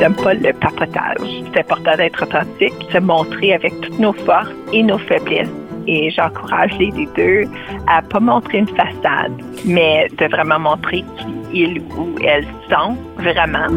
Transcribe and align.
J'aime 0.00 0.16
pas 0.16 0.32
le 0.32 0.52
papotage. 0.54 1.28
C'est 1.52 1.60
important 1.60 1.94
d'être 1.96 2.22
authentique, 2.22 2.72
se 2.90 2.98
montrer 2.98 3.52
avec 3.52 3.78
toutes 3.82 3.98
nos 3.98 4.14
forces 4.14 4.48
et 4.72 4.82
nos 4.82 4.98
faiblesses 4.98 5.48
et 5.86 6.10
j'encourage 6.10 6.72
les 6.78 7.06
deux 7.16 7.44
à 7.86 8.00
pas 8.00 8.20
montrer 8.20 8.58
une 8.58 8.68
façade, 8.68 9.32
mais 9.64 10.08
de 10.18 10.26
vraiment 10.26 10.58
montrer 10.58 11.04
qui 11.18 11.62
ils 11.64 11.82
ou 11.98 12.14
elles 12.24 12.46
sont 12.70 12.96
vraiment. 13.18 13.68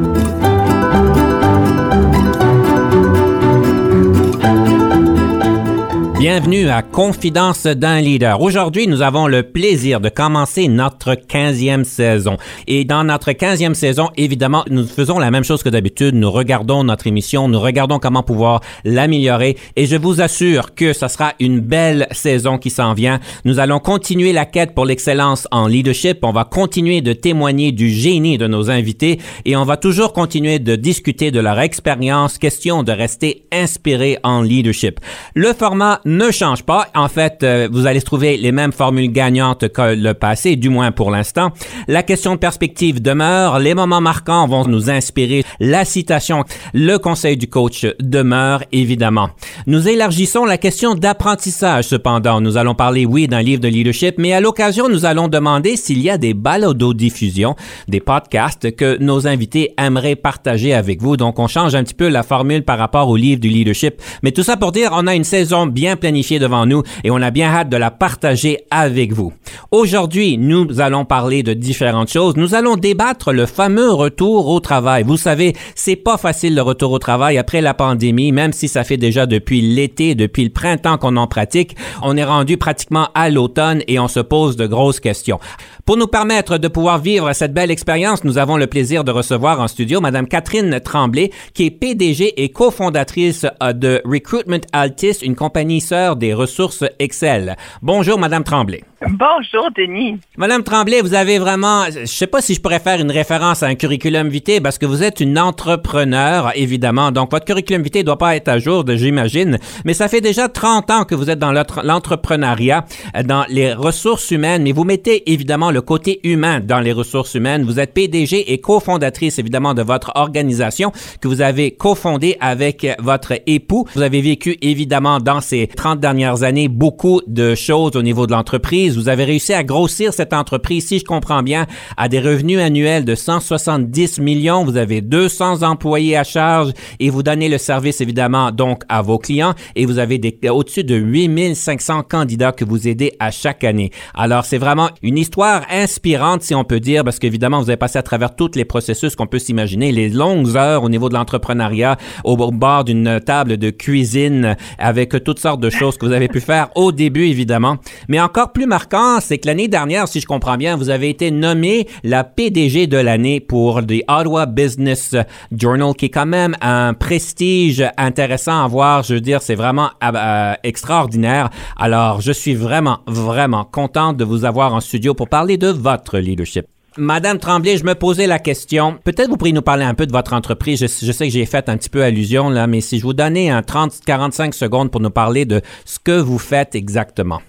Bienvenue 6.23 6.70
à 6.70 6.82
Confidence 6.84 7.66
d'un 7.66 8.00
leader. 8.00 8.40
Aujourd'hui, 8.40 8.88
nous 8.88 9.02
avons 9.02 9.27
le 9.27 9.44
plaisir 9.44 10.00
de 10.00 10.08
commencer 10.08 10.70
notre 10.70 11.16
15e 11.16 11.84
saison. 11.84 12.38
Et 12.66 12.86
dans 12.86 13.04
notre 13.04 13.31
15e 13.31 13.73
saison, 13.73 14.09
évidemment, 14.16 14.64
nous 14.70 14.88
faisons 14.88 15.20
la 15.20 15.31
même 15.31 15.44
chose 15.44 15.64
que 15.64 15.67
d'habitude. 15.67 16.16
Nous 16.16 16.31
regardons 16.31 16.86
notre 16.86 17.08
émission, 17.08 17.50
nous 17.50 17.59
regardons 17.59 18.00
comment 18.00 18.23
pouvoir 18.23 18.62
l'améliorer. 18.86 19.58
Et 19.76 19.86
je 19.86 19.98
vous 19.98 20.22
assure 20.22 20.73
que 20.76 20.94
ce 20.94 21.09
sera 21.09 21.34
une 21.41 21.59
belle 21.59 22.08
saison 22.12 22.58
qui 22.58 22.69
s'en 22.69 22.94
vient. 22.94 23.19
Nous 23.44 23.59
allons 23.59 23.80
continuer 23.80 24.31
la 24.31 24.45
quête 24.45 24.73
pour 24.73 24.86
l'excellence 24.86 25.45
en 25.52 25.67
leadership. 25.67 26.19
On 26.22 26.31
va 26.31 26.45
continuer 26.45 27.02
de 27.02 27.12
témoigner 27.12 27.73
du 27.73 27.90
génie 27.90 28.38
de 28.38 28.47
nos 28.47 28.72
invités 28.72 29.19
et 29.44 29.58
on 29.58 29.66
va 29.66 29.75
toujours 29.75 30.14
continuer 30.14 30.59
de 30.59 30.78
discuter 30.78 31.31
de 31.31 31.42
leur 31.42 31.59
expérience. 31.59 32.38
Question 32.38 32.84
de 32.84 32.94
rester 32.94 33.44
inspiré 33.52 34.19
en 34.23 34.42
leadership. 34.42 35.02
Le 35.36 35.52
format 35.52 36.00
ne 36.17 36.31
change 36.31 36.64
pas. 36.64 36.88
En 36.95 37.08
fait, 37.08 37.44
euh, 37.44 37.67
vous 37.72 37.88
allez 37.88 38.02
trouver 38.02 38.38
les 38.38 38.52
mêmes 38.52 38.72
formules 38.72 39.11
gagnantes 39.11 39.67
que 39.69 39.95
le 39.95 40.14
passé, 40.14 40.56
du 40.56 40.69
moins 40.69 40.92
pour 40.92 41.11
l'instant. 41.11 41.52
La 41.88 42.03
question 42.03 42.33
de 42.33 42.39
perspective 42.39 43.02
demeure. 43.02 43.59
Les 43.59 43.73
moments 43.73 44.02
marquants 44.02 44.47
vont 44.47 44.66
nous 44.66 44.89
inspirer. 44.89 45.44
La 45.59 45.86
citation, 45.86 46.44
le 46.73 46.97
conseil 46.97 47.38
du 47.38 47.47
coach 47.47 47.86
demeure, 48.00 48.64
évidemment. 48.72 49.30
Nous 49.67 49.88
élargissons 49.88 50.45
la 50.45 50.58
question 50.58 50.95
d'apprentissage, 50.95 51.86
cependant. 51.86 52.41
Nous 52.41 52.58
allons 52.58 52.75
parler, 52.75 53.06
oui, 53.06 53.28
d'un 53.28 53.41
livre 53.41 53.61
de 53.61 53.67
leadership, 53.67 54.16
mais 54.17 54.34
à 54.34 54.39
l'occasion, 54.39 54.89
nous 54.89 55.06
allons 55.06 55.28
demander 55.28 55.75
s'il 55.75 56.02
y 56.02 56.09
a 56.09 56.17
des 56.17 56.34
balados-diffusions, 56.34 57.56
des 57.88 58.00
podcasts 58.00 58.75
que 58.75 58.97
nos 59.00 59.28
invités 59.28 59.73
aimeraient 59.78 60.16
partager 60.16 60.73
avec 60.73 61.02
vous. 61.02 61.17
Donc, 61.17 61.39
on 61.39 61.47
change 61.47 61.75
un 61.75 61.84
petit 61.84 61.94
peu 61.94 62.09
la 62.09 62.23
formule 62.23 62.64
par 62.64 62.78
rapport 62.78 63.09
au 63.09 63.16
livre 63.16 63.41
du 63.41 63.50
leadership. 63.50 64.02
Mais 64.22 64.31
tout 64.31 64.44
ça 64.44 64.58
pour 64.58 64.72
dire, 64.72 64.91
on 64.94 65.08
a 65.08 65.16
une 65.16 65.23
saison 65.23 65.66
bien 65.66 65.95
planifiée 66.04 66.38
devant 66.38 66.66
nous 66.66 66.84
et 67.06 67.12
on 67.12 67.22
a 67.22 67.32
bien 67.32 67.48
hâte 67.48 67.70
de 67.70 67.78
la 67.78 67.90
partager 67.90 68.66
avec 68.70 69.14
vous. 69.14 69.32
Aujourd'hui, 69.72 70.38
nous 70.38 70.82
allons 70.82 71.06
parler 71.06 71.44
de 71.44 71.54
différentes 71.54 72.12
choses. 72.12 72.36
Nous 72.36 72.56
allons 72.56 72.76
débattre 72.76 73.32
le 73.32 73.46
fameux 73.46 73.90
retour 73.90 74.50
au 74.50 74.59
travail. 74.59 75.04
Vous 75.04 75.16
savez, 75.16 75.56
c'est 75.76 75.96
pas 75.96 76.18
facile 76.18 76.56
le 76.56 76.62
retour 76.62 76.92
au 76.92 77.00
travail 77.00 77.38
après 77.38 77.62
la 77.62 77.74
pandémie, 77.74 78.34
même 78.34 78.52
si 78.52 78.68
ça 78.68 78.84
fait 78.84 78.98
déjà 78.98 79.26
depuis 79.26 79.62
l'été, 79.62 80.14
depuis 80.14 80.44
le 80.44 80.50
printemps 80.50 80.98
qu'on 80.98 81.16
en 81.16 81.28
pratique. 81.28 81.78
On 82.02 82.18
est 82.18 82.26
rendu 82.26 82.58
pratiquement 82.58 83.08
à 83.16 83.30
l'automne 83.30 83.81
et 83.88 83.98
on 83.98 84.09
se 84.09 84.20
pose 84.20 84.58
de 84.58 84.68
grosses 84.68 85.00
questions. 85.00 85.40
Pour 85.85 85.97
nous 85.97 86.07
permettre 86.07 86.57
de 86.57 86.69
pouvoir 86.69 86.99
vivre 86.99 87.33
cette 87.33 87.53
belle 87.53 87.69
expérience, 87.69 88.23
nous 88.23 88.38
avons 88.38 88.55
le 88.55 88.67
plaisir 88.67 89.03
de 89.03 89.11
recevoir 89.11 89.59
en 89.59 89.67
studio 89.67 89.99
Madame 89.99 90.29
Catherine 90.29 90.79
Tremblay, 90.79 91.29
qui 91.53 91.66
est 91.66 91.71
PDG 91.71 92.41
et 92.41 92.49
cofondatrice 92.53 93.45
euh, 93.61 93.73
de 93.73 94.01
Recruitment 94.05 94.61
Altis, 94.71 95.17
une 95.23 95.35
compagnie 95.35 95.81
sœur 95.81 96.16
des 96.16 96.33
ressources 96.33 96.85
Excel. 96.99 97.57
Bonjour, 97.81 98.17
Madame 98.17 98.45
Tremblay. 98.45 98.85
Bonjour, 99.09 99.69
Denis. 99.75 100.19
Madame 100.38 100.64
Tremblay, 100.64 101.02
vous 101.02 101.14
avez 101.14 101.38
vraiment, 101.38 101.86
je 101.90 102.06
sais 102.06 102.28
pas 102.28 102.41
si 102.41 102.53
je 102.53 102.62
pourrais 102.62 102.80
faire 102.80 103.02
une 103.02 103.12
référence 103.12 103.62
à 103.62 103.68
un 103.68 103.75
curriculum 103.75 104.30
vitae 104.30 104.62
parce 104.62 104.78
que 104.78 104.86
vous 104.86 105.03
êtes 105.03 105.19
une 105.19 105.38
entrepreneur, 105.38 106.52
évidemment. 106.56 107.12
Donc, 107.12 107.31
votre 107.31 107.46
curriculum 107.46 107.81
vitae 107.81 108.03
doit 108.03 108.18
pas 108.18 108.36
être 108.36 108.47
à 108.47 108.59
jour, 108.59 108.86
j'imagine. 108.88 109.59
Mais 109.84 109.94
ça 109.94 110.08
fait 110.08 110.22
déjà 110.22 110.47
30 110.47 110.90
ans 110.92 111.03
que 111.03 111.16
vous 111.16 111.30
êtes 111.30 111.40
dans 111.40 111.52
l'entrepreneuriat, 111.52 112.86
euh, 113.16 113.24
dans 113.24 113.46
les 113.50 113.74
ressources 113.74 114.31
humaines. 114.31 114.63
Mais 114.63 114.72
vous 114.72 114.86
mettez 114.86 115.31
évidemment 115.31 115.72
le 115.72 115.81
côté 115.81 116.22
humain 116.24 116.62
dans 116.62 116.80
les 116.80 116.94
ressources 116.94 117.34
humaines. 117.34 117.63
Vous 117.63 117.80
êtes 117.80 117.94
PDG 117.94 118.53
et 118.53 118.59
cofondatrice, 118.59 119.38
évidemment, 119.38 119.74
de 119.74 119.81
votre 119.81 120.13
organisation 120.16 120.92
que 121.19 121.28
vous 121.28 121.42
avez 121.42 121.72
cofondée 121.72 122.38
avec 122.40 122.88
votre 123.00 123.34
époux. 123.47 123.86
Vous 123.96 124.02
avez 124.02 124.22
vécu, 124.22 124.58
évidemment, 124.62 125.19
dans 125.19 125.42
ces 125.42 125.68
30 125.68 126.00
dernières 126.00 126.44
années, 126.44 126.69
beaucoup 126.69 127.22
de 127.28 127.53
choses 127.53 127.96
au 127.96 128.02
niveau 128.02 128.28
de 128.28 128.31
l'entreprise. 128.31 128.93
Vous 128.98 129.09
avez 129.09 129.24
réussi 129.24 129.54
à 129.54 129.64
grossir 129.64 130.14
cette 130.14 130.34
entreprise, 130.34 130.88
si 130.88 131.00
je 131.00 131.06
comprends 131.06 131.44
bien, 131.44 131.66
à 131.98 132.09
des 132.09 132.20
revenus 132.20 132.59
annuels 132.59 133.06
de 133.06 133.16
170 133.16 134.20
millions. 134.20 134.64
Vous 134.64 134.78
avez 134.78 135.02
200 135.02 135.64
employés 135.64 136.18
à 136.18 136.24
charge 136.24 136.72
et 137.00 137.09
vous 137.09 137.24
donnez 137.24 137.50
le 137.50 137.58
service, 137.58 138.02
évidemment, 138.02 138.52
donc 138.52 138.84
à 138.90 139.02
vos 139.02 139.18
clients 139.18 139.54
et 139.76 139.86
vous 139.86 140.00
avez 140.00 140.20
au-dessus 140.50 140.84
de 140.84 140.96
8500 140.96 142.04
candidats 142.04 142.52
que 142.52 142.66
vous 142.66 142.88
aidez 142.88 143.14
à 143.20 143.31
chaque 143.31 143.64
année. 143.64 143.92
Alors, 144.14 144.46
c'est 144.46 144.58
vraiment 144.58 144.90
une 145.02 145.18
histoire 145.18 145.64
inspirante, 145.70 146.44
si 146.44 146.54
on 146.56 146.64
peut 146.64 146.80
dire, 146.80 147.04
parce 147.04 147.20
qu'évidemment, 147.20 147.62
vous 147.62 147.70
avez 147.70 147.78
passé 147.78 147.98
à 148.00 148.04
travers 148.04 148.36
tous 148.36 148.52
les 148.56 148.66
processus 148.66 149.16
qu'on 149.16 149.28
peut 149.28 149.40
s'imaginer, 149.40 149.92
les 149.92 150.10
longues 150.10 150.56
heures 150.56 150.84
au 150.84 150.90
niveau 150.90 151.10
de 151.10 151.14
l'entrepreneuriat, 151.14 151.98
au 152.24 152.36
bord 152.36 152.84
d'une 152.84 153.20
table 153.25 153.58
de 153.58 153.70
cuisine, 153.70 154.56
avec 154.78 155.24
toutes 155.24 155.40
sortes 155.40 155.62
de 155.62 155.70
choses 155.70 155.98
que 155.98 156.06
vous 156.06 156.12
avez 156.12 156.28
pu 156.28 156.40
faire 156.40 156.70
au 156.75 156.92
début, 156.92 157.25
évidemment. 157.25 157.78
Mais 158.08 158.20
encore 158.20 158.52
plus 158.52 158.66
marquant, 158.66 158.82
c'est 159.21 159.38
que 159.38 159.47
l'année 159.47 159.67
dernière, 159.67 160.07
si 160.07 160.19
je 160.19 160.25
comprends 160.25 160.57
bien, 160.57 160.75
vous 160.75 160.89
avez 160.89 161.09
été 161.09 161.31
nommé 161.31 161.88
la 162.03 162.23
PDG 162.23 162.88
de 162.88 162.97
l'année 162.97 163.39
pour 163.39 163.81
the 163.85 164.03
Ottawa 164.07 164.45
Business 164.45 165.16
Journal, 165.55 165.94
qui 165.95 166.05
est 166.05 166.09
quand 166.09 166.25
même 166.25 166.55
un 166.61 166.94
prestige 166.94 167.83
intéressant 167.97 168.63
à 168.63 168.67
voir. 168.67 169.03
Je 169.03 169.16
veux 169.16 169.21
dire, 169.21 169.41
c'est 169.41 169.55
vraiment 169.55 169.89
euh, 170.03 170.53
extraordinaire. 170.63 171.49
Alors, 171.77 172.21
je 172.21 172.31
suis 172.31 172.55
vraiment, 172.55 172.99
vraiment 173.07 173.63
contente 173.63 174.17
de 174.17 174.23
vous 174.23 174.45
avoir 174.45 174.73
en 174.73 174.79
studio 174.79 175.13
pour 175.13 175.29
parler 175.29 175.57
de 175.57 175.67
votre 175.67 176.17
leadership. 176.17 176.65
Madame 176.97 177.39
Tremblay, 177.39 177.77
je 177.77 177.85
me 177.85 177.95
posais 177.95 178.27
la 178.27 178.38
question. 178.38 179.00
Peut-être 179.03 179.29
vous 179.29 179.38
pourriez 179.38 179.53
nous 179.53 179.63
parler 179.63 179.83
un 179.83 179.95
peu 179.95 180.05
de 180.05 180.11
votre 180.11 180.33
entreprise. 180.33 180.79
Je, 180.79 181.11
sais 181.11 181.25
que 181.25 181.33
j'ai 181.33 181.45
fait 181.47 181.67
un 181.67 181.77
petit 181.77 181.89
peu 181.89 182.03
allusion 182.03 182.51
là, 182.51 182.67
mais 182.67 182.81
si 182.81 183.00
je 183.00 183.03
vous 183.03 183.13
donnais 183.13 183.50
un 183.50 183.61
30-45 183.61 184.51
secondes 184.53 184.91
pour 184.91 185.01
nous 185.01 185.09
parler 185.09 185.45
de 185.45 185.61
ce 185.85 185.97
que 185.97 186.19
vous 186.19 186.38
faites 186.38 186.75
exactement. 186.75 187.41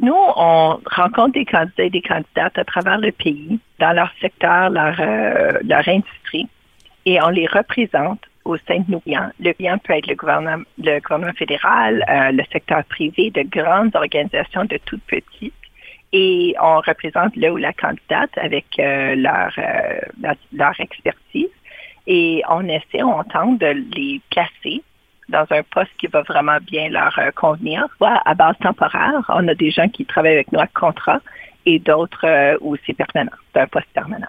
Nous, 0.00 0.14
on 0.14 0.78
rencontre 0.86 1.32
des 1.32 1.44
candidats 1.44 1.84
et 1.84 1.90
des 1.90 2.02
candidates 2.02 2.56
à 2.56 2.64
travers 2.64 2.98
le 2.98 3.12
pays, 3.12 3.58
dans 3.78 3.92
leur 3.92 4.10
secteur, 4.20 4.70
leur, 4.70 4.94
euh, 5.00 5.58
leur 5.64 5.86
industrie, 5.88 6.48
et 7.04 7.20
on 7.20 7.28
les 7.28 7.46
représente 7.46 8.20
au 8.44 8.56
sein 8.56 8.78
de 8.78 8.92
nos 8.92 9.00
clients. 9.00 9.30
Le 9.40 9.52
client 9.52 9.78
peut 9.78 9.94
être 9.94 10.06
le 10.06 10.14
gouvernement, 10.14 10.64
le 10.78 11.00
gouvernement 11.00 11.32
fédéral, 11.32 12.04
euh, 12.08 12.32
le 12.32 12.44
secteur 12.52 12.84
privé, 12.84 13.30
de 13.30 13.42
grandes 13.42 13.94
organisations 13.94 14.64
de 14.64 14.78
toutes 14.84 15.02
petites 15.04 15.52
et 16.12 16.54
on 16.60 16.76
représente 16.76 17.36
là 17.36 17.52
ou 17.52 17.56
la 17.56 17.72
candidate 17.72 18.30
avec 18.36 18.66
euh, 18.78 19.14
leur, 19.14 19.52
euh, 19.58 20.32
leur 20.52 20.80
expertise 20.80 21.50
et 22.06 22.42
on 22.48 22.66
essaie, 22.66 23.02
on 23.02 23.22
tente 23.24 23.58
de 23.58 23.84
les 23.94 24.20
placer 24.30 24.82
dans 25.28 25.46
un 25.50 25.62
poste 25.62 25.90
qui 25.98 26.06
va 26.06 26.22
vraiment 26.22 26.58
bien 26.62 26.88
leur 26.88 27.16
euh, 27.18 27.30
convenir, 27.32 27.86
soit 27.96 28.20
à 28.24 28.34
base 28.34 28.56
temporaire. 28.60 29.22
On 29.28 29.46
a 29.48 29.54
des 29.54 29.70
gens 29.70 29.88
qui 29.88 30.04
travaillent 30.04 30.34
avec 30.34 30.52
nous 30.52 30.60
à 30.60 30.66
contrat 30.66 31.20
et 31.66 31.78
d'autres 31.78 32.56
où 32.60 32.76
c'est 32.86 32.94
permanent, 32.94 33.36
c'est 33.52 33.60
un 33.60 33.66
poste 33.66 33.88
permanent. 33.92 34.28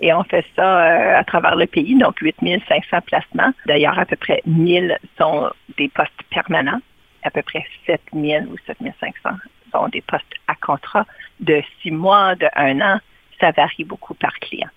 Et 0.00 0.12
on 0.14 0.22
fait 0.24 0.44
ça 0.54 1.18
à 1.18 1.24
travers 1.24 1.56
le 1.56 1.66
pays, 1.66 1.98
donc 1.98 2.18
8500 2.20 2.98
placements. 3.04 3.52
D'ailleurs, 3.66 3.98
à 3.98 4.06
peu 4.06 4.16
près 4.16 4.40
1000 4.46 4.96
sont 5.18 5.50
des 5.76 5.88
postes 5.88 6.12
permanents, 6.30 6.80
à 7.24 7.30
peu 7.30 7.42
près 7.42 7.64
7000 7.86 8.46
ou 8.50 8.56
7500 8.66 9.30
sont 9.72 9.88
des 9.88 10.02
postes 10.02 10.24
à 10.46 10.54
contrat 10.54 11.04
de 11.40 11.62
six 11.82 11.90
mois, 11.90 12.34
de 12.34 12.46
un 12.56 12.80
an. 12.80 12.98
Ça 13.40 13.50
varie 13.52 13.84
beaucoup 13.84 14.14
par 14.14 14.32
client. 14.40 14.68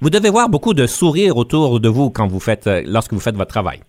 Vous 0.00 0.10
devez 0.10 0.30
voir 0.30 0.48
beaucoup 0.48 0.74
de 0.74 0.86
sourires 0.86 1.36
autour 1.36 1.80
de 1.80 1.88
vous 1.88 2.10
quand 2.10 2.26
vous 2.26 2.40
faites, 2.40 2.66
euh, 2.66 2.82
lorsque 2.84 3.12
vous 3.12 3.20
faites 3.20 3.36
votre 3.36 3.50
travail. 3.50 3.80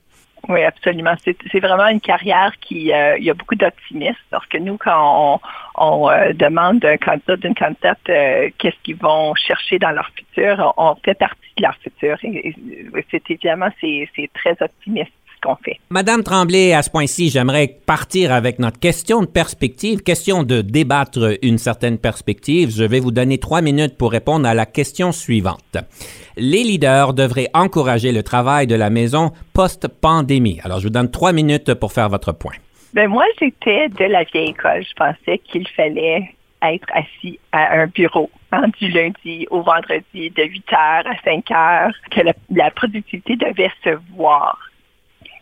Oui, 0.49 0.63
absolument. 0.63 1.13
C'est 1.23 1.59
vraiment 1.59 1.87
une 1.87 2.01
carrière 2.01 2.51
qui, 2.59 2.91
euh, 2.91 3.17
il 3.19 3.23
y 3.23 3.29
a 3.29 3.35
beaucoup 3.35 3.53
d'optimisme 3.53 4.17
parce 4.31 4.47
que 4.47 4.57
nous, 4.57 4.77
quand 4.77 5.39
on, 5.75 6.09
euh, 6.09 6.33
demande 6.33 6.79
d'un 6.79 6.97
candidat, 6.97 7.37
d'une 7.37 7.53
candidate, 7.53 7.99
qu'est-ce 8.05 8.75
qu'ils 8.81 8.95
vont 8.95 9.35
chercher 9.35 9.77
dans 9.77 9.91
leur 9.91 10.09
futur, 10.09 10.73
on, 10.77 10.95
fait 11.05 11.13
partie 11.13 11.53
de 11.55 11.61
leur 11.61 11.75
futur. 11.75 12.17
Et, 12.23 12.55
c'est 13.11 13.29
évidemment, 13.29 13.69
c'est 13.79 14.09
très 14.33 14.57
optimiste 14.59 15.11
ce 15.39 15.47
qu'on 15.47 15.55
fait. 15.55 15.79
Madame 15.89 16.23
Tremblay, 16.23 16.73
à 16.73 16.81
ce 16.81 16.89
point-ci, 16.89 17.29
j'aimerais 17.29 17.67
partir 17.85 18.31
avec 18.31 18.59
notre 18.59 18.79
question 18.79 19.21
de 19.21 19.27
perspective, 19.27 20.01
question 20.01 20.43
de 20.43 20.61
débattre 20.61 21.37
une 21.41 21.57
certaine 21.57 21.97
perspective. 21.97 22.71
Je 22.71 22.83
vais 22.83 22.99
vous 22.99 23.11
donner 23.11 23.37
trois 23.37 23.61
minutes 23.61 23.97
pour 23.97 24.11
répondre 24.11 24.47
à 24.47 24.53
la 24.53 24.65
question 24.65 25.11
suivante. 25.11 25.77
Les 26.37 26.63
leaders 26.63 27.13
devraient 27.13 27.49
encourager 27.53 28.11
le 28.11 28.23
travail 28.23 28.67
de 28.67 28.75
la 28.75 28.89
maison 28.89 29.31
post-pandémie. 29.53 30.59
Alors, 30.63 30.79
je 30.79 30.85
vous 30.85 30.93
donne 30.93 31.11
trois 31.11 31.33
minutes 31.33 31.73
pour 31.73 31.91
faire 31.91 32.09
votre 32.09 32.31
point. 32.31 32.53
Ben 32.93 33.07
moi, 33.07 33.25
j'étais 33.39 33.89
de 33.89 34.05
la 34.05 34.23
vieille 34.23 34.49
école. 34.49 34.83
Je 34.83 34.93
pensais 34.95 35.37
qu'il 35.39 35.67
fallait 35.69 36.33
être 36.61 36.87
assis 36.93 37.39
à 37.51 37.79
un 37.79 37.87
bureau 37.87 38.29
hein, 38.51 38.65
du 38.79 38.89
lundi 38.89 39.47
au 39.49 39.61
vendredi 39.61 40.29
de 40.31 40.43
8 40.43 40.73
heures 40.73 41.07
à 41.07 41.15
5 41.23 41.51
heures, 41.51 41.93
que 42.11 42.21
la, 42.55 42.71
productivité 42.71 43.35
devait 43.35 43.71
se 43.83 43.97
voir. 44.15 44.57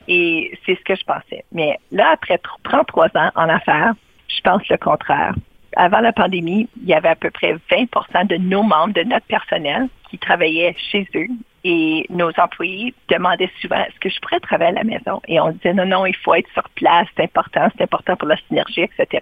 Et 0.08 0.58
c'est 0.66 0.76
ce 0.76 0.84
que 0.84 0.96
je 0.96 1.04
pensais. 1.04 1.44
Mais 1.52 1.78
là, 1.92 2.12
après 2.14 2.40
33 2.64 3.08
ans 3.16 3.32
en 3.36 3.50
affaires, 3.50 3.94
je 4.28 4.42
pense 4.42 4.68
le 4.70 4.78
contraire. 4.78 5.34
Avant 5.76 6.00
la 6.00 6.14
pandémie, 6.14 6.68
il 6.82 6.88
y 6.88 6.94
avait 6.94 7.10
à 7.10 7.16
peu 7.16 7.30
près 7.30 7.56
20% 7.70 8.28
de 8.28 8.38
nos 8.38 8.64
membres, 8.64 8.94
de 8.94 9.04
notre 9.04 9.26
personnel, 9.28 9.88
qui 10.10 10.18
travaillaient 10.18 10.76
chez 10.92 11.08
eux. 11.16 11.28
Et 11.64 12.06
nos 12.10 12.32
employés 12.38 12.94
demandaient 13.10 13.52
souvent 13.62 13.78
est-ce 13.78 14.00
que 14.00 14.10
je 14.10 14.20
pourrais 14.22 14.40
travailler 14.40 14.72
à 14.72 14.76
la 14.76 14.84
maison? 14.84 15.22
Et 15.28 15.40
on 15.40 15.52
disait 15.52 15.74
non 15.74 15.86
non 15.86 16.06
il 16.06 16.16
faut 16.16 16.34
être 16.34 16.50
sur 16.54 16.70
place 16.70 17.08
c'est 17.18 17.24
important 17.24 17.68
c'est 17.76 17.84
important 17.84 18.16
pour 18.16 18.30
la 18.30 18.38
synergie 18.48 18.84
etc 18.84 19.22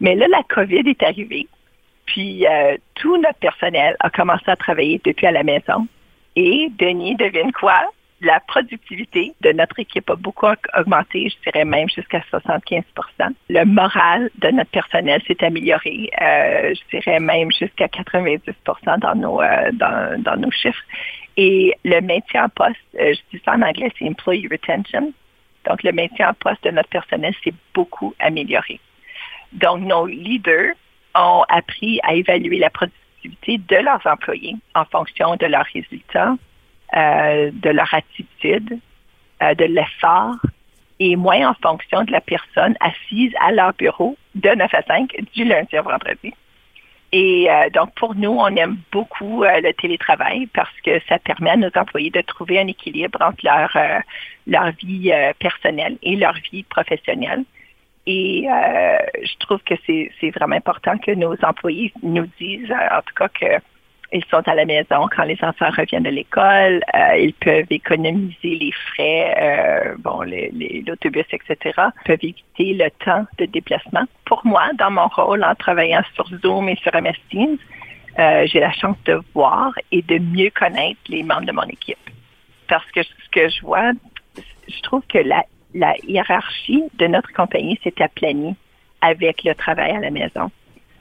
mais 0.00 0.14
là 0.14 0.26
la 0.28 0.42
Covid 0.44 0.88
est 0.88 1.02
arrivée. 1.02 1.46
Puis 2.06 2.46
euh, 2.46 2.76
tout 2.94 3.16
notre 3.18 3.38
personnel 3.38 3.96
a 4.00 4.08
commencé 4.08 4.44
à 4.46 4.56
travailler 4.56 5.00
depuis 5.04 5.26
à 5.26 5.32
la 5.32 5.42
maison. 5.42 5.86
Et 6.36 6.68
Denis 6.78 7.16
devine 7.16 7.52
quoi? 7.52 7.80
La 8.24 8.40
productivité 8.40 9.34
de 9.42 9.52
notre 9.52 9.78
équipe 9.78 10.08
a 10.10 10.16
beaucoup 10.16 10.46
augmenté, 10.76 11.28
je 11.28 11.50
dirais 11.50 11.64
même 11.64 11.88
jusqu'à 11.88 12.20
75% 12.32 12.82
Le 13.48 13.64
moral 13.64 14.30
de 14.38 14.48
notre 14.48 14.70
personnel 14.70 15.22
s'est 15.26 15.44
amélioré, 15.44 16.10
euh, 16.20 16.74
je 16.74 16.96
dirais 16.96 17.20
même 17.20 17.52
jusqu'à 17.52 17.88
90 17.88 18.40
dans 19.00 19.14
nos, 19.14 19.40
euh, 19.40 19.70
dans, 19.72 20.22
dans, 20.22 20.36
nos 20.36 20.50
chiffres. 20.50 20.82
Et 21.36 21.74
le 21.84 22.00
maintien 22.00 22.44
en 22.44 22.48
poste, 22.48 22.76
euh, 22.98 23.12
je 23.14 23.36
dis 23.36 23.42
ça 23.44 23.52
en 23.52 23.62
anglais, 23.62 23.92
c'est 23.98 24.08
employee 24.08 24.48
retention. 24.48 25.12
Donc, 25.68 25.82
le 25.82 25.92
maintien 25.92 26.30
en 26.30 26.34
poste 26.34 26.64
de 26.64 26.70
notre 26.70 26.88
personnel 26.88 27.34
s'est 27.42 27.54
beaucoup 27.74 28.14
amélioré. 28.18 28.80
Donc, 29.52 29.80
nos 29.80 30.06
leaders 30.06 30.74
ont 31.14 31.44
appris 31.48 32.00
à 32.02 32.14
évaluer 32.14 32.58
la 32.58 32.70
productivité 32.70 33.58
de 33.58 33.76
leurs 33.76 34.06
employés 34.06 34.56
en 34.74 34.84
fonction 34.84 35.36
de 35.36 35.46
leurs 35.46 35.66
résultats, 35.72 36.34
euh, 36.96 37.50
de 37.52 37.70
leur 37.70 37.92
attitude, 37.92 38.78
euh, 39.42 39.54
de 39.54 39.64
l'effort 39.64 40.36
et 41.00 41.16
moins 41.16 41.48
en 41.48 41.54
fonction 41.54 42.04
de 42.04 42.12
la 42.12 42.20
personne 42.20 42.76
assise 42.78 43.32
à 43.40 43.50
leur 43.50 43.72
bureau 43.72 44.16
de 44.36 44.50
9 44.50 44.72
à 44.72 44.82
5 44.82 45.16
du 45.34 45.44
lundi 45.44 45.76
au 45.76 45.82
vendredi. 45.82 46.32
Et 47.10 47.50
euh, 47.50 47.70
donc, 47.70 47.94
pour 47.94 48.14
nous, 48.14 48.30
on 48.30 48.48
aime 48.54 48.76
beaucoup 48.92 49.42
le 49.42 49.72
télétravail 49.72 50.46
parce 50.48 50.80
que 50.84 51.00
ça 51.08 51.18
permet 51.18 51.50
à 51.50 51.56
nos 51.56 51.70
employés 51.74 52.10
de 52.10 52.20
trouver 52.20 52.60
un 52.60 52.66
équilibre 52.68 53.20
entre 53.22 53.38
leur, 53.42 53.76
leur 54.46 54.70
vie 54.72 55.12
personnelle 55.40 55.96
et 56.02 56.14
leur 56.14 56.34
vie 56.52 56.62
professionnelle. 56.64 57.44
Et 58.06 58.46
je 58.46 59.36
trouve 59.38 59.60
que 59.64 59.74
c'est 59.86 60.30
vraiment 60.30 60.56
important 60.56 60.98
que 60.98 61.12
nos 61.12 61.34
employés 61.42 61.92
nous 62.02 62.26
disent, 62.38 62.70
en 62.70 63.00
tout 63.02 63.14
cas, 63.14 63.28
que 63.28 63.60
ils 64.14 64.24
sont 64.30 64.46
à 64.46 64.54
la 64.54 64.64
maison 64.64 65.08
quand 65.14 65.24
les 65.24 65.38
enfants 65.42 65.70
reviennent 65.76 66.04
de 66.04 66.10
l'école. 66.10 66.82
Euh, 66.94 67.16
ils 67.18 67.34
peuvent 67.34 67.66
économiser 67.68 68.54
les 68.54 68.72
frais, 68.72 69.34
euh, 69.40 69.94
bon, 69.98 70.20
l'autobus, 70.86 71.26
etc. 71.32 71.56
Ils 71.76 72.04
peuvent 72.04 72.18
éviter 72.22 72.74
le 72.74 72.90
temps 73.04 73.26
de 73.38 73.46
déplacement. 73.46 74.04
Pour 74.24 74.40
moi, 74.46 74.70
dans 74.78 74.92
mon 74.92 75.08
rôle 75.08 75.42
en 75.42 75.54
travaillant 75.56 76.02
sur 76.14 76.26
Zoom 76.42 76.68
et 76.68 76.76
sur 76.76 76.92
MS 76.94 77.18
euh, 78.16 78.46
j'ai 78.46 78.60
la 78.60 78.72
chance 78.72 78.96
de 79.06 79.20
voir 79.34 79.72
et 79.90 80.00
de 80.02 80.18
mieux 80.18 80.50
connaître 80.50 81.00
les 81.08 81.24
membres 81.24 81.46
de 81.46 81.52
mon 81.52 81.64
équipe. 81.64 81.98
Parce 82.68 82.88
que 82.92 83.02
ce 83.02 83.28
que 83.32 83.48
je 83.48 83.60
vois, 83.62 83.90
je 84.68 84.80
trouve 84.82 85.02
que 85.08 85.18
la, 85.18 85.42
la 85.74 85.94
hiérarchie 86.06 86.84
de 86.94 87.08
notre 87.08 87.32
compagnie 87.32 87.80
s'est 87.82 88.00
aplanie 88.00 88.54
avec 89.00 89.42
le 89.42 89.54
travail 89.56 89.90
à 89.90 90.00
la 90.00 90.10
maison. 90.10 90.52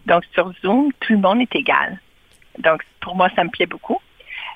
Donc, 0.07 0.23
sur 0.33 0.51
Zoom, 0.63 0.91
tout 0.99 1.13
le 1.13 1.19
monde 1.19 1.41
est 1.41 1.55
égal. 1.55 1.99
Donc, 2.59 2.81
pour 3.01 3.15
moi, 3.15 3.29
ça 3.35 3.43
me 3.43 3.49
plaît 3.49 3.65
beaucoup. 3.65 3.99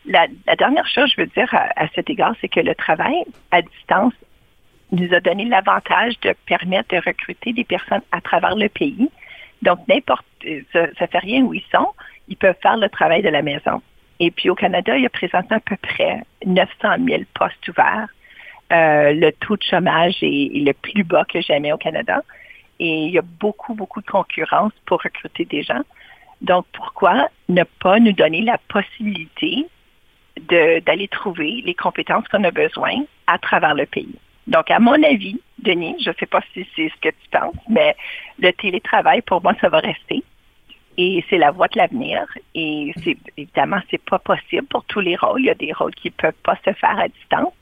La, 0.06 0.28
dernière 0.58 0.88
chose, 0.88 1.12
je 1.16 1.22
veux 1.22 1.28
dire 1.28 1.54
à, 1.54 1.88
cet 1.96 2.10
égard, 2.10 2.34
c'est 2.40 2.48
que 2.48 2.60
le 2.60 2.76
travail 2.76 3.24
à 3.52 3.62
distance 3.62 4.14
nous 4.92 5.14
a 5.14 5.20
donné 5.20 5.46
l'avantage 5.46 6.18
de 6.22 6.34
permettre 6.46 6.96
de 6.96 7.02
recruter 7.06 7.52
des 7.52 7.66
personnes 7.66 8.04
à 8.12 8.22
travers 8.22 8.56
le 8.56 8.70
pays. 8.70 9.10
Donc, 9.62 9.80
n'importe, 9.88 10.26
ça, 10.72 10.88
ne 10.88 11.08
fait 11.08 11.18
rien 11.18 11.42
où 11.44 11.54
ils 11.54 11.66
sont, 11.74 11.90
ils 12.28 12.38
peuvent 12.38 12.56
faire 12.62 12.78
le 12.78 12.88
travail 12.90 13.22
de 13.22 13.30
la 13.30 13.42
maison. 13.42 13.82
Et 14.20 14.32
puis 14.32 14.50
au 14.50 14.56
Canada, 14.56 14.96
il 14.96 15.04
y 15.04 15.06
a 15.06 15.10
présentement 15.10 15.58
à 15.58 15.60
peu 15.60 15.78
près 15.78 16.24
900 16.46 17.06
000 17.06 17.24
postes 17.34 17.68
ouverts. 17.68 18.08
Euh, 18.72 19.14
le 19.14 19.32
taux 19.32 19.56
de 19.56 19.64
chômage 19.64 20.18
est, 20.22 20.52
le 20.54 20.74
plus 20.74 21.04
bas 21.04 21.24
que 21.26 21.40
jamais 21.42 21.72
au 21.72 21.78
Canada. 21.78 22.22
Et 22.80 23.06
il 23.06 23.12
y 23.12 23.18
a 23.18 23.24
beaucoup, 23.24 23.74
beaucoup 23.74 24.02
de 24.02 24.08
concurrence 24.08 24.74
pour 24.86 25.02
recruter 25.02 25.46
des 25.46 25.64
gens. 25.64 25.82
Donc, 26.42 26.66
pourquoi 26.74 27.30
ne 27.50 27.64
pas 27.64 28.00
nous 28.00 28.14
donner 28.14 28.42
la 28.42 28.58
possibilité 28.70 29.66
d'aller 30.50 31.08
trouver 31.08 31.64
les 31.66 31.74
compétences 31.74 32.28
qu'on 32.28 32.44
a 32.44 32.52
besoin 32.52 33.04
à 33.26 33.38
travers 33.38 33.74
le 33.74 33.86
pays? 33.86 34.16
Donc, 34.46 34.72
à 34.72 34.80
mon 34.80 35.02
avis, 35.04 35.40
Denis, 35.60 35.96
je 36.04 36.10
ne 36.10 36.16
sais 36.20 36.26
pas 36.26 36.42
si 36.54 36.66
c'est 36.76 36.90
ce 36.90 37.02
que 37.02 37.10
tu 37.10 37.30
penses, 37.32 37.56
mais 37.68 37.96
le 38.40 38.52
télétravail, 38.54 39.22
pour 39.22 39.42
moi, 39.42 39.54
ça 39.60 39.70
va 39.70 39.80
rester. 39.80 40.24
Et 41.00 41.24
c'est 41.30 41.38
la 41.38 41.52
voie 41.52 41.68
de 41.68 41.78
l'avenir. 41.78 42.26
Et 42.56 42.94
c'est 43.04 43.18
évidemment, 43.36 43.80
c'est 43.92 44.04
pas 44.04 44.20
possible 44.20 44.66
pour 44.68 44.84
tous 44.86 45.00
les 45.00 45.16
rôles. 45.16 45.42
Il 45.42 45.46
y 45.46 45.50
a 45.50 45.56
des 45.56 45.74
rôles 45.74 45.94
qui 45.94 46.10
peuvent 46.10 46.34
pas 46.44 46.58
se 46.66 46.74
faire 46.74 46.98
à 46.98 47.08
distance. 47.08 47.54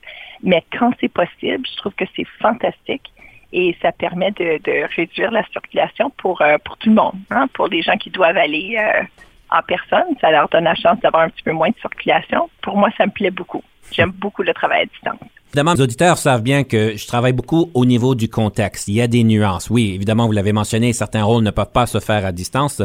Mais 0.44 0.64
quand 0.78 0.92
c'est 1.02 1.12
possible, 1.12 1.66
je 1.70 1.78
trouve 1.78 1.94
que 1.96 2.06
c'est 2.16 2.28
fantastique 2.40 3.12
et 3.56 3.76
ça 3.82 3.94
permet 3.94 4.32
de, 4.32 4.96
réduire 4.96 5.32
la 5.32 5.44
circulation 5.46 6.12
pour, 6.18 6.42
euh, 6.42 6.58
tout 6.82 6.90
le 6.90 6.96
monde. 6.96 7.16
Hein. 7.32 7.48
Pour 7.54 7.68
les 7.68 7.82
gens 7.82 7.96
qui 7.96 8.10
doivent 8.10 8.38
aller 8.38 8.78
euh, 8.78 9.02
en 9.50 9.62
personne, 9.62 10.14
ça 10.20 10.30
leur 10.30 10.50
donne 10.50 10.66
la 10.66 10.76
chance 10.76 11.00
d'avoir 11.00 11.24
un 11.24 11.30
petit 11.30 11.44
peu 11.44 11.54
moins 11.54 11.70
de 11.70 11.80
circulation. 11.80 12.50
Pour 12.62 12.76
moi, 12.76 12.90
ça 12.98 13.06
me 13.06 13.12
plaît 13.12 13.32
beaucoup. 13.32 13.64
J'aime 13.92 14.12
beaucoup 14.12 14.44
le 14.44 14.54
travail 14.54 14.82
à 14.82 14.86
distance. 14.86 15.30
Évidemment, 15.54 15.76
les 15.76 15.82
auditeurs 15.84 16.18
savent 16.18 16.42
bien 16.42 16.66
que 16.66 16.98
je 16.98 17.08
travaille 17.08 17.32
beaucoup 17.32 17.70
au 17.74 17.86
niveau 17.86 18.14
du 18.14 18.28
contexte. 18.28 18.90
Il 18.90 18.96
y 18.96 19.02
a 19.02 19.08
des 19.08 19.24
nuances. 19.24 19.70
Oui, 19.70 19.94
évidemment, 19.96 20.26
vous 20.26 20.34
l'avez 20.34 20.52
mentionné, 20.52 20.92
certains 20.92 21.24
rôles 21.24 21.46
ne 21.46 21.52
peuvent 21.52 21.72
pas 21.72 21.86
se 21.86 22.02
faire 22.02 22.26
à 22.26 22.34
distance. 22.34 22.82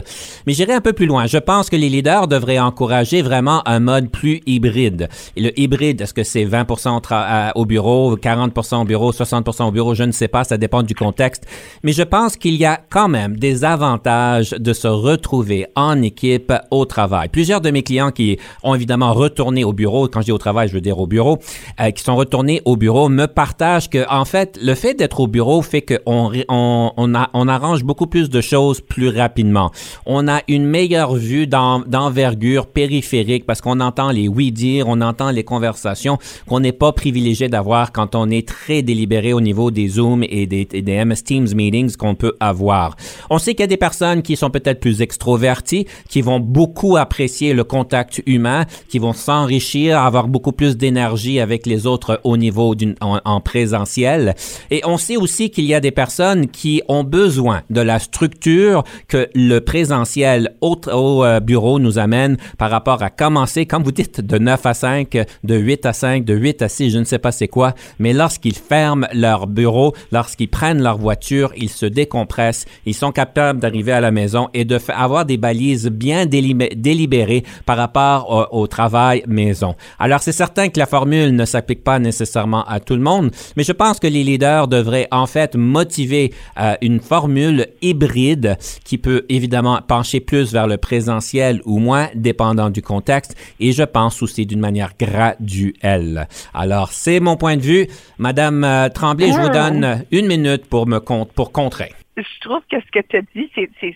Mais 0.47 0.53
j'irai 0.53 0.75
un 0.75 0.81
peu 0.81 0.93
plus 0.93 1.07
loin. 1.07 1.27
Je 1.27 1.39
pense 1.39 1.69
que 1.69 1.75
les 1.75 1.89
leaders 1.89 2.29
devraient 2.29 2.61
encourager 2.61 3.23
vraiment 3.23 3.67
un 3.67 3.81
mode 3.81 4.09
plus 4.09 4.41
hybride. 4.47 5.09
Le 5.37 5.51
hybride, 5.59 6.01
est-ce 6.01 6.15
que 6.15 6.23
c'est 6.23 6.45
20 6.45 7.53
au 7.57 7.67
bureau, 7.67 8.17
40 8.17 8.73
au 8.75 8.85
bureau, 8.85 9.11
60 9.11 9.49
au 9.63 9.71
bureau? 9.73 9.97
Je 9.97 10.05
ne 10.05 10.13
sais 10.13 10.29
pas. 10.29 10.45
Ça 10.45 10.57
dépend 10.57 10.85
du 10.85 10.95
contexte. 10.95 11.49
Mais 11.83 11.93
je 11.93 12.05
pense 12.05 12.37
qu'il 12.37 12.55
y 12.55 12.67
a 12.67 12.79
quand 12.89 13.09
même 13.09 13.37
des 13.37 13.65
avantages 13.65 14.51
de 14.51 14.73
se 14.73 14.87
retrouver 14.87 15.67
en 15.75 16.01
équipe 16.03 16.53
au 16.71 16.85
travail. 16.85 17.31
Plusieurs 17.31 17.61
de 17.61 17.73
mes 17.73 17.83
clients 17.83 18.13
qui 18.13 18.39
ont 18.63 18.77
évidemment 18.77 19.13
retourné 19.13 19.65
au 19.65 19.73
bureau, 19.73 20.07
quand 20.07 20.21
je 20.21 20.27
dis 20.27 20.33
au 20.33 20.39
travail, 20.39 20.69
je 20.69 20.75
veux 20.75 20.81
dire 20.81 20.90
au 20.99 21.07
bureau, 21.07 21.39
euh, 21.81 21.91
qui 21.91 22.03
sont 22.03 22.17
retournés 22.17 22.61
au 22.65 22.77
bureau 22.77 23.09
me 23.09 23.27
partage 23.27 23.89
que, 23.89 24.09
en 24.11 24.25
fait, 24.25 24.59
le 24.63 24.75
fait 24.75 24.95
d'être 24.95 25.21
au 25.21 25.27
bureau 25.27 25.63
fait 25.63 25.83
qu'on 25.83 26.33
on, 26.49 26.93
on, 26.97 27.13
on, 27.33 27.49
arrange 27.49 27.85
beaucoup 27.85 28.07
plus 28.07 28.31
de 28.31 28.41
choses 28.41 28.81
plus 28.81 29.09
rapidement. 29.09 29.71
On 30.07 30.29
a 30.29 30.41
une 30.49 30.65
meilleure 30.65 31.15
vue 31.15 31.47
d'envergure 31.47 32.67
périphérique 32.67 33.47
parce 33.47 33.61
qu'on 33.61 33.81
entend 33.81 34.11
les 34.11 34.29
oui-dire, 34.29 34.87
on 34.89 35.01
entend 35.01 35.31
les 35.31 35.45
conversations 35.45 36.19
qu'on 36.49 36.61
n'est 36.61 36.73
pas 36.73 36.93
privilégié 36.93 37.49
d'avoir 37.49 37.93
quand 37.93 38.15
on 38.15 38.31
est 38.31 38.47
très 38.47 38.83
délibéré 38.83 39.33
au 39.33 39.41
niveau 39.41 39.71
des 39.71 39.89
Zoom 39.89 40.25
et 40.25 40.47
des, 40.47 40.65
des 40.65 41.05
MS 41.05 41.23
Teams 41.25 41.49
meetings 41.55 41.97
qu'on 41.97 42.15
peut 42.15 42.35
avoir. 42.41 42.97
On 43.29 43.39
sait 43.39 43.53
qu'il 43.53 43.61
y 43.61 43.65
a 43.65 43.69
des 43.69 43.77
personnes 43.77 44.23
qui 44.23 44.37
sont 44.37 44.51
peut-être 44.51 44.81
plus 44.81 45.03
extroverties, 45.03 45.87
qui 46.09 46.23
vont 46.23 46.41
beaucoup 46.41 46.97
apprécier 46.97 47.53
le 47.53 47.65
contact 47.65 48.23
humain, 48.27 48.65
qui 48.89 48.99
vont 48.99 49.13
s'enrichir, 49.13 49.99
avoir 49.99 50.29
beaucoup 50.29 50.53
plus 50.53 50.77
d'énergie 50.81 51.39
avec 51.39 51.67
les 51.67 51.87
autres 51.87 52.21
au 52.25 52.37
niveau 52.37 52.75
d'une, 52.75 52.97
en, 53.01 53.41
présentiel. 53.41 54.35
Et 54.71 54.81
on 54.85 54.97
sait 54.97 55.17
aussi 55.17 55.51
qu'il 55.51 55.65
y 55.67 55.75
a 55.75 55.81
des 55.81 55.91
personnes 55.93 56.49
qui 56.49 56.83
ont 56.89 57.05
besoin 57.05 57.63
de 57.71 57.81
la 57.81 57.99
structure 57.99 58.83
que 59.07 59.29
le 59.35 59.61
présentiel 59.61 60.55
au, 60.61 60.81
au 60.93 61.25
euh, 61.25 61.41
bureau 61.41 61.79
nous 61.79 61.99
amène 61.99 62.37
par 62.59 62.71
rapport 62.71 63.03
à 63.03 63.11
commencer, 63.11 63.67
comme 63.67 63.85
vous 63.85 63.93
dites, 63.93 64.21
de 64.21 64.39
9 64.39 64.67
à 64.67 64.75
5, 64.75 65.19
de 65.45 65.57
8 65.57 65.87
à 65.87 65.93
5, 65.93 66.25
de 66.25 66.35
8 66.35 66.63
à 66.63 66.69
6, 66.69 66.91
je 66.91 66.99
ne 66.99 67.05
sais 67.05 67.19
pas 67.19 67.33
c'est 67.33 67.49
quoi, 67.49 67.75
mais 67.99 68.13
lorsqu'ils 68.13 68.57
ferment 68.57 69.07
leur 69.13 69.47
bureau, 69.47 69.95
lorsqu'ils 70.11 70.49
prennent 70.49 70.83
leur 70.83 70.99
voiture, 70.99 71.53
ils 71.57 71.71
se 71.71 71.87
décompressent, 71.87 72.67
ils 72.87 72.95
sont 72.95 73.13
capables 73.13 73.61
d'arriver 73.61 73.93
à 73.93 74.01
la 74.01 74.11
maison 74.11 74.49
et 74.55 74.65
de 74.65 74.79
avoir 74.89 75.25
des 75.25 75.37
balises 75.37 75.89
bien 75.89 76.27
délibérées 76.27 77.45
par 77.67 77.77
rapport 77.77 78.49
au, 78.53 78.63
au 78.63 78.67
travail 78.67 79.23
maison. 79.27 79.75
Alors 79.99 80.21
c'est 80.21 80.33
certain 80.33 80.60
que 80.69 80.79
la 80.79 80.87
formule 80.87 81.35
ne 81.35 81.45
s'applique 81.45 81.83
pas 81.83 81.99
nécessairement 81.99 82.65
à 82.65 82.81
tout 82.81 82.95
le 82.95 83.01
monde, 83.01 83.31
mais 83.57 83.63
je 83.65 83.73
pense 83.73 83.99
que 83.99 84.07
les 84.07 84.23
leaders 84.25 84.69
devraient 84.69 85.09
en 85.11 85.27
fait 85.27 85.55
motiver 85.57 86.33
euh, 86.59 86.75
une 86.83 87.01
formule 87.01 87.67
hybride 87.83 88.57
qui 88.85 88.99
peut 88.99 89.25
évidemment 89.29 89.81
pencher 89.87 90.21
plus 90.21 90.53
vers 90.53 90.67
le 90.67 90.77
présentiel 90.77 91.61
ou 91.65 91.79
moins, 91.79 92.09
dépendant 92.15 92.71
du 92.71 92.83
contexte, 92.83 93.37
et 93.61 93.73
je 93.73 93.83
pense 93.83 94.23
aussi 94.23 94.47
d'une 94.47 94.61
manière 94.61 94.91
graduelle. 94.99 96.29
Alors, 96.55 96.93
c'est 96.93 97.21
mon 97.21 97.37
point 97.37 97.57
de 97.57 97.63
vue. 97.63 97.87
Madame 98.19 98.65
euh, 98.65 98.89
Tremblay, 98.89 99.29
je 99.29 99.39
vous 99.39 99.49
Ah. 99.53 99.71
donne 99.71 100.05
une 100.11 100.27
minute 100.27 100.67
pour 100.67 100.87
me 100.87 100.99
pour 101.35 101.53
contrer. 101.53 101.93
Je 102.17 102.41
trouve 102.41 102.61
que 102.71 102.77
ce 102.81 102.91
que 102.93 103.05
tu 103.09 103.17
as 103.17 103.23
dit, 103.35 103.51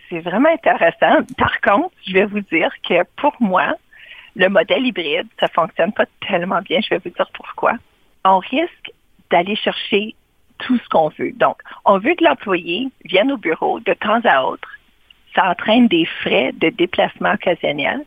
c'est 0.08 0.20
vraiment 0.20 0.48
intéressant. 0.52 1.24
Par 1.36 1.60
contre, 1.60 1.92
je 2.06 2.14
vais 2.14 2.24
vous 2.24 2.40
dire 2.40 2.70
que 2.88 2.94
pour 3.20 3.32
moi, 3.40 3.74
le 4.36 4.48
modèle 4.48 4.86
hybride, 4.86 5.28
ça 5.38 5.48
fonctionne 5.48 5.92
pas 5.92 6.06
tellement 6.26 6.60
bien. 6.60 6.80
Je 6.80 6.90
vais 6.90 7.00
vous 7.04 7.10
dire 7.10 7.28
pourquoi. 7.34 7.74
On 8.24 8.38
risque 8.38 8.92
d'aller 9.30 9.56
chercher 9.56 10.14
tout 10.58 10.78
ce 10.78 10.88
qu'on 10.88 11.08
veut. 11.18 11.32
Donc, 11.32 11.60
on 11.84 11.98
veut 11.98 12.14
que 12.14 12.24
l'employé 12.24 12.88
vienne 13.04 13.32
au 13.32 13.36
bureau 13.36 13.80
de 13.80 13.94
temps 13.94 14.20
à 14.24 14.42
autre. 14.42 14.68
Ça 15.34 15.50
entraîne 15.50 15.88
des 15.88 16.06
frais 16.20 16.52
de 16.52 16.68
déplacement 16.70 17.32
occasionnel, 17.32 18.04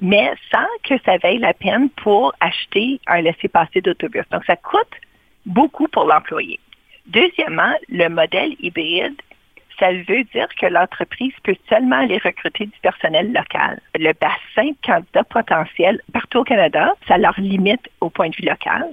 mais 0.00 0.32
sans 0.50 0.66
que 0.82 1.00
ça 1.04 1.18
vaille 1.18 1.38
la 1.38 1.54
peine 1.54 1.88
pour 1.90 2.34
acheter 2.40 3.00
un 3.06 3.20
laissez-passer 3.20 3.80
d'autobus. 3.80 4.28
Donc, 4.30 4.44
ça 4.44 4.56
coûte 4.56 4.94
beaucoup 5.46 5.88
pour 5.88 6.04
l'employé. 6.04 6.58
Deuxièmement, 7.06 7.74
le 7.88 8.08
modèle 8.08 8.56
hybride, 8.60 9.20
ça 9.78 9.92
veut 9.92 10.24
dire 10.24 10.48
que 10.60 10.66
l'entreprise 10.66 11.32
peut 11.42 11.56
seulement 11.68 12.00
aller 12.00 12.18
recruter 12.18 12.66
du 12.66 12.78
personnel 12.82 13.32
local. 13.32 13.80
Le 13.94 14.12
bassin 14.12 14.70
de 14.70 14.76
candidats 14.84 15.24
potentiels 15.24 16.00
partout 16.12 16.38
au 16.38 16.44
Canada, 16.44 16.94
ça 17.08 17.18
leur 17.18 17.38
limite 17.38 17.88
au 18.00 18.10
point 18.10 18.28
de 18.28 18.36
vue 18.36 18.48
local. 18.48 18.88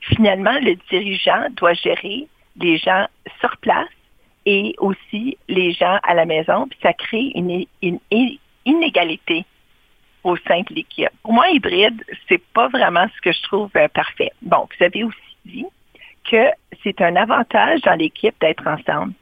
Finalement, 0.00 0.58
le 0.60 0.76
dirigeant 0.90 1.46
doit 1.56 1.74
gérer 1.74 2.26
les 2.56 2.78
gens 2.78 3.06
sur 3.40 3.56
place 3.58 3.88
et 4.46 4.74
aussi 4.78 5.36
les 5.48 5.72
gens 5.72 5.98
à 6.02 6.14
la 6.14 6.24
maison, 6.24 6.66
puis 6.68 6.78
ça 6.82 6.92
crée 6.92 7.32
une, 7.34 7.64
une 7.82 7.98
inégalité 8.64 9.44
au 10.24 10.36
sein 10.36 10.60
de 10.60 10.74
l'équipe. 10.74 11.10
Pour 11.22 11.32
moi, 11.32 11.48
hybride, 11.50 12.02
c'est 12.28 12.42
pas 12.52 12.68
vraiment 12.68 13.06
ce 13.14 13.20
que 13.20 13.32
je 13.32 13.42
trouve 13.42 13.70
euh, 13.76 13.88
parfait. 13.88 14.32
Bon, 14.42 14.68
vous 14.78 14.84
avez 14.84 15.04
aussi 15.04 15.36
dit 15.44 15.66
que 16.30 16.50
c'est 16.82 17.00
un 17.00 17.16
avantage 17.16 17.80
dans 17.82 17.94
l'équipe 17.94 18.34
d'être 18.40 18.66
ensemble. 18.66 19.12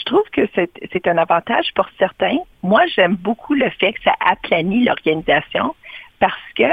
Je 0.00 0.04
trouve 0.04 0.24
que 0.32 0.48
c'est 0.54 1.06
un 1.06 1.18
avantage 1.18 1.72
pour 1.74 1.86
certains. 1.98 2.38
Moi, 2.62 2.86
j'aime 2.94 3.16
beaucoup 3.16 3.54
le 3.54 3.68
fait 3.70 3.92
que 3.92 4.02
ça 4.02 4.14
aplanit 4.20 4.84
l'organisation 4.84 5.74
parce 6.20 6.34
que 6.56 6.70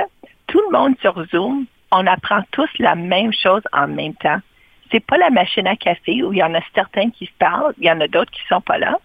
tout 0.47 0.61
le 0.61 0.77
monde 0.77 0.95
sur 1.01 1.25
Zoom, 1.25 1.65
on 1.91 2.07
apprend 2.07 2.41
tous 2.51 2.69
la 2.79 2.95
même 2.95 3.33
chose 3.33 3.61
en 3.73 3.87
même 3.87 4.13
temps. 4.15 4.39
C'est 4.91 5.05
pas 5.05 5.17
la 5.17 5.29
machine 5.29 5.67
à 5.67 5.75
café 5.75 6.23
où 6.23 6.31
il 6.31 6.39
y 6.39 6.43
en 6.43 6.53
a 6.53 6.61
certains 6.73 7.09
qui 7.09 7.25
se 7.25 7.33
parlent, 7.37 7.73
il 7.77 7.85
y 7.85 7.91
en 7.91 7.99
a 7.99 8.07
d'autres 8.07 8.31
qui 8.31 8.41
sont 8.47 8.61
pas 8.61 8.77
là. 8.77 8.97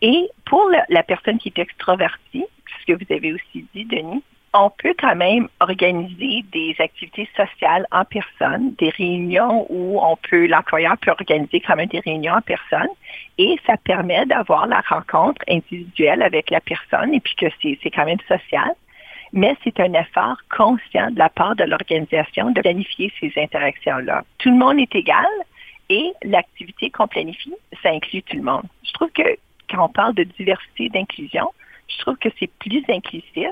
Et 0.00 0.28
pour 0.46 0.66
la, 0.70 0.84
la 0.88 1.02
personne 1.02 1.38
qui 1.38 1.48
est 1.48 1.58
extrovertie, 1.58 2.46
ce 2.80 2.92
que 2.92 2.92
vous 2.92 3.12
avez 3.12 3.34
aussi 3.34 3.66
dit, 3.74 3.84
Denis, 3.84 4.22
on 4.54 4.70
peut 4.70 4.94
quand 4.98 5.16
même 5.16 5.48
organiser 5.58 6.44
des 6.52 6.76
activités 6.78 7.28
sociales 7.36 7.86
en 7.90 8.04
personne, 8.04 8.72
des 8.78 8.90
réunions 8.90 9.66
où 9.68 9.98
on 10.00 10.16
peut, 10.16 10.46
l'employeur 10.46 10.96
peut 10.98 11.10
organiser 11.10 11.60
quand 11.60 11.74
même 11.74 11.88
des 11.88 11.98
réunions 11.98 12.34
en 12.34 12.40
personne 12.40 12.88
et 13.36 13.58
ça 13.66 13.76
permet 13.76 14.24
d'avoir 14.26 14.68
la 14.68 14.80
rencontre 14.88 15.42
individuelle 15.48 16.22
avec 16.22 16.50
la 16.50 16.60
personne 16.60 17.12
et 17.12 17.20
puis 17.20 17.34
que 17.34 17.46
c'est 17.60 17.90
quand 17.90 18.04
même 18.04 18.20
social. 18.28 18.70
Mais 19.32 19.56
c'est 19.64 19.80
un 19.80 19.92
effort 19.94 20.36
conscient 20.56 21.10
de 21.10 21.18
la 21.18 21.28
part 21.28 21.56
de 21.56 21.64
l'organisation 21.64 22.52
de 22.52 22.60
planifier 22.60 23.12
ces 23.18 23.32
interactions-là. 23.36 24.22
Tout 24.38 24.50
le 24.50 24.56
monde 24.56 24.78
est 24.78 24.94
égal 24.94 25.26
et 25.88 26.12
l'activité 26.22 26.90
qu'on 26.90 27.08
planifie, 27.08 27.54
ça 27.82 27.88
inclut 27.88 28.22
tout 28.22 28.36
le 28.36 28.42
monde. 28.42 28.62
Je 28.84 28.92
trouve 28.92 29.10
que 29.10 29.36
quand 29.68 29.86
on 29.86 29.88
parle 29.88 30.14
de 30.14 30.22
diversité 30.22 30.88
d'inclusion, 30.90 31.50
je 31.88 31.98
trouve 31.98 32.16
que 32.18 32.28
c'est 32.38 32.50
plus 32.60 32.84
inclusif 32.88 33.50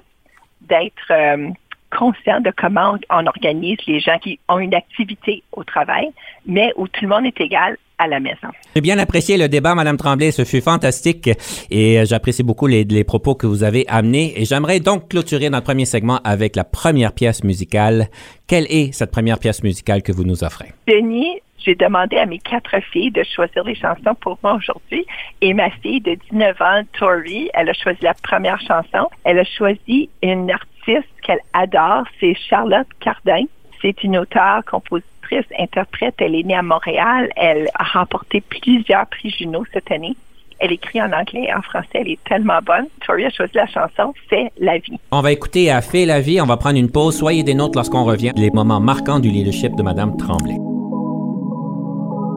d'être 0.69 1.11
euh, 1.11 1.49
conscient 1.97 2.41
de 2.41 2.53
comment 2.57 2.97
on 3.11 3.27
organise 3.27 3.79
les 3.87 4.01
gens 4.01 4.19
qui 4.19 4.39
ont 4.49 4.59
une 4.59 4.75
activité 4.75 5.43
au 5.53 5.65
travail, 5.65 6.09
mais 6.47 6.73
où 6.77 6.89
tout 6.89 7.03
le 7.03 7.09
monde 7.09 7.27
est 7.27 7.41
égal 7.41 7.77
à 7.99 8.09
la 8.09 8.19
maison. 8.19 8.49
J'ai 8.75 8.81
bien 8.81 8.99
apprécié 8.99 9.37
le 9.37 9.49
débat, 9.49 9.75
Madame 9.75 9.97
Tremblay. 9.97 10.33
Ce 10.33 10.45
fut 10.45 10.61
fantastique 10.61 11.31
et 11.71 12.01
euh, 12.01 12.05
j'apprécie 12.05 12.43
beaucoup 12.43 12.67
les, 12.67 12.85
les 12.85 13.05
propos 13.05 13.35
que 13.35 13.47
vous 13.47 13.63
avez 13.63 13.87
amenés. 13.89 14.33
Et 14.41 14.45
j'aimerais 14.45 14.81
donc 14.81 15.09
clôturer 15.11 15.51
notre 15.51 15.65
premier 15.65 15.85
segment 15.85 16.19
avec 16.25 16.57
la 16.57 16.65
première 16.65 17.13
pièce 17.13 17.45
musicale. 17.45 18.09
Quelle 18.49 18.67
est 18.71 18.93
cette 18.93 19.13
première 19.13 19.39
pièce 19.39 19.63
musicale 19.63 20.03
que 20.03 20.11
vous 20.11 20.25
nous 20.25 20.43
offrez? 20.43 20.73
Denis, 20.89 21.41
j'ai 21.65 21.75
demandé 21.75 22.17
à 22.17 22.27
mes 22.27 22.39
quatre 22.39 22.81
filles 22.93 23.11
de 23.11 23.23
choisir 23.23 23.65
les 23.65 23.75
chansons 23.75 24.15
pour 24.21 24.39
moi 24.43 24.55
aujourd'hui. 24.55 25.07
Et 25.41 25.55
ma 25.55 25.71
fille 25.71 26.01
de 26.01 26.15
19 26.31 26.61
ans, 26.61 26.83
Tori, 26.99 27.51
elle 27.55 27.69
a 27.69 27.73
choisi 27.73 27.99
la 28.03 28.15
première 28.15 28.61
chanson. 28.61 29.09
Elle 29.25 29.39
a 29.39 29.45
choisi 29.45 30.11
une 30.23 30.51
artiste 30.51 31.09
qu'elle 31.23 31.41
adore, 31.53 32.05
c'est 32.21 32.35
Charlotte 32.35 32.89
Cardin. 33.01 33.45
C'est 33.81 34.05
une 34.05 34.17
auteure, 34.17 34.65
compositrice, 34.65 35.47
interprète. 35.59 36.15
Elle 36.19 36.35
est 36.35 36.45
née 36.45 36.55
à 36.55 36.63
Montréal. 36.63 37.31
Elle 37.37 37.69
a 37.75 37.85
remporté 37.85 38.41
plusieurs 38.41 39.07
prix 39.07 39.31
Juno 39.31 39.65
cette 39.73 39.91
année. 39.91 40.17
Elle 40.61 40.71
écrit 40.71 41.03
en 41.03 41.13
anglais 41.13 41.47
et 41.49 41.55
en 41.55 41.63
français. 41.63 41.89
Elle 41.95 42.11
est 42.11 42.25
tellement 42.25 42.61
bonne. 42.65 42.87
Tori 43.05 43.25
a 43.25 43.31
choisi 43.31 43.53
la 43.55 43.67
chanson 43.67 44.15
C'est 44.31 44.53
la 44.59 44.79
vie. 44.79 45.01
On 45.11 45.21
va 45.21 45.33
écouter 45.33 45.73
à 45.73 45.83
Fait 45.83 46.07
la 46.07 46.21
vie. 46.21 46.41
On 46.41 46.47
va 46.47 46.57
prendre 46.57 46.79
une 46.79 46.91
pause. 46.91 47.19
Soyez 47.19 47.43
des 47.43 47.55
nôtres 47.55 47.77
lorsqu'on 47.77 48.05
revient. 48.05 48.31
Les 48.37 48.51
moments 48.51 48.81
marquants 48.81 49.19
du 49.19 49.31
leadership 49.31 49.75
de 49.75 49.83
Madame 49.83 50.17
Tremblay. 50.17 50.72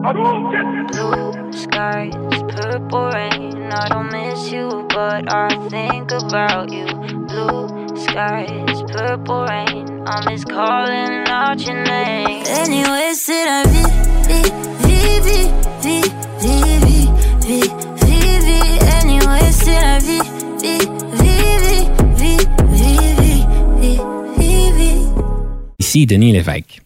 Blue 0.02 1.52
skies, 1.52 2.12
purple 2.54 3.08
rain. 3.10 3.72
I 3.72 3.88
don't 3.88 4.12
miss 4.12 4.52
you, 4.52 4.86
but 4.90 5.32
I 5.32 5.48
think 5.68 6.12
about 6.12 6.70
you. 6.70 6.86
Blue 7.26 7.68
skies, 7.96 8.82
purple 8.92 9.44
rain. 9.44 10.04
I 10.06 10.30
miss 10.30 10.44
calling 10.44 11.26
out 11.28 11.60
your 11.66 11.82
name. 11.82 12.44
Anyway, 12.46 13.14
c'est 13.14 13.46
la 13.46 13.62
vie, 13.64 13.86
vie, 14.28 14.50
vie, 14.86 15.20
vie, 15.24 15.50
vie, 15.82 16.02
vie, 16.40 16.78
vie, 16.84 17.10
vie, 17.40 17.70
vie, 18.04 18.38
vie. 18.46 18.78
Anyway, 19.00 19.50
c'est 19.50 19.80
la 19.80 19.98
vie, 19.98 20.20
vie, 20.60 20.86
vie, 21.12 21.56
vie, 21.64 21.88
vie, 22.16 22.38
vie, 22.70 23.46
vie, 23.80 24.00
vie, 24.36 24.72
vie. 24.72 25.08
Ici 25.78 26.06
Denis 26.06 26.32
Lévesque. 26.32 26.85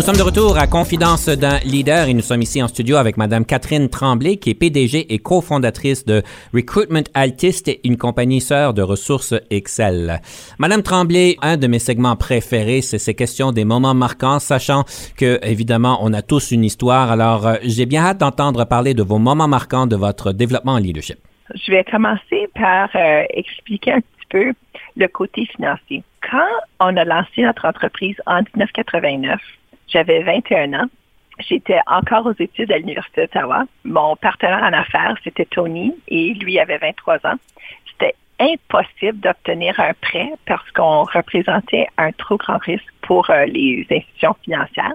Nous 0.00 0.06
sommes 0.06 0.16
de 0.16 0.22
retour 0.22 0.56
à 0.56 0.66
Confidence 0.66 1.28
d'un 1.28 1.58
leader 1.58 2.08
et 2.08 2.14
nous 2.14 2.22
sommes 2.22 2.40
ici 2.40 2.62
en 2.62 2.68
studio 2.68 2.96
avec 2.96 3.18
Madame 3.18 3.44
Catherine 3.44 3.90
Tremblay, 3.90 4.38
qui 4.38 4.48
est 4.48 4.54
PDG 4.54 5.12
et 5.12 5.18
cofondatrice 5.18 6.06
de 6.06 6.22
Recruitment 6.54 7.04
Altiste, 7.12 7.70
une 7.84 7.98
compagnie 7.98 8.40
sœur 8.40 8.72
de 8.72 8.80
ressources 8.80 9.34
Excel. 9.50 10.22
Madame 10.58 10.82
Tremblay, 10.82 11.36
un 11.42 11.58
de 11.58 11.66
mes 11.66 11.78
segments 11.78 12.16
préférés, 12.16 12.80
c'est 12.80 12.96
ces 12.98 13.14
questions 13.14 13.52
des 13.52 13.66
moments 13.66 13.92
marquants, 13.92 14.38
sachant 14.38 14.84
que, 15.18 15.38
évidemment, 15.42 15.98
on 16.00 16.14
a 16.14 16.22
tous 16.22 16.50
une 16.50 16.64
histoire. 16.64 17.10
Alors, 17.10 17.46
euh, 17.46 17.56
j'ai 17.62 17.84
bien 17.84 18.02
hâte 18.02 18.20
d'entendre 18.20 18.64
parler 18.64 18.94
de 18.94 19.02
vos 19.02 19.18
moments 19.18 19.48
marquants 19.48 19.86
de 19.86 19.96
votre 19.96 20.32
développement 20.32 20.72
en 20.72 20.78
leadership. 20.78 21.18
Je 21.54 21.72
vais 21.72 21.84
commencer 21.84 22.48
par 22.54 22.88
euh, 22.94 23.24
expliquer 23.34 23.92
un 23.92 24.00
petit 24.00 24.26
peu 24.30 24.52
le 24.96 25.08
côté 25.08 25.44
financier. 25.44 26.02
Quand 26.22 26.56
on 26.80 26.96
a 26.96 27.04
lancé 27.04 27.42
notre 27.42 27.66
entreprise 27.66 28.16
en 28.24 28.36
1989, 28.36 29.38
j'avais 29.90 30.22
21 30.22 30.74
ans. 30.74 30.86
J'étais 31.38 31.80
encore 31.86 32.26
aux 32.26 32.34
études 32.38 32.70
à 32.70 32.78
l'Université 32.78 33.22
d'Ottawa. 33.22 33.64
Mon 33.84 34.16
partenaire 34.16 34.62
en 34.62 34.72
affaires, 34.72 35.16
c'était 35.24 35.46
Tony, 35.46 35.94
et 36.08 36.34
lui 36.34 36.58
avait 36.58 36.78
23 36.78 37.16
ans. 37.26 37.36
C'était 37.90 38.14
impossible 38.38 39.20
d'obtenir 39.20 39.78
un 39.80 39.94
prêt 39.94 40.30
parce 40.46 40.70
qu'on 40.72 41.04
représentait 41.04 41.86
un 41.96 42.12
trop 42.12 42.36
grand 42.36 42.58
risque 42.58 42.92
pour 43.02 43.30
euh, 43.30 43.46
les 43.46 43.86
institutions 43.90 44.36
financières. 44.44 44.92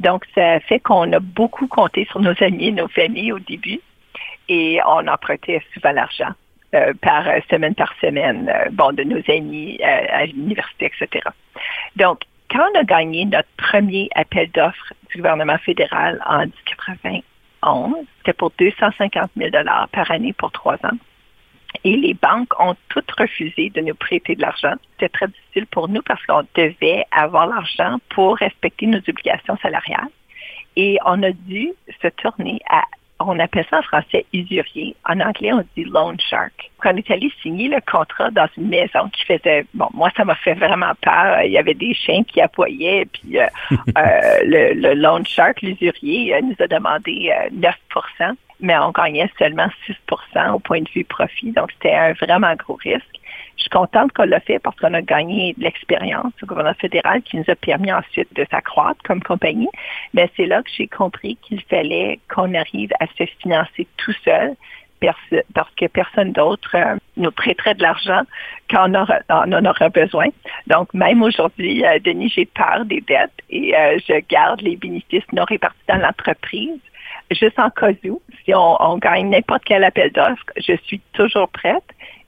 Donc, 0.00 0.24
ça 0.34 0.60
fait 0.60 0.80
qu'on 0.80 1.12
a 1.12 1.20
beaucoup 1.20 1.66
compté 1.66 2.06
sur 2.10 2.20
nos 2.20 2.34
amis 2.42 2.68
et 2.68 2.72
nos 2.72 2.88
familles 2.88 3.32
au 3.32 3.38
début 3.38 3.80
et 4.48 4.80
on 4.86 5.06
empruntait 5.06 5.62
souvent 5.72 5.92
l'argent 5.92 6.32
euh, 6.74 6.92
par 7.00 7.28
euh, 7.28 7.38
semaine 7.50 7.74
par 7.74 7.92
semaine, 8.00 8.50
euh, 8.54 8.70
bon, 8.72 8.92
de 8.92 9.02
nos 9.02 9.22
amis 9.28 9.78
euh, 9.80 10.06
à 10.10 10.26
l'université, 10.26 10.86
etc. 10.86 11.28
Donc, 11.96 12.20
quand 12.52 12.68
on 12.74 12.80
a 12.80 12.84
gagné 12.84 13.24
notre 13.24 13.48
premier 13.56 14.10
appel 14.14 14.50
d'offres 14.50 14.92
du 15.10 15.16
gouvernement 15.16 15.58
fédéral 15.58 16.22
en 16.26 16.40
1991, 16.40 18.06
c'était 18.18 18.34
pour 18.34 18.52
250 18.58 19.30
000 19.36 19.50
par 19.92 20.10
année 20.10 20.34
pour 20.34 20.52
trois 20.52 20.74
ans. 20.84 20.98
Et 21.84 21.96
les 21.96 22.12
banques 22.12 22.52
ont 22.60 22.76
toutes 22.90 23.10
refusé 23.12 23.70
de 23.70 23.80
nous 23.80 23.94
prêter 23.94 24.36
de 24.36 24.42
l'argent. 24.42 24.74
C'était 24.92 25.08
très 25.08 25.28
difficile 25.28 25.66
pour 25.66 25.88
nous 25.88 26.02
parce 26.02 26.24
qu'on 26.26 26.42
devait 26.54 27.06
avoir 27.10 27.46
l'argent 27.46 27.98
pour 28.10 28.36
respecter 28.36 28.86
nos 28.86 28.98
obligations 28.98 29.56
salariales. 29.62 30.10
Et 30.76 30.98
on 31.06 31.22
a 31.22 31.32
dû 31.32 31.72
se 32.02 32.08
tourner 32.08 32.60
à 32.68 32.82
on 33.28 33.38
appelle 33.38 33.64
ça 33.70 33.78
en 33.78 33.82
français 33.82 34.26
usurier. 34.32 34.94
En 35.08 35.20
anglais, 35.20 35.52
on 35.52 35.64
dit 35.76 35.84
loan 35.84 36.16
shark. 36.18 36.70
Quand 36.80 36.92
on 36.92 36.96
est 36.96 37.10
allé 37.10 37.30
signer 37.42 37.68
le 37.68 37.78
contrat 37.90 38.30
dans 38.30 38.48
une 38.56 38.68
maison 38.68 39.08
qui 39.12 39.24
faisait, 39.24 39.64
bon, 39.74 39.88
moi, 39.94 40.10
ça 40.16 40.24
m'a 40.24 40.34
fait 40.34 40.54
vraiment 40.54 40.92
peur. 41.00 41.42
Il 41.42 41.52
y 41.52 41.58
avait 41.58 41.74
des 41.74 41.94
chiens 41.94 42.24
qui 42.24 42.40
appoyaient, 42.40 43.06
puis 43.06 43.38
euh, 43.38 43.46
euh, 43.70 44.38
le, 44.44 44.74
le, 44.74 44.94
loan 44.94 45.24
shark, 45.24 45.62
l'usurier, 45.62 46.34
euh, 46.34 46.40
nous 46.42 46.56
a 46.58 46.66
demandé 46.66 47.32
9 47.52 47.74
mais 48.62 48.78
on 48.78 48.92
gagnait 48.92 49.30
seulement 49.38 49.68
6% 49.86 50.52
au 50.52 50.58
point 50.60 50.80
de 50.80 50.88
vue 50.94 51.04
profit. 51.04 51.50
Donc, 51.50 51.70
c'était 51.72 51.94
un 51.94 52.12
vraiment 52.12 52.54
gros 52.54 52.76
risque. 52.76 53.20
Je 53.56 53.62
suis 53.62 53.70
contente 53.70 54.12
qu'on 54.12 54.24
l'a 54.24 54.40
fait 54.40 54.58
parce 54.60 54.76
qu'on 54.76 54.94
a 54.94 55.02
gagné 55.02 55.54
de 55.58 55.64
l'expérience 55.64 56.32
au 56.42 56.46
gouvernement 56.46 56.74
fédéral 56.80 57.22
qui 57.22 57.36
nous 57.36 57.44
a 57.48 57.56
permis 57.56 57.92
ensuite 57.92 58.32
de 58.34 58.46
s'accroître 58.50 59.02
comme 59.04 59.22
compagnie. 59.22 59.68
Mais 60.14 60.30
c'est 60.36 60.46
là 60.46 60.62
que 60.62 60.70
j'ai 60.76 60.86
compris 60.86 61.36
qu'il 61.42 61.60
fallait 61.62 62.20
qu'on 62.32 62.54
arrive 62.54 62.90
à 63.00 63.06
se 63.18 63.24
financer 63.42 63.86
tout 63.98 64.14
seul 64.24 64.54
parce 65.54 65.70
que 65.76 65.86
personne 65.86 66.30
d'autre 66.30 66.76
euh, 66.76 66.96
nous 67.16 67.32
prêterait 67.32 67.74
de 67.74 67.82
l'argent 67.82 68.22
quand 68.70 68.88
on, 68.88 69.52
en 69.52 69.64
aura 69.64 69.88
besoin. 69.88 70.26
Donc, 70.68 70.94
même 70.94 71.22
aujourd'hui, 71.22 71.84
euh, 71.84 71.98
Denis, 71.98 72.32
j'ai 72.34 72.46
peur 72.46 72.84
des 72.84 73.00
dettes 73.00 73.32
et 73.50 73.76
euh, 73.76 73.98
je 74.06 74.20
garde 74.28 74.60
les 74.60 74.76
bénéfices 74.76 75.24
non 75.32 75.44
répartis 75.44 75.82
dans 75.88 75.96
l'entreprise 75.96 76.78
juste 77.34 77.58
en 77.58 77.70
cas 77.70 77.92
où, 78.04 78.20
si 78.44 78.54
on, 78.54 78.98
gagne 78.98 79.30
n'importe 79.30 79.62
quel 79.64 79.84
appel 79.84 80.10
d'offres, 80.12 80.44
je 80.56 80.74
suis 80.84 81.00
toujours 81.12 81.48
prête 81.48 81.84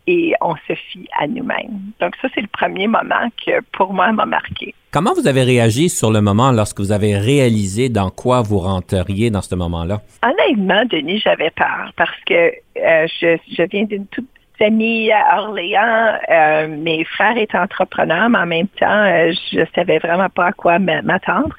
et 0.07 0.35
on 0.41 0.55
se 0.69 0.75
fie 0.75 1.09
à 1.19 1.27
nous-mêmes. 1.27 1.93
Donc 2.01 2.15
ça, 2.21 2.29
c'est 2.35 2.43
le 2.43 2.49
premier 2.49 2.87
moment 2.87 3.29
que 3.45 3.61
pour 3.73 3.93
moi 3.93 4.13
m'a 4.13 4.27
marqué. 4.27 4.75
Comment 4.93 5.13
vous 5.15 5.27
avez 5.27 5.43
réagi 5.43 5.89
sur 5.89 6.13
le 6.13 6.21
moment 6.21 6.53
lorsque 6.53 6.79
vous 6.79 6.93
avez 6.93 7.17
réalisé 7.17 7.89
dans 7.89 8.11
quoi 8.11 8.43
vous 8.43 8.59
rentriez 8.59 9.31
dans 9.31 9.43
ce 9.43 9.55
moment-là? 9.55 10.01
Honnêtement, 10.23 10.85
Denis, 10.85 11.19
j'avais 11.19 11.51
peur 11.51 11.93
parce 11.97 12.17
que 12.27 12.35
euh, 12.35 13.07
je, 13.21 13.67
viens 13.71 13.85
d'une 13.85 14.07
toute 14.07 14.27
petite 14.27 14.59
famille 14.59 15.11
à 15.11 15.43
Orléans. 15.43 16.19
Euh, 16.31 16.69
mes 16.69 17.05
frères 17.05 17.37
étaient 17.37 17.59
entrepreneurs, 17.59 18.29
mais 18.29 18.39
en 18.39 18.47
même 18.47 18.69
temps, 18.69 18.87
euh, 18.87 19.33
je 19.53 19.65
savais 19.75 19.99
vraiment 19.99 20.29
pas 20.29 20.47
à 20.47 20.53
quoi 20.53 20.79
m'attendre. 20.79 21.57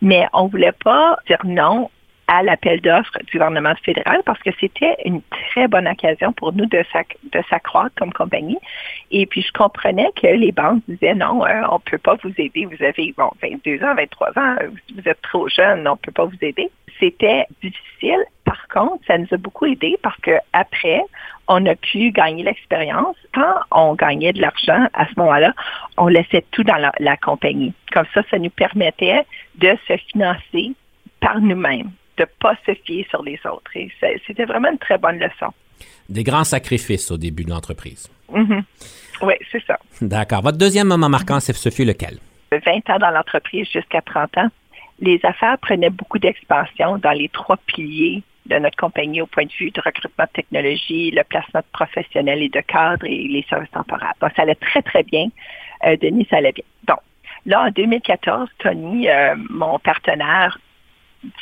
Mais 0.00 0.26
on 0.32 0.46
voulait 0.46 0.72
pas 0.72 1.18
dire 1.26 1.40
non 1.44 1.90
à 2.28 2.42
l'appel 2.42 2.80
d'offres 2.82 3.18
du 3.24 3.32
gouvernement 3.32 3.74
fédéral 3.82 4.20
parce 4.24 4.38
que 4.40 4.50
c'était 4.60 4.96
une 5.06 5.22
très 5.22 5.66
bonne 5.66 5.88
occasion 5.88 6.32
pour 6.34 6.52
nous 6.52 6.66
de, 6.66 6.84
s'accroître 7.48 7.94
comme 7.96 8.12
compagnie. 8.12 8.58
Et 9.10 9.24
puis, 9.24 9.40
je 9.42 9.50
comprenais 9.52 10.10
que 10.14 10.26
les 10.26 10.52
banques 10.52 10.82
disaient 10.86 11.14
non, 11.14 11.44
euh, 11.44 11.62
on 11.70 11.76
ne 11.76 11.90
peut 11.90 11.98
pas 11.98 12.16
vous 12.22 12.32
aider. 12.36 12.66
Vous 12.66 12.84
avez, 12.84 13.14
bon, 13.16 13.30
22 13.42 13.82
ans, 13.82 13.94
23 13.94 14.38
ans, 14.38 14.56
vous 14.94 15.08
êtes 15.08 15.20
trop 15.22 15.48
jeune, 15.48 15.88
on 15.88 15.92
ne 15.92 15.96
peut 15.96 16.12
pas 16.12 16.26
vous 16.26 16.36
aider. 16.42 16.70
C'était 17.00 17.46
difficile. 17.62 18.22
Par 18.44 18.68
contre, 18.68 19.04
ça 19.06 19.16
nous 19.16 19.28
a 19.32 19.36
beaucoup 19.38 19.64
aidé 19.64 19.96
parce 20.02 20.18
que 20.20 20.32
après, 20.52 21.00
on 21.46 21.64
a 21.64 21.76
pu 21.76 22.10
gagner 22.10 22.42
l'expérience. 22.42 23.16
Quand 23.32 23.54
on 23.70 23.94
gagnait 23.94 24.34
de 24.34 24.42
l'argent 24.42 24.86
à 24.92 25.06
ce 25.06 25.12
moment-là, 25.16 25.54
on 25.96 26.08
laissait 26.08 26.44
tout 26.50 26.64
dans 26.64 26.76
la, 26.76 26.92
la 26.98 27.16
compagnie. 27.16 27.72
Comme 27.92 28.06
ça, 28.12 28.22
ça 28.30 28.38
nous 28.38 28.50
permettait 28.50 29.24
de 29.56 29.78
se 29.86 29.96
financer 29.96 30.72
par 31.20 31.40
nous-mêmes 31.40 31.90
de 32.18 32.22
ne 32.22 32.28
pas 32.40 32.54
se 32.66 32.74
fier 32.84 33.06
sur 33.10 33.22
les 33.22 33.38
autres. 33.46 33.70
Et 33.74 33.90
c'était 34.26 34.44
vraiment 34.44 34.70
une 34.70 34.78
très 34.78 34.98
bonne 34.98 35.18
leçon. 35.18 35.52
Des 36.08 36.24
grands 36.24 36.44
sacrifices 36.44 37.10
au 37.10 37.18
début 37.18 37.44
de 37.44 37.50
l'entreprise. 37.50 38.08
Mm-hmm. 38.32 38.62
Oui, 39.22 39.34
c'est 39.50 39.64
ça. 39.64 39.78
D'accord. 40.00 40.42
Votre 40.42 40.58
deuxième 40.58 40.88
moment 40.88 41.08
marquant, 41.08 41.40
ce 41.40 41.70
fut 41.70 41.84
lequel? 41.84 42.18
20 42.52 42.90
ans 42.90 42.98
dans 42.98 43.10
l'entreprise 43.10 43.68
jusqu'à 43.70 44.00
30 44.00 44.38
ans. 44.38 44.48
Les 45.00 45.20
affaires 45.22 45.58
prenaient 45.58 45.90
beaucoup 45.90 46.18
d'expansion 46.18 46.98
dans 46.98 47.12
les 47.12 47.28
trois 47.28 47.56
piliers 47.66 48.22
de 48.46 48.56
notre 48.56 48.76
compagnie 48.76 49.20
au 49.20 49.26
point 49.26 49.44
de 49.44 49.52
vue 49.52 49.70
de 49.70 49.80
recrutement 49.80 50.24
de 50.24 50.32
technologie, 50.32 51.10
le 51.10 51.22
placement 51.22 51.60
de 51.60 51.66
professionnels 51.72 52.42
et 52.42 52.48
de 52.48 52.60
cadres 52.60 53.04
et 53.04 53.28
les 53.28 53.44
services 53.48 53.70
temporaires. 53.70 54.14
Donc, 54.20 54.30
ça 54.34 54.42
allait 54.42 54.54
très, 54.54 54.82
très 54.82 55.02
bien. 55.02 55.28
Euh, 55.86 55.96
Denis, 55.96 56.26
ça 56.30 56.38
allait 56.38 56.52
bien. 56.52 56.64
Donc, 56.86 56.98
là, 57.46 57.66
en 57.66 57.70
2014, 57.70 58.48
Tony, 58.58 59.08
euh, 59.08 59.36
mon 59.50 59.78
partenaire, 59.78 60.58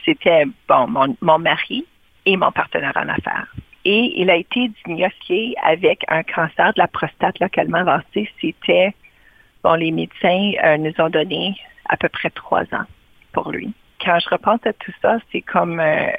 c'était 0.05 0.45
bon, 0.69 1.17
mon, 1.21 1.39
mari 1.39 1.85
et 2.25 2.37
mon 2.37 2.53
partenaire 2.53 2.93
en 2.97 3.09
affaires. 3.09 3.47
Et 3.85 4.21
il 4.21 4.31
a 4.31 4.37
été 4.37 4.71
diagnostiqué 4.85 5.55
avec 5.63 6.05
un 6.09 6.23
cancer 6.23 6.73
de 6.75 6.79
la 6.79 6.89
prostate 6.89 7.39
localement 7.39 7.79
avancé. 7.79 8.29
C'était, 8.41 8.95
bon, 9.63 9.75
les 9.75 9.93
médecins 9.93 10.53
euh, 10.65 10.77
nous 10.77 10.93
ont 10.99 11.09
donné 11.09 11.57
à 11.89 11.97
peu 11.97 12.09
près 12.09 12.31
trois 12.31 12.63
ans 12.73 12.87
pour 13.33 13.53
lui. 13.53 13.73
Quand 14.05 14.19
je 14.19 14.29
repense 14.29 14.61
à 14.67 14.73
tout 14.73 14.93
ça, 15.01 15.19
c'est 15.31 15.41
comme, 15.41 15.81
euh, 15.81 16.11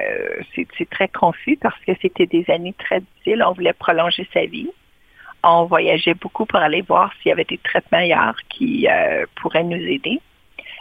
c'est 0.55 0.89
très 0.89 1.09
confus 1.09 1.57
parce 1.61 1.77
que 1.85 1.91
c'était 2.01 2.25
des 2.25 2.45
années 2.49 2.73
très 2.77 3.01
difficiles. 3.01 3.43
On 3.45 3.51
voulait 3.51 3.73
prolonger 3.73 4.27
sa 4.33 4.45
vie. 4.45 4.69
On 5.43 5.65
voyageait 5.65 6.15
beaucoup 6.15 6.45
pour 6.45 6.59
aller 6.59 6.81
voir 6.81 7.11
s'il 7.21 7.29
y 7.29 7.31
avait 7.31 7.43
des 7.43 7.59
traitements 7.59 7.99
ailleurs 7.99 8.35
qui 8.49 8.87
euh, 8.89 9.25
pourraient 9.35 9.63
nous 9.63 9.77
aider 9.77 10.19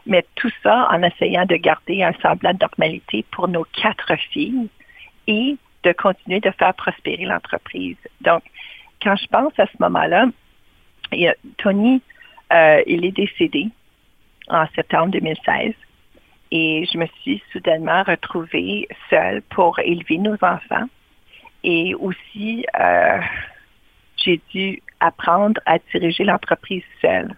mais 0.06 0.24
tout 0.36 0.50
ça 0.62 0.88
en 0.90 1.02
essayant 1.02 1.44
de 1.44 1.56
garder 1.56 2.02
un 2.02 2.12
semblant 2.22 2.52
de 2.52 2.58
normalité 2.60 3.24
pour 3.32 3.48
nos 3.48 3.64
quatre 3.64 4.16
filles 4.32 4.68
et 5.26 5.56
de 5.82 5.92
continuer 5.92 6.40
de 6.40 6.50
faire 6.52 6.74
prospérer 6.74 7.24
l'entreprise. 7.24 7.96
Donc, 8.20 8.42
quand 9.02 9.16
je 9.16 9.26
pense 9.26 9.52
à 9.58 9.66
ce 9.66 9.76
moment-là, 9.80 10.26
Tony, 11.58 12.02
euh, 12.52 12.82
il 12.86 13.04
est 13.04 13.12
décédé 13.12 13.68
en 14.48 14.66
septembre 14.74 15.12
2016 15.12 15.74
et 16.52 16.86
je 16.92 16.98
me 16.98 17.06
suis 17.20 17.42
soudainement 17.52 18.02
retrouvée 18.04 18.88
seule 19.10 19.42
pour 19.42 19.78
élever 19.80 20.18
nos 20.18 20.36
enfants 20.42 20.86
et 21.64 21.94
aussi 21.96 22.64
euh, 22.78 23.20
j'ai 24.16 24.40
dû 24.52 24.82
apprendre 25.00 25.60
à 25.66 25.78
diriger 25.92 26.24
l'entreprise 26.24 26.84
seule. 27.00 27.34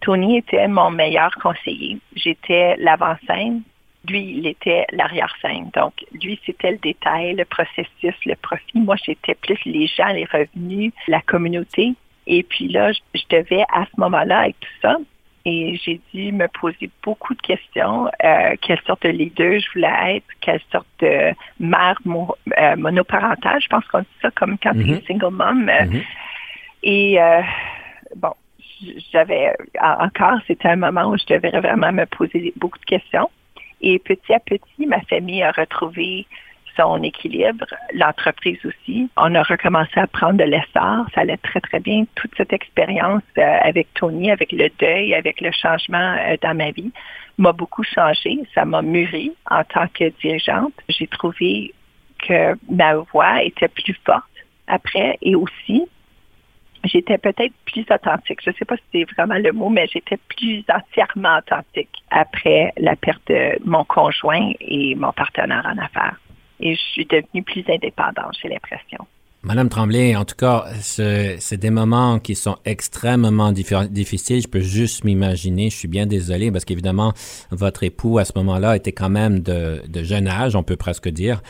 Tony 0.00 0.38
était 0.38 0.68
mon 0.68 0.90
meilleur 0.90 1.34
conseiller. 1.42 1.98
J'étais 2.14 2.76
l'avant-scène. 2.78 3.62
Lui, 4.08 4.36
il 4.38 4.46
était 4.46 4.86
l'arrière-scène. 4.92 5.70
Donc, 5.74 5.92
lui, 6.12 6.38
c'était 6.46 6.72
le 6.72 6.78
détail, 6.78 7.34
le 7.34 7.44
processus, 7.44 8.14
le 8.24 8.36
profit. 8.36 8.78
Moi, 8.78 8.94
j'étais 9.04 9.34
plus 9.34 9.58
les 9.64 9.86
gens, 9.88 10.08
les 10.08 10.26
revenus, 10.26 10.92
la 11.08 11.20
communauté. 11.22 11.94
Et 12.28 12.42
puis 12.42 12.68
là, 12.68 12.92
je, 12.92 13.00
devais, 13.30 13.64
à 13.72 13.84
ce 13.86 14.00
moment-là, 14.00 14.40
avec 14.40 14.60
tout 14.60 14.68
ça, 14.82 14.96
et 15.46 15.80
j'ai 15.84 16.00
dû 16.12 16.32
me 16.32 16.48
poser 16.48 16.90
beaucoup 17.04 17.32
de 17.34 17.40
questions. 17.40 18.08
Euh, 18.24 18.56
quelle 18.60 18.80
sorte 18.84 19.04
de 19.04 19.10
leader 19.10 19.60
je 19.60 19.72
voulais 19.72 20.16
être, 20.16 20.26
quelle 20.40 20.60
sorte 20.72 20.88
de 20.98 21.32
mère 21.60 21.96
euh, 22.04 22.76
monoparentale, 22.76 23.60
je 23.62 23.68
pense 23.68 23.86
qu'on 23.86 24.00
dit 24.00 24.06
ça 24.20 24.30
comme 24.32 24.58
quand 24.58 24.72
tu 24.72 24.80
es 24.80 24.94
mm-hmm. 24.94 25.06
single 25.06 25.30
mom. 25.30 25.68
Euh, 25.68 25.84
mm-hmm. 25.84 26.02
Et 26.82 27.18
bon, 28.16 28.32
j'avais 29.12 29.54
encore, 29.80 30.38
c'était 30.46 30.68
un 30.68 30.76
moment 30.76 31.06
où 31.06 31.16
je 31.16 31.26
devais 31.26 31.50
vraiment 31.50 31.92
me 31.92 32.04
poser 32.06 32.52
beaucoup 32.56 32.78
de 32.78 32.84
questions. 32.84 33.30
Et 33.80 33.98
petit 33.98 34.32
à 34.32 34.40
petit, 34.40 34.86
ma 34.86 35.00
famille 35.02 35.42
a 35.42 35.52
retrouvé 35.52 36.26
son 36.76 37.02
équilibre, 37.02 37.66
l'entreprise 37.94 38.58
aussi. 38.64 39.08
On 39.16 39.34
a 39.34 39.42
recommencé 39.42 39.98
à 39.98 40.06
prendre 40.06 40.38
de 40.38 40.44
l'essor. 40.44 41.06
Ça 41.14 41.22
allait 41.22 41.38
très, 41.38 41.60
très 41.60 41.80
bien. 41.80 42.04
Toute 42.14 42.32
cette 42.36 42.52
expérience 42.52 43.22
euh, 43.38 43.58
avec 43.62 43.88
Tony, 43.94 44.30
avec 44.30 44.52
le 44.52 44.68
deuil, 44.78 45.14
avec 45.14 45.40
le 45.40 45.50
changement 45.52 46.16
euh, 46.18 46.36
dans 46.42 46.54
ma 46.54 46.70
vie, 46.70 46.92
m'a 47.38 47.52
beaucoup 47.52 47.82
changé. 47.82 48.38
Ça 48.54 48.64
m'a 48.64 48.82
mûri 48.82 49.32
en 49.50 49.64
tant 49.64 49.86
que 49.88 50.10
dirigeante. 50.20 50.74
J'ai 50.88 51.06
trouvé 51.06 51.72
que 52.18 52.54
ma 52.70 52.96
voix 52.96 53.42
était 53.42 53.68
plus 53.68 53.96
forte 54.04 54.24
après 54.66 55.16
et 55.22 55.34
aussi 55.34 55.86
j'étais 56.84 57.18
peut-être 57.18 57.52
plus 57.64 57.84
authentique. 57.90 58.40
Je 58.44 58.50
ne 58.50 58.54
sais 58.54 58.64
pas 58.64 58.76
si 58.76 58.82
c'est 58.92 59.04
vraiment 59.14 59.38
le 59.38 59.52
mot, 59.52 59.68
mais 59.68 59.86
j'étais 59.86 60.18
plus 60.36 60.64
entièrement 60.68 61.38
authentique 61.38 61.90
après 62.10 62.72
la 62.76 62.96
perte 62.96 63.22
de 63.28 63.58
mon 63.64 63.84
conjoint 63.84 64.52
et 64.60 64.94
mon 64.94 65.12
partenaire 65.12 65.66
en 65.66 65.78
affaires. 65.78 66.20
Et 66.60 66.74
je 66.74 66.80
suis 66.80 67.06
devenue 67.06 67.42
plus 67.42 67.64
indépendante, 67.68 68.36
j'ai 68.40 68.48
l'impression. 68.48 69.06
Madame 69.46 69.68
Tremblay, 69.68 70.16
en 70.16 70.24
tout 70.24 70.34
cas, 70.34 70.64
c'est 70.80 71.56
des 71.56 71.70
moments 71.70 72.18
qui 72.18 72.34
sont 72.34 72.56
extrêmement 72.64 73.52
difficiles. 73.52 74.42
Je 74.42 74.48
peux 74.48 74.60
juste 74.60 75.04
m'imaginer. 75.04 75.70
Je 75.70 75.76
suis 75.76 75.86
bien 75.86 76.04
désolé 76.04 76.50
parce 76.50 76.64
qu'évidemment, 76.64 77.12
votre 77.52 77.84
époux 77.84 78.18
à 78.18 78.24
ce 78.24 78.32
moment-là 78.34 78.74
était 78.74 78.90
quand 78.90 79.08
même 79.08 79.38
de, 79.38 79.82
jeune 80.02 80.26
âge, 80.26 80.56
on 80.56 80.64
peut 80.64 80.74
presque 80.74 81.08
dire. 81.08 81.42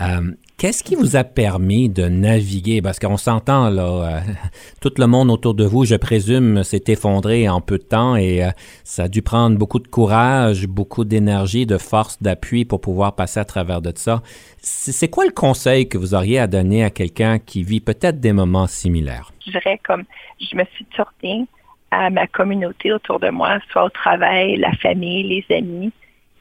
Euh, 0.00 0.32
Qu'est-ce 0.62 0.84
qui 0.84 0.94
vous 0.94 1.16
a 1.16 1.24
permis 1.24 1.88
de 1.88 2.04
naviguer? 2.04 2.82
Parce 2.82 3.00
qu'on 3.00 3.16
s'entend, 3.16 3.68
là, 3.68 3.82
euh, 3.82 4.20
tout 4.80 4.92
le 4.96 5.08
monde 5.08 5.28
autour 5.28 5.54
de 5.54 5.64
vous, 5.64 5.84
je 5.84 5.96
présume, 5.96 6.62
s'est 6.62 6.84
effondré 6.86 7.48
en 7.48 7.60
peu 7.60 7.78
de 7.78 7.82
temps 7.82 8.14
et 8.14 8.44
euh, 8.44 8.50
ça 8.84 9.02
a 9.02 9.08
dû 9.08 9.22
prendre 9.22 9.58
beaucoup 9.58 9.80
de 9.80 9.88
courage, 9.88 10.68
beaucoup 10.68 11.04
d'énergie, 11.04 11.66
de 11.66 11.78
force, 11.78 12.22
d'appui 12.22 12.64
pour 12.64 12.80
pouvoir 12.80 13.16
passer 13.16 13.40
à 13.40 13.44
travers 13.44 13.82
de 13.82 13.90
ça. 13.96 14.22
C'est 14.58 15.08
quoi 15.08 15.24
le 15.24 15.32
conseil 15.32 15.88
que 15.88 15.98
vous 15.98 16.14
auriez 16.14 16.38
à 16.38 16.46
donner 16.46 16.84
à 16.84 16.90
quelqu'un 16.90 17.40
qui 17.40 17.64
vit 17.64 17.80
peut-être 17.80 18.20
des 18.20 18.32
moments 18.32 18.68
similaires? 18.68 19.32
Je 19.44 19.50
dirais 19.50 19.80
comme 19.84 20.04
je 20.40 20.54
me 20.54 20.62
suis 20.76 20.84
tournée 20.94 21.44
à 21.90 22.08
ma 22.08 22.28
communauté 22.28 22.92
autour 22.92 23.18
de 23.18 23.30
moi, 23.30 23.58
soit 23.72 23.86
au 23.86 23.90
travail, 23.90 24.58
la 24.58 24.70
famille, 24.74 25.24
les 25.24 25.56
amis, 25.56 25.90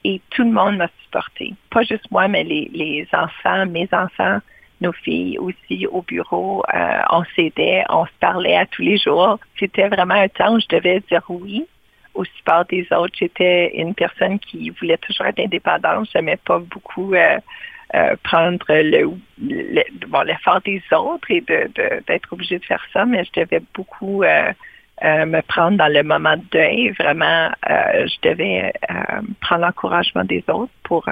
et 0.04 0.22
tout 0.32 0.44
le 0.44 0.52
monde 0.52 0.78
m'a 0.78 0.90
supporté. 1.04 1.54
Pas 1.70 1.84
juste 1.84 2.10
moi, 2.12 2.28
mais 2.28 2.44
les, 2.44 2.70
les 2.74 3.08
enfants, 3.14 3.66
mes 3.68 3.88
enfants, 3.92 4.40
nos 4.82 4.92
filles 4.92 5.38
aussi 5.38 5.86
au 5.88 6.02
bureau. 6.02 6.64
Euh, 6.74 7.02
on 7.12 7.24
s'aidait, 7.36 7.84
on 7.90 8.06
se 8.06 8.12
parlait 8.20 8.58
à 8.58 8.66
tous 8.66 8.82
les 8.82 8.98
jours. 8.98 9.40
C'était 9.60 9.88
vraiment 9.88 10.16
un 10.16 10.28
temps 10.28 10.56
où 10.56 10.60
je 10.60 10.68
devais 10.68 11.00
dire 11.02 11.24
oui 11.30 11.66
au 12.14 12.26
support 12.26 12.66
des 12.66 12.86
autres. 12.92 13.14
J'étais 13.18 13.72
une 13.76 13.94
personne 13.94 14.40
qui 14.40 14.70
voulait 14.72 14.98
toujours 14.98 15.28
être 15.28 15.40
indépendante. 15.40 16.10
Je 16.12 16.18
n'aimais 16.18 16.40
pas 16.44 16.60
beaucoup 16.60 17.14
euh, 17.14 17.38
euh, 17.94 18.16
prendre 18.24 18.66
le, 18.70 19.12
bon, 20.08 20.22
l'effort 20.22 20.62
des 20.62 20.82
autres 20.92 21.30
et 21.30 21.42
de, 21.42 21.70
d'être 22.08 22.34
obligée 22.34 22.60
de 22.60 22.66
faire 22.66 22.84
ça, 22.92 23.06
mais 23.06 23.24
je 23.24 23.42
devais 23.42 23.62
beaucoup 23.74 24.24
euh, 25.04 25.26
me 25.26 25.42
prendre 25.42 25.78
dans 25.78 25.92
le 25.92 26.04
moment 26.04 26.38
de 26.38 26.44
deuil. 26.52 26.90
Vraiment, 26.92 27.50
euh, 27.70 28.08
je 28.08 28.30
devais 28.30 28.72
euh, 28.90 29.22
prendre 29.42 29.66
l'encouragement 29.66 30.24
des 30.24 30.44
autres 30.48 30.72
pour 30.84 31.10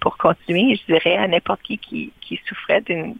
pour 0.00 0.16
continuer. 0.18 0.76
Je 0.76 0.92
dirais 0.94 1.16
à 1.16 1.28
n'importe 1.28 1.62
qui, 1.62 1.78
qui 1.78 2.12
qui 2.20 2.40
souffrait 2.46 2.80
d'une 2.82 3.14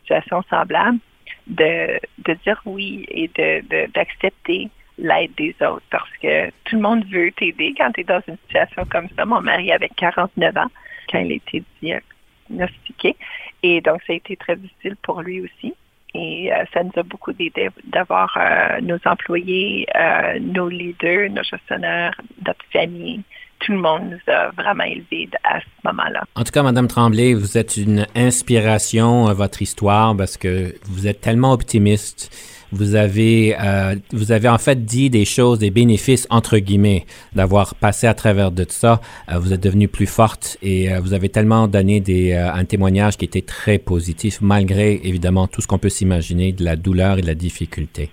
situation 0.00 0.42
semblable 0.50 0.98
de, 1.46 1.98
de 2.18 2.34
dire 2.44 2.60
oui 2.66 3.06
et 3.08 3.28
de 3.28 3.86
d'accepter 3.94 4.68
l'aide 4.98 5.34
des 5.36 5.54
autres 5.62 5.86
parce 5.90 6.10
que 6.22 6.50
tout 6.64 6.76
le 6.76 6.82
monde 6.82 7.04
veut 7.06 7.32
t'aider 7.32 7.74
quand 7.76 7.90
tu 7.92 8.02
es 8.02 8.04
dans 8.04 8.22
une 8.28 8.36
situation 8.46 8.84
comme 8.90 9.08
ça. 9.16 9.24
Mon 9.24 9.40
mari 9.40 9.72
avait 9.72 9.88
49 9.88 10.56
ans 10.56 10.70
quand 11.10 11.18
il 11.18 11.32
a 11.32 11.34
été 11.36 11.62
diagnostiqué 11.82 13.16
et 13.62 13.80
donc 13.80 14.02
ça 14.06 14.12
a 14.12 14.16
été 14.16 14.36
très 14.36 14.56
difficile 14.56 14.96
pour 15.02 15.22
lui 15.22 15.40
aussi. 15.40 15.74
Et 16.14 16.52
euh, 16.52 16.64
ça 16.72 16.82
nous 16.82 16.92
a 16.96 17.02
beaucoup 17.02 17.30
aidé 17.38 17.70
d'avoir 17.84 18.36
euh, 18.36 18.80
nos 18.80 18.98
employés, 19.04 19.86
euh, 19.94 20.38
nos 20.40 20.68
leaders, 20.68 21.30
nos 21.30 21.42
gestionnaires, 21.42 22.20
notre 22.44 22.64
famille. 22.72 23.22
Tout 23.60 23.72
le 23.72 23.78
monde 23.78 24.10
nous 24.10 24.32
a 24.32 24.50
vraiment 24.50 24.84
élevés 24.84 25.28
à 25.44 25.60
ce 25.60 25.66
moment-là. 25.84 26.24
En 26.34 26.44
tout 26.44 26.52
cas, 26.52 26.62
Madame 26.62 26.88
Tremblay, 26.88 27.34
vous 27.34 27.58
êtes 27.58 27.76
une 27.76 28.06
inspiration 28.14 29.26
à 29.26 29.34
votre 29.34 29.62
histoire 29.62 30.16
parce 30.16 30.36
que 30.36 30.74
vous 30.84 31.06
êtes 31.06 31.20
tellement 31.20 31.52
optimiste 31.52 32.30
vous 32.72 32.94
avez, 32.94 33.56
euh, 33.60 33.96
vous 34.12 34.32
avez 34.32 34.48
en 34.48 34.58
fait 34.58 34.84
dit 34.84 35.10
des 35.10 35.24
choses, 35.24 35.58
des 35.58 35.70
bénéfices 35.70 36.26
entre 36.30 36.58
guillemets 36.58 37.04
d'avoir 37.34 37.74
passé 37.74 38.06
à 38.06 38.14
travers 38.14 38.52
de 38.52 38.64
ça. 38.68 39.00
Euh, 39.30 39.38
vous 39.38 39.52
êtes 39.52 39.62
devenue 39.62 39.88
plus 39.88 40.06
forte 40.06 40.56
et 40.62 40.92
euh, 40.92 41.00
vous 41.00 41.12
avez 41.12 41.28
tellement 41.28 41.66
donné 41.66 42.00
des, 42.00 42.32
un 42.32 42.64
témoignage 42.64 43.16
qui 43.16 43.24
était 43.24 43.42
très 43.42 43.78
positif 43.78 44.38
malgré 44.40 45.00
évidemment 45.04 45.48
tout 45.48 45.60
ce 45.60 45.66
qu'on 45.66 45.78
peut 45.78 45.88
s'imaginer 45.88 46.52
de 46.52 46.64
la 46.64 46.76
douleur 46.76 47.18
et 47.18 47.22
de 47.22 47.26
la 47.26 47.34
difficulté. 47.34 48.10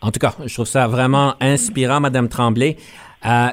En 0.00 0.12
tout 0.12 0.20
cas, 0.20 0.34
je 0.44 0.52
trouve 0.52 0.66
ça 0.66 0.86
vraiment 0.86 1.34
inspirant, 1.40 2.00
Madame 2.00 2.28
Tremblay. 2.28 2.76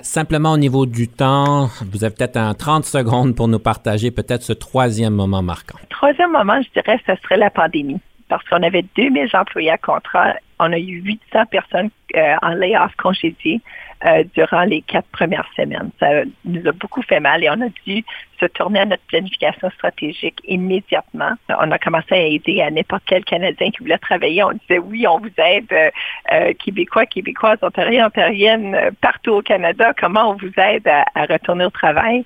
Simplement 0.03 0.53
au 0.53 0.57
niveau 0.57 0.85
du 0.85 1.07
temps, 1.07 1.69
vous 1.91 2.03
avez 2.03 2.13
peut-être 2.13 2.37
un 2.37 2.53
30 2.53 2.85
secondes 2.85 3.35
pour 3.35 3.47
nous 3.47 3.59
partager 3.59 4.11
peut-être 4.11 4.43
ce 4.43 4.53
troisième 4.53 5.13
moment 5.13 5.41
marquant. 5.41 5.77
Troisième 5.89 6.31
moment, 6.31 6.61
je 6.61 6.69
dirais, 6.79 6.99
ce 7.05 7.15
serait 7.23 7.37
la 7.37 7.49
pandémie 7.49 7.99
parce 8.27 8.43
qu'on 8.49 8.63
avait 8.63 8.85
2000 8.95 9.29
employés 9.33 9.71
à 9.71 9.77
contrat. 9.77 10.33
On 10.59 10.71
a 10.71 10.77
eu 10.77 11.01
800 11.03 11.45
personnes 11.51 11.89
euh, 12.15 12.35
en 12.41 12.49
layoff 12.49 12.95
congédiées 12.97 13.61
euh, 14.05 14.23
durant 14.35 14.63
les 14.63 14.81
quatre 14.81 15.07
premières 15.09 15.47
semaines. 15.55 15.89
Ça 15.99 16.23
nous 16.43 16.67
a 16.67 16.71
beaucoup 16.73 17.01
fait 17.01 17.19
mal 17.19 17.43
et 17.43 17.49
on 17.49 17.61
a 17.61 17.69
dû 17.85 18.03
se 18.39 18.45
tourner 18.47 18.81
à 18.81 18.85
notre 18.85 19.03
planification 19.03 19.69
stratégique 19.71 20.39
immédiatement. 20.45 21.31
On 21.49 21.71
a 21.71 21.79
commencé 21.79 22.13
à 22.13 22.21
aider 22.21 22.61
à 22.61 22.69
n'importe 22.69 23.03
quel 23.05 23.23
Canadien 23.23 23.71
qui 23.71 23.77
voulait 23.79 23.97
travailler. 23.97 24.43
On 24.43 24.51
disait 24.51 24.79
oui, 24.79 25.07
on 25.07 25.19
vous 25.19 25.31
aide, 25.37 25.71
euh, 26.33 26.53
Québécois, 26.59 27.05
Québécoises, 27.05 27.59
Ontariens, 27.61 28.07
Ontariennes, 28.07 28.77
partout 29.01 29.31
au 29.31 29.41
Canada. 29.41 29.93
Comment 29.97 30.31
on 30.31 30.35
vous 30.35 30.51
aide 30.57 30.87
à, 30.87 31.25
retourner 31.25 31.65
au 31.65 31.69
travail? 31.69 32.25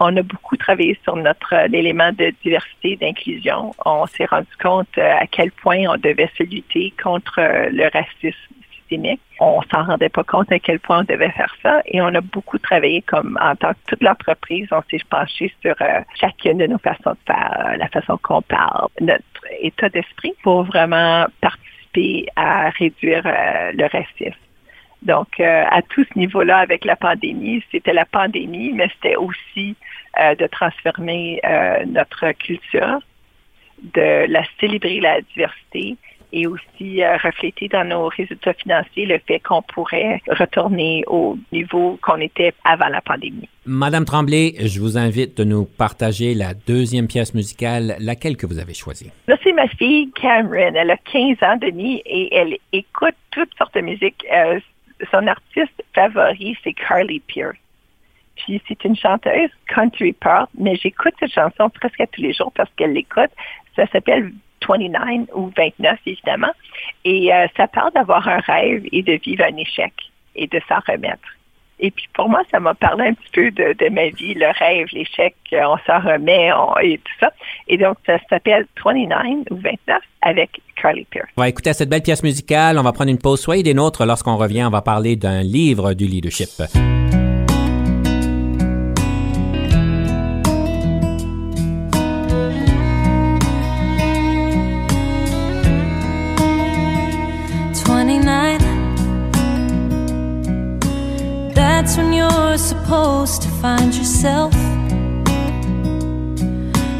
on 0.00 0.16
a 0.16 0.22
beaucoup 0.22 0.56
travaillé 0.56 0.98
sur 1.02 1.16
notre 1.16 1.54
euh, 1.54 1.68
élément 1.72 2.12
de 2.12 2.32
diversité 2.42 2.96
d'inclusion. 2.96 3.74
On 3.84 4.06
s'est 4.06 4.26
rendu 4.26 4.48
compte 4.62 4.96
euh, 4.98 5.14
à 5.18 5.26
quel 5.26 5.50
point 5.50 5.84
on 5.88 5.96
devait 5.96 6.30
se 6.36 6.42
lutter 6.44 6.92
contre 7.02 7.38
euh, 7.38 7.68
le 7.70 7.88
racisme 7.92 8.54
systémique. 8.88 9.20
On 9.40 9.62
s'en 9.70 9.84
rendait 9.84 10.08
pas 10.08 10.24
compte 10.24 10.50
à 10.50 10.58
quel 10.58 10.80
point 10.80 11.00
on 11.00 11.04
devait 11.04 11.30
faire 11.30 11.54
ça 11.62 11.82
et 11.86 12.00
on 12.00 12.14
a 12.14 12.20
beaucoup 12.20 12.58
travaillé 12.58 13.02
comme 13.02 13.38
en 13.40 13.54
tant 13.56 13.72
que 13.72 13.78
toute 13.86 14.02
l'entreprise. 14.02 14.68
On 14.72 14.82
s'est 14.90 15.00
penché 15.08 15.52
sur 15.62 15.74
chacune 16.20 16.58
de 16.58 16.66
nos 16.66 16.78
façons 16.78 17.10
de 17.10 17.18
faire, 17.26 17.74
la 17.76 17.88
façon 17.88 18.18
qu'on 18.22 18.42
parle, 18.42 18.88
notre 19.00 19.22
état 19.60 19.88
d'esprit 19.88 20.34
pour 20.42 20.64
vraiment 20.64 21.26
participer 21.40 22.26
à 22.36 22.70
réduire 22.70 23.22
le 23.24 23.84
racisme. 23.84 24.38
Donc, 25.02 25.38
euh, 25.38 25.64
à 25.70 25.82
tout 25.82 26.04
ce 26.04 26.18
niveau-là, 26.18 26.58
avec 26.58 26.84
la 26.84 26.96
pandémie, 26.96 27.62
c'était 27.70 27.92
la 27.92 28.04
pandémie, 28.04 28.72
mais 28.72 28.88
c'était 28.94 29.16
aussi 29.16 29.76
euh, 30.20 30.34
de 30.34 30.46
transformer 30.46 31.40
euh, 31.44 31.84
notre 31.86 32.32
culture, 32.32 32.98
de 33.94 34.26
la 34.28 34.42
célébrer 34.58 35.00
la 35.00 35.20
diversité 35.20 35.96
et 36.32 36.46
aussi 36.46 37.02
refléter 37.04 37.68
dans 37.68 37.84
nos 37.84 38.08
résultats 38.08 38.54
financiers 38.54 39.06
le 39.06 39.18
fait 39.26 39.40
qu'on 39.40 39.62
pourrait 39.62 40.20
retourner 40.28 41.04
au 41.06 41.38
niveau 41.52 41.98
qu'on 42.02 42.16
était 42.16 42.52
avant 42.64 42.88
la 42.88 43.00
pandémie. 43.00 43.48
Madame 43.64 44.04
Tremblay, 44.04 44.54
je 44.60 44.80
vous 44.80 44.96
invite 44.96 45.36
de 45.36 45.44
nous 45.44 45.64
partager 45.64 46.34
la 46.34 46.54
deuxième 46.54 47.06
pièce 47.06 47.34
musicale, 47.34 47.96
laquelle 48.00 48.36
que 48.36 48.46
vous 48.46 48.58
avez 48.58 48.74
choisie? 48.74 49.10
Là, 49.26 49.36
c'est 49.42 49.52
ma 49.52 49.68
fille 49.68 50.10
Cameron. 50.12 50.72
Elle 50.74 50.90
a 50.90 50.96
15 50.96 51.36
ans, 51.42 51.56
Denis, 51.56 52.02
et 52.06 52.34
elle 52.34 52.56
écoute 52.72 53.14
toutes 53.30 53.54
sortes 53.58 53.74
de 53.74 53.82
musique 53.82 54.24
son 55.10 55.26
artiste 55.26 55.82
favori, 55.94 56.56
c'est 56.64 56.72
Carly 56.72 57.20
Pierce. 57.20 57.56
Puis 58.36 58.62
c'est 58.68 58.84
une 58.84 58.96
chanteuse 58.96 59.50
country 59.66 60.12
pop, 60.12 60.48
mais 60.56 60.76
j'écoute 60.76 61.14
cette 61.18 61.32
chanson 61.32 61.70
presque 61.70 62.02
tous 62.12 62.22
les 62.22 62.32
jours 62.32 62.52
parce 62.54 62.70
qu'elle 62.76 62.92
l'écoute. 62.92 63.30
Ça 63.74 63.86
s'appelle 63.88 64.32
29 64.68 65.28
ou 65.34 65.50
29, 65.56 65.98
évidemment. 66.06 66.52
Et 67.04 67.32
euh, 67.32 67.46
ça 67.56 67.66
parle 67.68 67.92
d'avoir 67.92 68.26
un 68.28 68.40
rêve 68.40 68.84
et 68.92 69.02
de 69.02 69.12
vivre 69.12 69.44
un 69.44 69.56
échec 69.56 69.92
et 70.36 70.46
de 70.46 70.60
s'en 70.68 70.78
remettre. 70.86 71.28
Et 71.80 71.90
puis 71.90 72.06
pour 72.12 72.28
moi, 72.28 72.42
ça 72.50 72.58
m'a 72.58 72.74
parlé 72.74 73.06
un 73.06 73.14
petit 73.14 73.30
peu 73.32 73.50
de, 73.52 73.88
ma 73.90 74.08
vie, 74.08 74.34
le 74.34 74.48
rêve, 74.58 74.88
l'échec, 74.92 75.36
on 75.52 75.76
s'en 75.86 76.00
remet 76.00 76.50
et 76.82 76.98
tout 76.98 77.12
ça. 77.20 77.32
Et 77.68 77.78
donc, 77.78 77.98
ça 78.04 78.18
s'appelle 78.28 78.66
29 78.84 79.46
ou 79.50 79.56
29 79.56 79.98
avec 80.22 80.60
Carly 80.80 81.06
Pierce. 81.10 81.28
On 81.36 81.42
va 81.42 81.48
écouter 81.48 81.72
cette 81.72 81.88
belle 81.88 82.02
pièce 82.02 82.22
musicale. 82.22 82.78
On 82.78 82.82
va 82.82 82.92
prendre 82.92 83.10
une 83.10 83.18
pause. 83.18 83.40
Soyez 83.40 83.62
des 83.62 83.74
nôtres. 83.74 84.04
Lorsqu'on 84.04 84.36
revient, 84.36 84.64
on 84.64 84.70
va 84.70 84.82
parler 84.82 85.14
d'un 85.14 85.42
livre 85.42 85.94
du 85.94 86.06
leadership. 86.06 86.48
Supposed 102.58 103.42
to 103.42 103.48
find 103.48 103.94
yourself. 103.94 104.52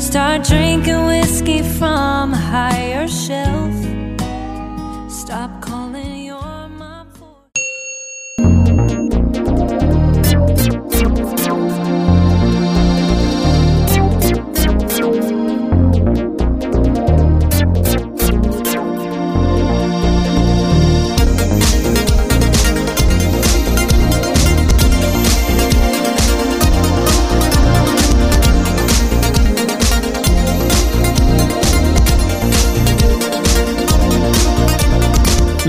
Start 0.01 0.45
drinking 0.45 1.07
whiskey 1.07 1.63
from 1.63 2.33
a 2.33 2.37
higher 2.37 3.07
shelf. 3.07 3.75
Stop 5.11 5.61
calling 5.61 5.88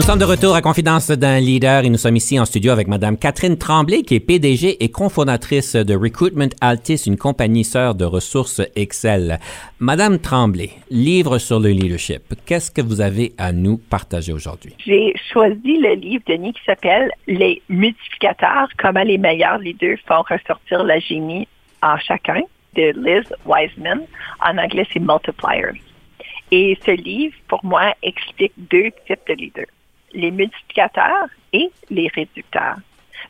sommes 0.10 0.18
de 0.18 0.26
retour 0.26 0.56
à 0.56 0.64
Confidence 0.64 1.12
d'un 1.12 1.40
leader 1.40 1.86
et 1.86 1.90
nous 1.92 2.00
sommes 2.00 2.16
ici 2.16 2.40
en 2.40 2.46
studio 2.46 2.72
avec 2.72 2.88
Madame 2.88 3.16
Catherine 3.16 3.60
Tremblay, 3.60 4.02
qui 4.02 4.16
est 4.16 4.20
PDG 4.20 4.84
et 4.84 4.90
cofondatrice 4.90 5.76
de 5.76 5.96
Recruitment 5.96 6.50
Altis, 6.62 7.04
une 7.06 7.16
compagnie 7.16 7.64
sœur 7.64 7.94
de 7.94 8.06
ressources 8.06 8.60
Excel. 8.76 9.38
Madame 9.78 10.18
Tremblay, 10.18 10.72
livre 10.90 11.38
sur 11.38 11.60
le 11.60 11.70
leadership. 11.70 12.24
Qu'est-ce 12.48 12.72
que 12.72 12.82
vous 12.82 13.02
avez 13.02 13.34
à 13.38 13.52
nous 13.52 13.78
partager 13.78 14.34
aujourd'hui? 14.34 14.74
J'ai 14.84 15.14
choisi 15.32 15.78
le 15.78 15.94
livre, 15.94 16.24
Denis, 16.28 16.54
qui 16.54 16.64
s'appelle 16.66 17.12
Les 17.28 17.62
multiplicateurs, 17.70 18.68
comment 18.80 19.04
les 19.04 19.20
meilleurs 19.20 19.60
leaders 19.60 20.00
font 20.08 20.24
ressortir 20.28 20.86
la 20.86 20.98
génie 20.98 21.48
en 21.84 22.00
chacun, 22.00 22.42
de 22.76 22.94
Liz 22.96 23.32
Wiseman. 23.46 24.02
En 24.44 24.58
anglais, 24.58 24.88
c'est 24.92 25.00
Multipliers. 25.02 25.80
Et 26.50 26.76
ce 26.84 26.90
livre, 26.90 27.36
pour 27.48 27.64
moi, 27.64 27.94
explique 28.02 28.54
deux 28.58 28.90
types 29.06 29.22
de 29.28 29.34
leaders 29.36 29.66
les 30.14 30.32
multiplicateurs 30.32 31.28
et 31.54 31.70
les 31.90 32.08
réducteurs. 32.10 32.78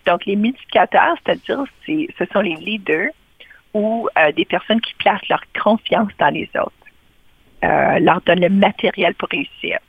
Donc, 0.05 0.25
les 0.25 0.35
multiplicateurs, 0.35 1.15
c'est-à-dire, 1.23 1.63
ce 1.85 2.25
sont 2.31 2.41
les 2.41 2.55
leaders 2.55 3.11
ou 3.73 4.07
euh, 4.17 4.31
des 4.31 4.45
personnes 4.45 4.81
qui 4.81 4.93
placent 4.95 5.27
leur 5.29 5.43
confiance 5.61 6.11
dans 6.17 6.29
les 6.29 6.49
autres, 6.55 6.71
euh, 7.63 7.99
leur 7.99 8.21
donnent 8.21 8.41
le 8.41 8.49
matériel 8.49 9.13
pour 9.15 9.29
réussir. 9.29 9.79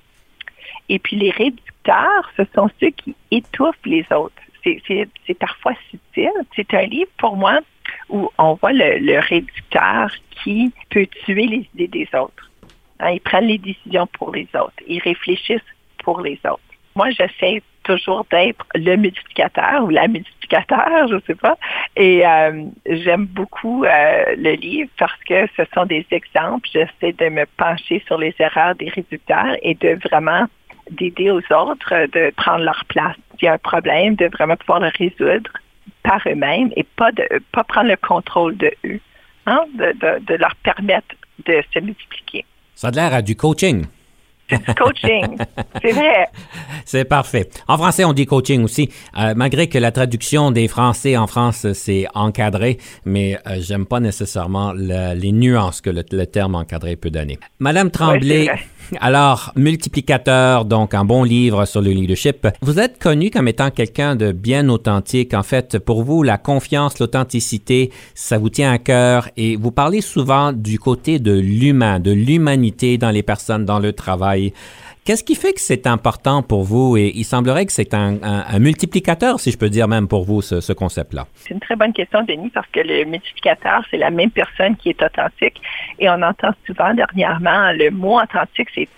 Et 0.89 0.99
puis, 0.99 1.17
les 1.17 1.31
réducteurs, 1.31 2.31
ce 2.37 2.43
sont 2.55 2.69
ceux 2.81 2.91
qui 2.91 3.15
étouffent 3.31 3.77
les 3.85 4.05
autres. 4.13 4.35
C'est 4.63 5.39
parfois 5.39 5.73
subtil. 5.91 6.31
C'est 6.55 6.75
un 6.75 6.83
livre, 6.83 7.11
pour 7.17 7.37
moi, 7.37 7.61
où 8.11 8.31
on 8.37 8.55
voit 8.55 8.73
le, 8.73 9.19
réducteur 9.21 10.11
qui 10.43 10.73
peut 10.91 11.07
tuer 11.25 11.47
les 11.47 11.69
idées 11.75 11.89
des 11.89 12.09
autres. 12.19 12.51
Hein, 12.99 13.13
ils 13.13 13.21
prennent 13.21 13.47
les 13.47 13.59
décisions 13.59 14.07
pour 14.07 14.33
les 14.35 14.49
autres. 14.55 14.75
Ils 14.87 15.01
réfléchissent 15.01 15.61
pour 16.05 16.21
les 16.21 16.39
autres 16.45 16.61
moi, 16.97 17.11
j'essaie 17.11 17.63
toujours 17.85 18.27
d'être 18.31 18.65
le 18.75 18.97
multiplicateur 18.97 19.85
ou 19.85 19.89
la 19.89 20.09
multiplicateur, 20.09 21.09
je 21.09 21.15
ne 21.15 21.21
sais 21.27 21.35
pas. 21.35 21.57
Et 21.97 22.27
euh, 22.27 22.65
j'aime 22.87 23.27
beaucoup 23.27 23.85
euh, 23.85 24.35
le 24.37 24.53
livre 24.53 24.91
parce 24.99 25.19
que 25.29 25.47
ce 25.57 25.63
sont 25.75 25.87
des 25.87 26.07
exemples. 26.11 26.69
J'essaie 26.73 27.13
de 27.13 27.29
me 27.29 27.45
pencher 27.57 28.03
sur 28.07 28.19
les 28.19 28.35
erreurs 28.39 28.75
des 28.75 28.89
résultats 28.89 29.57
et 29.63 29.75
de 29.75 29.99
vraiment 30.09 30.47
d'aider 30.91 31.31
aux 31.31 31.43
autres 31.53 32.07
de 32.13 32.33
prendre 32.37 32.65
leur 32.65 32.85
place. 32.87 33.17
S'il 33.39 33.47
y 33.47 33.49
a 33.49 33.55
un 33.55 33.59
problème, 33.59 34.17
de 34.17 34.27
vraiment 34.27 34.57
pouvoir 34.57 34.81
le 34.81 34.91
résoudre 34.99 35.51
par 36.03 36.21
eux-mêmes 36.27 36.71
et 36.77 36.83
pas 36.83 37.13
de 37.13 37.27
pas 37.53 37.65
prendre 37.65 37.89
le 37.89 37.97
contrôle 37.97 38.57
de 38.57 38.71
eux, 38.85 39.01
hein, 39.47 39.65
de, 39.75 40.19
de 40.21 40.35
leur 40.35 40.55
permettre 40.57 41.15
de 41.47 41.63
se 41.73 41.79
multiplier. 41.79 42.45
Ça 42.75 42.89
a 42.89 42.91
l'air 42.91 43.15
à 43.15 43.23
du 43.23 43.37
coaching 43.37 43.87
coaching. 44.77 45.37
C'est 45.83 45.93
vrai. 45.93 46.27
C'est 46.85 47.05
parfait. 47.05 47.49
En 47.69 47.77
français, 47.77 48.05
on 48.05 48.13
dit 48.13 48.27
coaching 48.27 48.65
aussi, 48.65 48.91
euh, 49.19 49.35
malgré 49.37 49.69
que 49.69 49.79
la 49.79 49.93
traduction 49.93 50.51
des 50.51 50.69
Français 50.69 51.17
en 51.17 51.27
France, 51.27 51.67
c'est 51.73 52.07
encadré, 52.15 52.79
mais 53.05 53.39
euh, 53.47 53.59
j'aime 53.61 53.87
pas 53.87 54.01
nécessairement 54.01 54.73
les 54.73 55.33
nuances 55.33 55.81
que 55.81 55.91
le, 55.91 56.27
terme 56.27 56.55
encadré 56.55 56.97
peut 56.97 57.11
donner. 57.11 57.39
Madame 57.59 57.91
Tremblay, 57.91 58.49
alors, 58.99 59.53
multiplicateur, 59.57 60.65
donc 60.65 60.95
un 60.95 61.05
bon 61.05 61.23
livre 61.23 61.65
sur 61.65 61.81
le 61.81 61.91
leadership. 61.91 62.49
Vous 62.63 62.79
êtes 62.79 62.99
connu 62.99 63.31
comme 63.31 63.49
étant 63.49 63.71
quelqu'un 63.71 64.17
de 64.17 64.33
bien 64.33 64.69
authentique. 64.69 65.35
En 65.35 65.43
fait, 65.43 65.79
pour 65.79 66.03
vous, 66.03 66.23
la 66.23 66.39
confiance, 66.39 66.99
l'authenticité, 66.99 67.91
ça 68.15 68.39
vous 68.39 68.49
tient 68.49 68.73
à 68.73 68.79
cœur 68.79 69.29
et 69.37 69.57
vous 69.57 69.71
parlez 69.71 70.01
souvent 70.01 70.53
du 70.53 70.79
côté 70.79 71.19
de 71.19 71.39
l'humain, 71.39 72.01
de 72.01 72.11
l'humanité 72.11 72.99
dans 72.99 73.11
les 73.11 73.23
personnes, 73.23 73.65
dans 73.65 73.79
le 73.79 73.93
travail. 73.93 74.53
Qu'est-ce 75.11 75.25
qui 75.25 75.35
fait 75.35 75.53
que 75.53 75.61
c'est 75.61 75.89
important 75.89 76.41
pour 76.41 76.63
vous? 76.63 76.97
Et 76.97 77.11
il 77.13 77.25
semblerait 77.25 77.67
que 77.67 77.73
c'est 77.73 77.95
un, 77.95 78.21
multiplicateur, 78.61 79.41
si 79.41 79.51
je 79.51 79.59
peux 79.59 79.69
dire 79.69 79.89
même 79.89 80.07
pour 80.07 80.23
vous, 80.23 80.41
ce, 80.41 80.73
concept-là. 80.73 81.27
C'est 81.35 81.53
une 81.53 81.59
très 81.59 81.75
bonne 81.75 81.93
question, 81.93 82.23
Denis, 82.23 82.51
parce 82.51 82.69
que 82.69 82.79
le 82.79 83.05
multiplicateur, 83.07 83.83
c'est 83.91 83.97
la 83.97 84.11
même 84.11 84.31
personne 84.31 84.77
qui 84.77 84.91
est 84.91 85.03
authentique. 85.03 85.61
Et 85.99 86.09
on 86.09 86.23
entend 86.23 86.53
souvent 86.65 86.95
dernièrement 86.95 87.73
le 87.73 87.91
mot 87.91 88.21
authentique, 88.21 88.69
c'est 88.73 88.89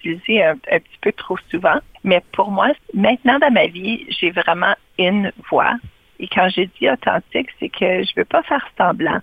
utilisé 0.00 0.42
un, 0.42 0.56
petit 0.56 0.98
peu 1.00 1.12
trop 1.12 1.36
souvent. 1.48 1.78
Mais 2.02 2.24
pour 2.32 2.50
moi, 2.50 2.72
maintenant 2.92 3.38
dans 3.38 3.52
ma 3.52 3.68
vie, 3.68 4.04
j'ai 4.08 4.32
vraiment 4.32 4.74
une 4.98 5.30
voix. 5.48 5.76
Et 6.18 6.26
quand 6.26 6.48
j'ai 6.48 6.68
dit 6.80 6.90
authentique, 6.90 7.50
c'est 7.60 7.68
que 7.68 8.02
je 8.02 8.10
ne 8.10 8.16
veux 8.16 8.24
pas 8.24 8.42
faire 8.42 8.66
semblant 8.76 9.20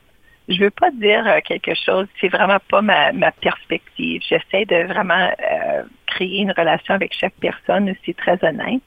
je 0.49 0.59
veux 0.63 0.71
pas 0.71 0.89
dire 0.91 1.25
euh, 1.27 1.39
quelque 1.45 1.75
chose, 1.75 2.07
c'est 2.19 2.27
vraiment 2.27 2.57
pas 2.69 2.81
ma, 2.81 3.31
perspective. 3.33 4.21
J'essaie 4.27 4.65
de 4.65 4.87
vraiment 4.87 5.29
euh, 5.39 5.83
créer 6.09 6.41
une 6.41 6.51
relation 6.51 6.93
avec 6.93 7.13
chaque 7.13 7.35
personne 7.39 7.93
c'est 8.05 8.17
très 8.17 8.43
honnête, 8.43 8.81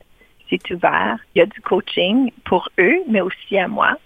c'est 0.49 0.71
ouvert. 0.71 1.19
Il 1.35 1.39
y 1.39 1.43
a 1.43 1.47
du 1.47 1.61
coaching 1.61 2.31
pour 2.45 2.69
eux, 2.79 2.99
mais 3.09 3.21
aussi 3.21 3.59
à 3.59 3.69
moi. 3.69 3.97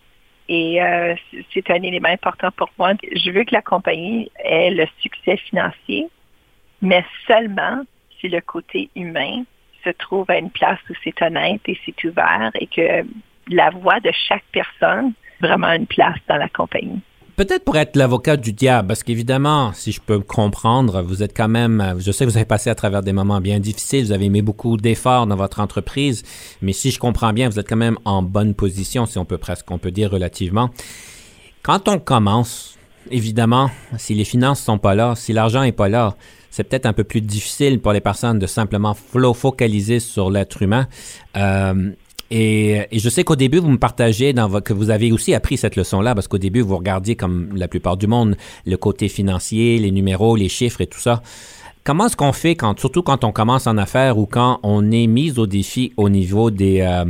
Et 0.49 0.81
euh, 0.81 1.15
c'est 1.53 1.69
un 1.71 1.83
élément 1.83 2.09
important 2.09 2.51
pour 2.57 2.71
moi. 2.79 2.93
Je 3.03 3.31
veux 3.31 3.45
que 3.45 3.55
la 3.55 3.63
compagnie 3.63 4.31
ait 4.45 4.71
le 4.71 4.87
succès 5.01 5.37
financier, 5.39 6.07
mais 6.81 7.05
seulement 7.27 7.83
si 8.21 8.29
le 8.29 8.41
côté 8.41 8.91
humain 8.95 9.45
se 9.83 9.91
trouve 9.91 10.31
à 10.31 10.39
une 10.39 10.51
place 10.51 10.79
où 10.89 10.95
c'est 11.03 11.21
honnête 11.23 11.61
et 11.67 11.79
c'est 11.85 12.05
ouvert 12.05 12.51
et 12.55 12.67
que 12.67 13.07
la 13.49 13.71
voix 13.71 14.01
de 14.01 14.11
chaque 14.29 14.45
personne 14.53 15.13
vraiment 15.41 15.73
une 15.73 15.87
place 15.87 16.19
dans 16.29 16.37
la 16.37 16.49
compagnie 16.49 17.01
peut-être 17.37 17.65
pour 17.65 17.77
être 17.77 17.97
l'avocat 17.97 18.37
du 18.37 18.53
diable, 18.53 18.89
parce 18.89 19.03
qu'évidemment, 19.03 19.73
si 19.75 19.93
je 19.93 20.01
peux 20.01 20.21
comprendre, 20.21 21.03
vous 21.03 21.23
êtes 21.23 21.37
quand 21.37 21.49
même, 21.49 21.97
je 21.99 22.11
sais 22.11 22.25
que 22.25 22.31
vous 22.31 22.37
avez 22.37 22.47
passé 22.47 22.71
à 22.71 22.75
travers 22.75 23.03
des 23.03 23.13
moments 23.13 23.41
bien 23.41 23.61
difficiles, 23.61 24.07
vous 24.07 24.13
avez 24.13 24.29
mis 24.29 24.43
beaucoup 24.43 24.77
d'efforts 24.77 25.27
dans 25.27 25.37
votre 25.37 25.61
entreprise, 25.61 26.23
mais 26.63 26.73
si 26.73 26.91
je 26.91 26.99
comprends 26.99 27.33
bien, 27.33 27.49
vous 27.49 27.59
êtes 27.59 27.69
quand 27.69 27.77
même 27.77 27.99
en 28.05 28.23
bonne 28.23 28.55
position, 28.55 29.07
si 29.07 29.19
on 29.19 29.25
peut 29.25 29.39
presque, 29.39 29.71
on 29.71 29.79
peut 29.79 29.91
dire 29.91 30.11
relativement. 30.11 30.71
Quand 31.63 31.89
on 31.89 31.99
commence, 31.99 32.77
évidemment, 33.11 33.71
si 33.99 34.15
les 34.15 34.25
finances 34.25 34.61
sont 34.61 34.79
pas 34.79 34.95
là, 34.95 35.15
si 35.15 35.33
l'argent 35.33 35.63
est 35.63 35.73
pas 35.73 35.89
là, 35.89 36.15
c'est 36.51 36.65
peut-être 36.65 36.87
un 36.87 36.95
peu 36.95 37.05
plus 37.05 37.21
difficile 37.21 37.81
pour 37.81 37.93
les 37.93 38.01
personnes 38.01 38.39
de 38.39 38.47
simplement 38.47 38.95
focaliser 38.95 40.01
sur 40.01 40.31
l'être 40.31 40.63
humain. 40.63 40.87
Euh, 41.37 41.91
et, 42.31 42.87
je 42.93 43.09
sais 43.09 43.25
qu'au 43.25 43.37
début, 43.37 43.59
vous 43.59 43.71
me 43.71 43.79
partagez 43.79 44.33
dans 44.33 44.61
que 44.61 44.73
vous 44.73 44.91
avez 44.91 45.13
aussi 45.13 45.35
appris 45.35 45.57
cette 45.57 45.77
leçon-là, 45.77 46.15
parce 46.15 46.29
qu'au 46.29 46.39
début, 46.39 46.61
vous 46.61 46.77
regardiez, 46.77 47.17
comme 47.17 47.51
la 47.55 47.69
plupart 47.69 47.97
du 47.97 48.07
monde, 48.07 48.37
le 48.65 48.77
côté 48.77 49.09
financier, 49.09 49.79
les 49.79 49.91
numéros, 49.91 50.37
les 50.37 50.49
chiffres 50.49 50.81
et 50.81 50.87
tout 50.87 50.99
ça. 50.99 51.23
Comment 51.85 52.07
est-ce 52.07 52.17
qu'on 52.17 52.33
fait, 52.33 52.57
quand, 52.57 52.79
surtout 52.81 53.03
quand 53.03 53.23
on 53.23 53.31
commence 53.31 53.69
en 53.69 53.79
affaires 53.79 54.19
ou 54.19 54.27
quand 54.27 54.59
on 54.65 54.91
est 54.91 55.07
mis 55.07 55.39
au 55.39 55.47
défi 55.47 55.93
au 55.97 56.09
niveau 56.09 56.51
des, 56.51 56.81
euh, 56.81 57.05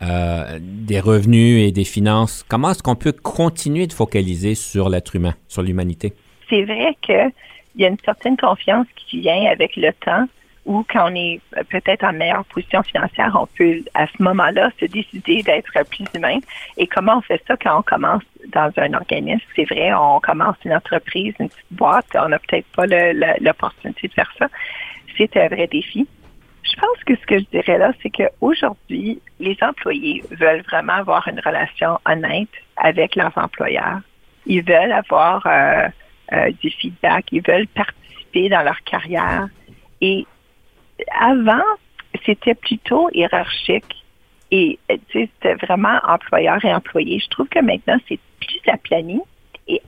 euh, 0.00 0.58
des 0.60 0.98
revenus 0.98 1.68
et 1.68 1.72
des 1.72 1.84
finances, 1.84 2.42
comment 2.48 2.70
est-ce 2.70 2.82
qu'on 2.82 2.94
peut 2.94 3.12
continuer 3.12 3.86
de 3.86 3.92
focaliser 3.92 4.54
sur 4.54 4.88
l'être 4.88 5.14
humain, 5.14 5.34
sur 5.46 5.60
l'humanité? 5.60 6.14
C'est 6.48 6.64
vrai 6.64 6.96
qu'il 7.02 7.32
y 7.76 7.84
a 7.84 7.88
une 7.88 7.98
certaine 8.02 8.38
confiance 8.38 8.86
qui 8.96 9.20
vient 9.20 9.44
avec 9.50 9.76
le 9.76 9.92
temps 10.04 10.26
ou 10.66 10.84
quand 10.90 11.10
on 11.10 11.14
est 11.14 11.40
peut-être 11.68 12.04
en 12.04 12.12
meilleure 12.12 12.44
position 12.46 12.82
financière, 12.82 13.36
on 13.38 13.46
peut 13.46 13.82
à 13.94 14.06
ce 14.06 14.22
moment-là 14.22 14.70
se 14.80 14.86
décider 14.86 15.42
d'être 15.42 15.72
plus 15.90 16.06
humain. 16.14 16.38
Et 16.76 16.86
comment 16.86 17.18
on 17.18 17.20
fait 17.20 17.42
ça 17.46 17.56
quand 17.56 17.78
on 17.78 17.82
commence 17.82 18.22
dans 18.48 18.72
un 18.78 18.94
organisme? 18.94 19.44
C'est 19.54 19.64
vrai, 19.64 19.92
on 19.92 20.20
commence 20.20 20.56
une 20.64 20.74
entreprise, 20.74 21.34
une 21.38 21.48
petite 21.48 21.72
boîte, 21.72 22.06
on 22.14 22.28
n'a 22.28 22.38
peut-être 22.38 22.66
pas 22.74 22.86
l'opportunité 23.40 24.08
de 24.08 24.12
faire 24.12 24.32
ça. 24.38 24.48
C'est 25.18 25.36
un 25.36 25.48
vrai 25.48 25.66
défi. 25.66 26.06
Je 26.62 26.80
pense 26.80 27.04
que 27.04 27.14
ce 27.14 27.26
que 27.26 27.38
je 27.38 27.44
dirais 27.52 27.78
là, 27.78 27.92
c'est 28.02 28.10
qu'aujourd'hui, 28.10 29.20
les 29.38 29.56
employés 29.60 30.24
veulent 30.30 30.62
vraiment 30.62 30.94
avoir 30.94 31.28
une 31.28 31.40
relation 31.40 31.98
honnête 32.06 32.48
avec 32.78 33.16
leurs 33.16 33.36
employeurs. 33.36 34.00
Ils 34.46 34.62
veulent 34.62 34.92
avoir 34.92 35.46
euh, 35.46 35.88
euh, 36.32 36.50
du 36.62 36.70
feedback, 36.70 37.26
ils 37.32 37.42
veulent 37.46 37.68
participer 37.68 38.48
dans 38.48 38.62
leur 38.62 38.80
carrière. 38.84 39.48
Et 40.00 40.26
avant, 41.20 41.62
c'était 42.24 42.54
plutôt 42.54 43.08
hiérarchique 43.12 44.04
et 44.50 44.78
c'était 45.12 45.54
vraiment 45.54 45.98
employeur 46.06 46.64
et 46.64 46.72
employé. 46.72 47.18
Je 47.18 47.28
trouve 47.28 47.48
que 47.48 47.60
maintenant, 47.60 47.98
c'est 48.08 48.20
plus 48.40 48.60
aplani 48.72 49.20
et 49.66 49.80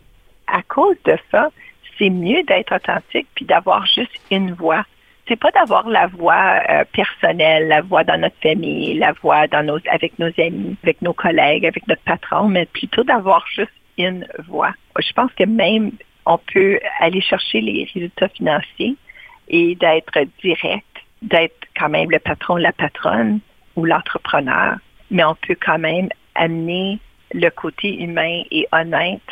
à 0.47 0.63
cause 0.63 0.97
de 1.05 1.17
ça, 1.31 1.51
c'est 1.99 2.11
mieux 2.11 2.43
d'être 2.45 2.75
authentique 2.75 3.29
puis 3.35 3.45
d'avoir 3.45 3.87
juste 3.87 4.21
une 4.31 4.53
voix. 4.53 4.85
C'est 5.29 5.37
pas 5.37 5.51
d'avoir 5.51 5.89
la 5.89 6.07
voix 6.07 6.61
euh, 6.69 6.85
personnelle, 6.93 7.69
la 7.69 7.83
voix 7.83 8.05
dans 8.05 8.21
notre 8.21 8.37
famille, 8.41 8.95
la 8.95 9.13
voix 9.13 9.49
dans 9.49 9.65
nos, 9.65 9.79
avec 9.91 10.19
nos 10.19 10.31
amis, 10.39 10.77
avec 10.85 11.03
nos 11.03 11.13
collègues, 11.13 11.67
avec 11.67 11.87
notre 11.89 12.03
patron, 12.03 12.49
mais 12.49 12.67
plutôt 12.67 13.03
d'avoir 13.03 13.45
juste 13.49 13.73
une 13.99 14.27
voix. 14.47 14.73
Je 14.99 15.13
pense 15.13 15.33
que 15.33 15.45
même 15.45 15.93
on 16.27 16.39
peut 16.39 16.79
aller 17.01 17.21
chercher 17.21 17.61
les 17.61 17.85
résultats 17.93 18.29
financiers 18.29 18.97
et 19.49 19.75
d'être 19.77 20.19
direct 20.43 20.86
d'être 21.23 21.67
quand 21.77 21.89
même 21.89 22.11
le 22.11 22.19
patron, 22.19 22.57
la 22.57 22.73
patronne 22.73 23.41
ou 23.77 23.85
l'entrepreneur, 23.85 24.77
mais 25.11 25.25
on 25.25 25.35
peut 25.35 25.57
quand 25.61 25.79
même 25.79 26.09
amener 26.35 26.99
le 27.33 27.49
côté 27.51 28.03
humain 28.03 28.43
et 28.51 28.67
honnête 28.73 29.23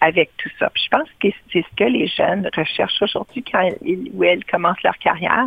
avec 0.00 0.30
tout 0.36 0.50
ça. 0.58 0.70
je 0.74 0.88
pense 0.88 1.08
que 1.20 1.28
c'est 1.52 1.64
ce 1.68 1.76
que 1.76 1.84
les 1.84 2.06
jeunes 2.06 2.48
recherchent 2.56 3.02
aujourd'hui 3.02 3.42
quand 3.42 3.68
ils 3.82 4.10
elles 4.22 4.44
commencent 4.44 4.82
leur 4.82 4.96
carrière, 4.98 5.46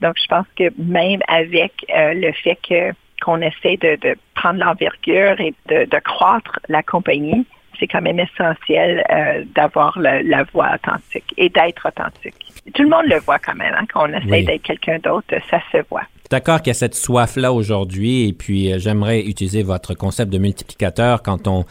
Donc, 0.00 0.16
je 0.20 0.26
pense 0.26 0.46
que 0.56 0.64
même 0.76 1.20
avec 1.28 1.72
euh, 1.94 2.14
le 2.14 2.32
fait 2.32 2.58
que 2.68 2.92
qu'on 3.22 3.40
essaie 3.40 3.76
de, 3.76 4.16
prendre 4.34 4.58
l'envergure 4.58 5.40
et 5.40 5.54
de, 5.66 5.84
de, 5.84 5.98
croître 6.00 6.58
la 6.68 6.82
compagnie, 6.82 7.46
c'est 7.78 7.86
quand 7.86 8.02
même 8.02 8.18
essentiel 8.18 9.04
euh, 9.10 9.44
d'avoir 9.54 9.96
la 10.00 10.42
voix 10.42 10.74
authentique 10.74 11.32
et 11.36 11.48
d'être 11.48 11.86
authentique. 11.86 12.51
Tout 12.74 12.82
le 12.82 12.88
monde 12.88 13.06
le 13.06 13.18
voit 13.18 13.38
quand 13.38 13.56
même, 13.56 13.74
hein, 13.74 13.84
quand 13.92 14.08
on 14.08 14.12
essaie 14.12 14.44
d'être 14.44 14.62
quelqu'un 14.62 14.98
d'autre, 14.98 15.34
ça 15.50 15.58
se 15.72 15.78
voit. 15.90 16.02
D'accord 16.30 16.62
qu'il 16.62 16.68
y 16.68 16.70
a 16.70 16.74
cette 16.74 16.94
soif-là 16.94 17.52
aujourd'hui, 17.52 18.28
et 18.28 18.32
puis 18.32 18.72
euh, 18.72 18.78
j'aimerais 18.78 19.20
utiliser 19.20 19.62
votre 19.62 19.94
concept 19.94 20.32
de 20.32 20.38
multiplicateur 20.38 21.22
quand 21.22 21.48
on 21.48 21.64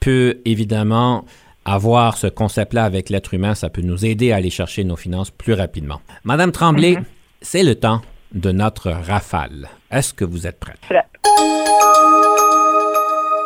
peut 0.00 0.40
évidemment 0.44 1.24
avoir 1.64 2.16
ce 2.16 2.26
concept-là 2.26 2.84
avec 2.84 3.10
l'être 3.10 3.34
humain, 3.34 3.54
ça 3.54 3.68
peut 3.68 3.82
nous 3.82 4.06
aider 4.06 4.32
à 4.32 4.36
aller 4.36 4.50
chercher 4.50 4.84
nos 4.84 4.96
finances 4.96 5.30
plus 5.30 5.52
rapidement. 5.52 6.00
Madame 6.24 6.50
Tremblay, 6.50 6.94
mm-hmm. 6.94 7.04
c'est 7.42 7.62
le 7.62 7.74
temps 7.74 8.00
de 8.32 8.50
notre 8.50 8.90
rafale. 8.90 9.68
Est-ce 9.90 10.14
que 10.14 10.24
vous 10.24 10.46
êtes 10.46 10.58
prête? 10.58 10.80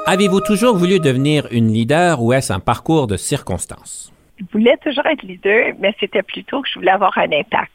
Avez-vous 0.06 0.40
toujours 0.40 0.76
voulu 0.76 1.00
devenir 1.00 1.48
une 1.50 1.72
leader 1.72 2.22
ou 2.22 2.32
est-ce 2.32 2.52
un 2.52 2.60
parcours 2.60 3.06
de 3.08 3.16
circonstances? 3.16 4.12
Je 4.42 4.58
voulais 4.58 4.76
toujours 4.78 5.06
être 5.06 5.22
leader, 5.22 5.72
mais 5.78 5.94
c'était 6.00 6.22
plutôt 6.22 6.62
que 6.62 6.68
je 6.68 6.78
voulais 6.78 6.90
avoir 6.90 7.16
un 7.16 7.30
impact. 7.32 7.70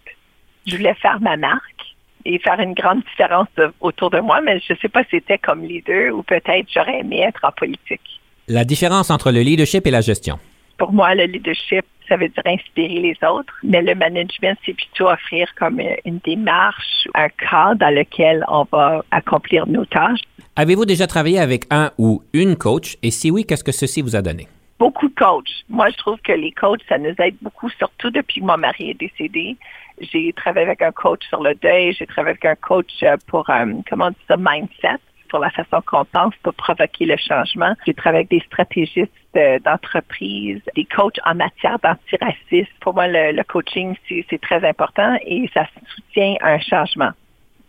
Je 0.65 0.75
voulais 0.75 0.95
faire 0.95 1.19
ma 1.21 1.37
marque 1.37 1.95
et 2.25 2.39
faire 2.39 2.59
une 2.59 2.73
grande 2.73 3.01
différence 3.09 3.47
autour 3.79 4.09
de 4.09 4.19
moi, 4.19 4.41
mais 4.41 4.59
je 4.59 4.73
ne 4.73 4.77
sais 4.79 4.89
pas 4.89 5.03
si 5.03 5.11
c'était 5.11 5.37
comme 5.37 5.63
leader 5.63 6.13
ou 6.13 6.23
peut-être 6.23 6.67
j'aurais 6.73 6.99
aimé 6.99 7.21
être 7.21 7.39
en 7.43 7.51
politique. 7.51 8.01
La 8.49 8.65
différence 8.65 9.09
entre 9.09 9.31
le 9.31 9.41
leadership 9.41 9.87
et 9.87 9.91
la 9.91 10.01
gestion? 10.01 10.39
Pour 10.77 10.91
moi, 10.91 11.15
le 11.15 11.23
leadership, 11.23 11.85
ça 12.07 12.17
veut 12.17 12.27
dire 12.27 12.43
inspirer 12.45 12.99
les 12.99 13.17
autres, 13.27 13.53
mais 13.63 13.81
le 13.81 13.95
management, 13.95 14.57
c'est 14.65 14.73
plutôt 14.73 15.07
offrir 15.07 15.47
comme 15.57 15.81
une 16.05 16.19
démarche, 16.19 17.07
un 17.15 17.29
cadre 17.29 17.75
dans 17.75 17.93
lequel 17.93 18.43
on 18.49 18.65
va 18.71 19.03
accomplir 19.11 19.65
nos 19.67 19.85
tâches. 19.85 20.21
Avez-vous 20.55 20.85
déjà 20.85 21.07
travaillé 21.07 21.39
avec 21.39 21.65
un 21.71 21.91
ou 21.97 22.23
une 22.33 22.57
coach? 22.57 22.97
Et 23.03 23.11
si 23.11 23.31
oui, 23.31 23.45
qu'est-ce 23.45 23.63
que 23.63 23.71
ceci 23.71 24.01
vous 24.01 24.15
a 24.15 24.21
donné? 24.21 24.47
Beaucoup 24.79 25.07
de 25.09 25.15
coachs. 25.15 25.49
Moi, 25.69 25.89
je 25.89 25.97
trouve 25.97 26.19
que 26.21 26.33
les 26.33 26.51
coachs, 26.51 26.81
ça 26.87 26.97
nous 26.97 27.13
aide 27.19 27.35
beaucoup, 27.41 27.69
surtout 27.69 28.11
depuis 28.11 28.41
que 28.41 28.45
mon 28.45 28.57
mari 28.57 28.91
est 28.91 28.99
décédé. 28.99 29.57
J'ai 29.99 30.31
travaillé 30.33 30.67
avec 30.67 30.81
un 30.83 30.91
coach 30.91 31.21
sur 31.29 31.41
le 31.41 31.55
deuil, 31.55 31.93
j'ai 31.93 32.05
travaillé 32.05 32.37
avec 32.39 32.45
un 32.45 32.55
coach 32.55 32.91
euh, 33.01 33.17
pour, 33.25 33.49
euh, 33.49 33.65
comment 33.89 34.07
on 34.07 34.09
dit 34.11 34.17
ça, 34.27 34.37
mindset 34.37 34.99
pour 35.29 35.39
la 35.39 35.49
façon 35.49 35.81
qu'on 35.85 36.05
pense 36.05 36.33
pour 36.43 36.53
provoquer 36.53 37.05
le 37.05 37.17
changement. 37.17 37.73
J'ai 37.85 37.93
travaillé 37.93 38.19
avec 38.19 38.29
des 38.29 38.45
stratégistes 38.45 39.11
euh, 39.35 39.59
d'entreprise, 39.59 40.61
des 40.75 40.85
coachs 40.85 41.19
en 41.25 41.35
matière 41.35 41.77
d'antiracisme. 41.79 42.71
Pour 42.79 42.93
moi, 42.93 43.07
le, 43.07 43.43
coaching, 43.43 43.95
c'est 44.07 44.41
très 44.41 44.63
important 44.67 45.17
et 45.25 45.49
ça 45.53 45.65
soutient 45.95 46.35
un 46.41 46.59
changement. 46.59 47.11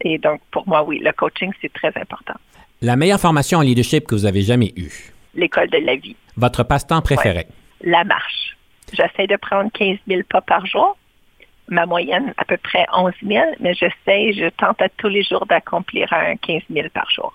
Et 0.03 0.19
donc, 0.19 0.41
pour 0.51 0.69
moi, 0.69 0.85
oui, 0.85 1.01
le 1.03 1.13
coaching, 1.13 1.53
c'est 1.61 1.73
très 1.73 1.93
important. 1.97 2.35
La 2.81 2.97
meilleure 2.97 3.21
formation 3.21 3.59
en 3.59 3.63
leadership 3.63 4.07
que 4.07 4.15
vous 4.15 4.27
avez 4.27 4.43
jamais 4.43 4.73
eue? 4.77 5.13
L'école 5.35 5.69
de 5.71 5.79
la 5.79 5.97
vie. 5.97 6.17
Votre 6.37 6.63
passe-temps 6.63 7.03
préféré? 7.03 7.47
La 7.83 8.05
marche. 8.05 8.57
J'essaie 8.93 9.27
de 9.27 9.37
prendre 9.37 9.71
15 9.73 9.99
000 10.09 10.23
pas 10.29 10.41
par 10.41 10.67
jour. 10.67 10.97
Ma 11.69 11.85
moyenne, 11.85 12.33
à 12.39 12.45
peu 12.45 12.57
près 12.57 12.87
11 12.97 13.13
000, 13.27 13.45
mais 13.61 13.75
j'essaie, 13.75 14.33
je 14.33 14.49
tente 14.51 14.81
à 14.81 14.89
tous 14.89 15.09
les 15.09 15.23
jours 15.23 15.45
d'accomplir 15.47 16.11
un 16.13 16.37
15 16.37 16.63
000 16.71 16.89
par 16.95 17.11
jour 17.11 17.35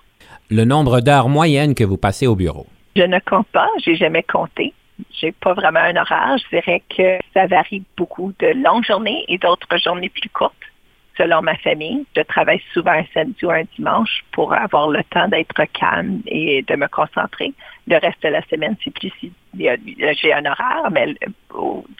le 0.50 0.64
nombre 0.64 1.00
d'heures 1.00 1.28
moyennes 1.28 1.74
que 1.74 1.84
vous 1.84 1.96
passez 1.96 2.26
au 2.26 2.36
bureau? 2.36 2.66
Je 2.96 3.02
ne 3.02 3.18
compte 3.18 3.48
pas, 3.48 3.68
j'ai 3.84 3.96
jamais 3.96 4.22
compté. 4.22 4.72
J'ai 5.10 5.32
pas 5.32 5.54
vraiment 5.54 5.80
un 5.80 5.96
horaire. 5.96 6.36
Je 6.38 6.56
dirais 6.56 6.82
que 6.96 7.18
ça 7.32 7.46
varie 7.46 7.82
beaucoup 7.96 8.32
de 8.38 8.48
longues 8.62 8.84
journées 8.84 9.24
et 9.28 9.38
d'autres 9.38 9.76
journées 9.78 10.10
plus 10.10 10.28
courtes 10.30 10.54
selon 11.16 11.42
ma 11.42 11.56
famille. 11.56 12.04
Je 12.16 12.22
travaille 12.22 12.60
souvent 12.72 12.92
un 12.92 13.04
samedi 13.12 13.44
ou 13.44 13.50
un 13.50 13.64
dimanche 13.76 14.24
pour 14.32 14.52
avoir 14.52 14.88
le 14.88 15.02
temps 15.04 15.28
d'être 15.28 15.64
calme 15.72 16.22
et 16.26 16.62
de 16.62 16.76
me 16.76 16.88
concentrer. 16.88 17.52
Le 17.86 17.98
reste 17.98 18.22
de 18.22 18.28
la 18.28 18.42
semaine, 18.46 18.76
c'est 18.82 18.92
plus 18.92 19.12
si 19.20 19.32
j'ai 19.56 20.32
un 20.32 20.44
horaire, 20.44 20.90
mais 20.90 21.06
le, 21.06 21.16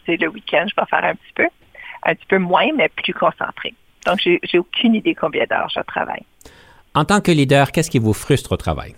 le 0.08 0.28
week-end, 0.28 0.66
je 0.68 0.80
vais 0.80 0.86
faire 0.88 1.04
un 1.04 1.14
petit 1.14 1.32
peu, 1.34 1.46
un 2.04 2.14
petit 2.14 2.26
peu 2.26 2.38
moins, 2.38 2.68
mais 2.74 2.88
plus 2.88 3.14
concentré. 3.14 3.74
Donc, 4.06 4.18
j'ai 4.20 4.58
aucune 4.58 4.94
idée 4.94 5.14
combien 5.14 5.44
d'heures 5.44 5.70
je 5.74 5.80
travaille. 5.80 6.24
En 6.94 7.04
tant 7.04 7.20
que 7.20 7.30
leader, 7.30 7.72
qu'est-ce 7.72 7.90
qui 7.90 7.98
vous 7.98 8.12
frustre 8.12 8.52
au 8.52 8.56
travail? 8.56 8.94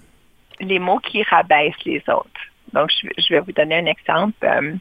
Les 0.61 0.79
mots 0.79 0.99
qui 0.99 1.23
rabaissent 1.23 1.85
les 1.85 2.03
autres. 2.09 2.41
Donc, 2.73 2.91
je, 2.91 3.35
vais 3.35 3.41
vous 3.41 3.53
donner 3.53 3.77
un 3.77 3.87
exemple. 3.87 4.35
Euh, 4.45 4.75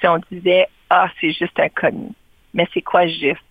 si 0.00 0.06
on 0.06 0.18
disait, 0.30 0.66
ah, 0.90 1.08
c'est 1.20 1.32
juste 1.32 1.58
un 1.58 1.68
commis, 1.68 2.14
mais 2.52 2.66
c'est 2.74 2.82
quoi 2.82 3.06
juste? 3.06 3.45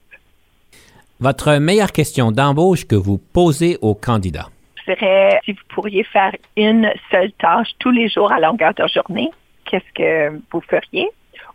Votre 1.26 1.56
meilleure 1.58 1.92
question 1.92 2.32
d'embauche 2.32 2.86
que 2.86 2.96
vous 2.96 3.18
posez 3.18 3.80
aux 3.82 3.96
candidats? 3.96 4.50
serait 4.86 5.40
si 5.44 5.54
vous 5.54 5.64
pourriez 5.70 6.04
faire 6.04 6.34
une 6.56 6.88
seule 7.10 7.32
tâche 7.40 7.70
tous 7.80 7.90
les 7.90 8.08
jours 8.10 8.32
à 8.32 8.40
longueur 8.40 8.76
de 8.76 8.86
journée, 8.88 9.32
qu'est-ce 9.66 9.92
que 9.96 10.40
vous 10.52 10.62
feriez? 10.62 11.10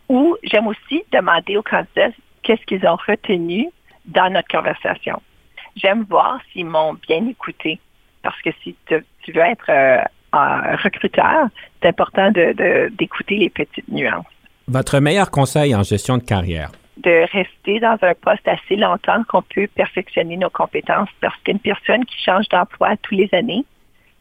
Ou 0.09 0.35
j'aime 0.43 0.67
aussi 0.67 1.05
demander 1.13 1.55
aux 1.55 1.63
candidats 1.63 2.11
qu'est-ce 2.43 2.65
qu'ils 2.65 2.85
ont 2.85 2.97
retenu 3.07 3.69
dans 4.03 4.29
notre 4.29 4.49
conversation 4.49 5.21
j'aime 5.77 6.05
voir 6.09 6.39
s'ils 6.51 6.65
m'ont 6.65 6.95
bien 7.07 7.25
écouté. 7.29 7.79
Parce 8.23 8.41
que 8.41 8.49
si 8.61 8.75
tu 8.85 9.31
veux 9.31 9.39
être 9.39 9.69
euh, 9.69 10.03
un 10.33 10.75
recruteur, 10.75 11.47
c'est 11.81 11.87
important 11.87 12.29
d'écouter 12.31 13.37
les 13.37 13.49
petites 13.49 13.87
nuances. 13.87 14.25
Votre 14.67 14.99
meilleur 14.99 15.31
conseil 15.31 15.73
en 15.73 15.83
gestion 15.83 16.17
de 16.17 16.23
carrière? 16.23 16.71
De 16.97 17.25
rester 17.31 17.79
dans 17.79 17.97
un 18.01 18.13
poste 18.13 18.47
assez 18.47 18.75
longtemps 18.75 19.23
qu'on 19.29 19.41
peut 19.41 19.67
perfectionner 19.73 20.37
nos 20.37 20.49
compétences 20.49 21.09
parce 21.21 21.35
qu'une 21.43 21.59
personne 21.59 22.05
qui 22.05 22.15
change 22.23 22.47
d'emploi 22.49 22.95
tous 22.97 23.15
les 23.15 23.29
années, 23.31 23.65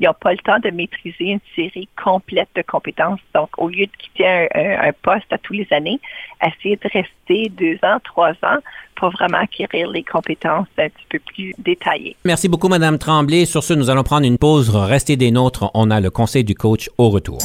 ils 0.01 0.07
n'ont 0.07 0.15
pas 0.19 0.33
le 0.33 0.39
temps 0.39 0.59
de 0.59 0.71
maîtriser 0.71 1.27
une 1.27 1.41
série 1.55 1.89
complète 2.03 2.49
de 2.57 2.63
compétences. 2.63 3.21
Donc, 3.35 3.51
au 3.59 3.69
lieu 3.69 3.85
de 3.85 3.93
quitter 3.99 4.49
un, 4.55 4.93
poste 5.03 5.31
à 5.31 5.39
tous 5.39 5.53
les 5.53 5.67
années, 5.73 6.01
essayer 6.45 6.77
de 6.77 6.89
rester 6.91 7.51
deux 7.51 7.79
ans, 7.83 7.99
trois 8.03 8.31
ans 8.43 8.59
pour 8.97 9.11
vraiment 9.11 9.39
acquérir 9.39 9.91
les 9.91 10.03
compétences 10.03 10.67
un 10.79 10.89
petit 10.89 11.07
peu 11.11 11.19
plus 11.19 11.55
détaillées. 11.59 12.17
Merci 12.25 12.49
beaucoup, 12.49 12.69
Madame 12.69 12.99
Tremblay. 12.99 13.45
Sur 13.45 13.63
ce, 13.63 13.75
nous 13.75 13.91
allons 13.91 14.03
prendre 14.03 14.27
une 14.27 14.39
pause. 14.39 14.75
Restez 14.75 15.17
des 15.17 15.31
nôtres. 15.31 15.71
On 15.75 15.91
a 15.91 16.01
le 16.01 16.11
conseil 16.11 16.45
du 16.45 16.55
coach 16.55 16.89
au 16.97 17.11
retour. 17.11 17.39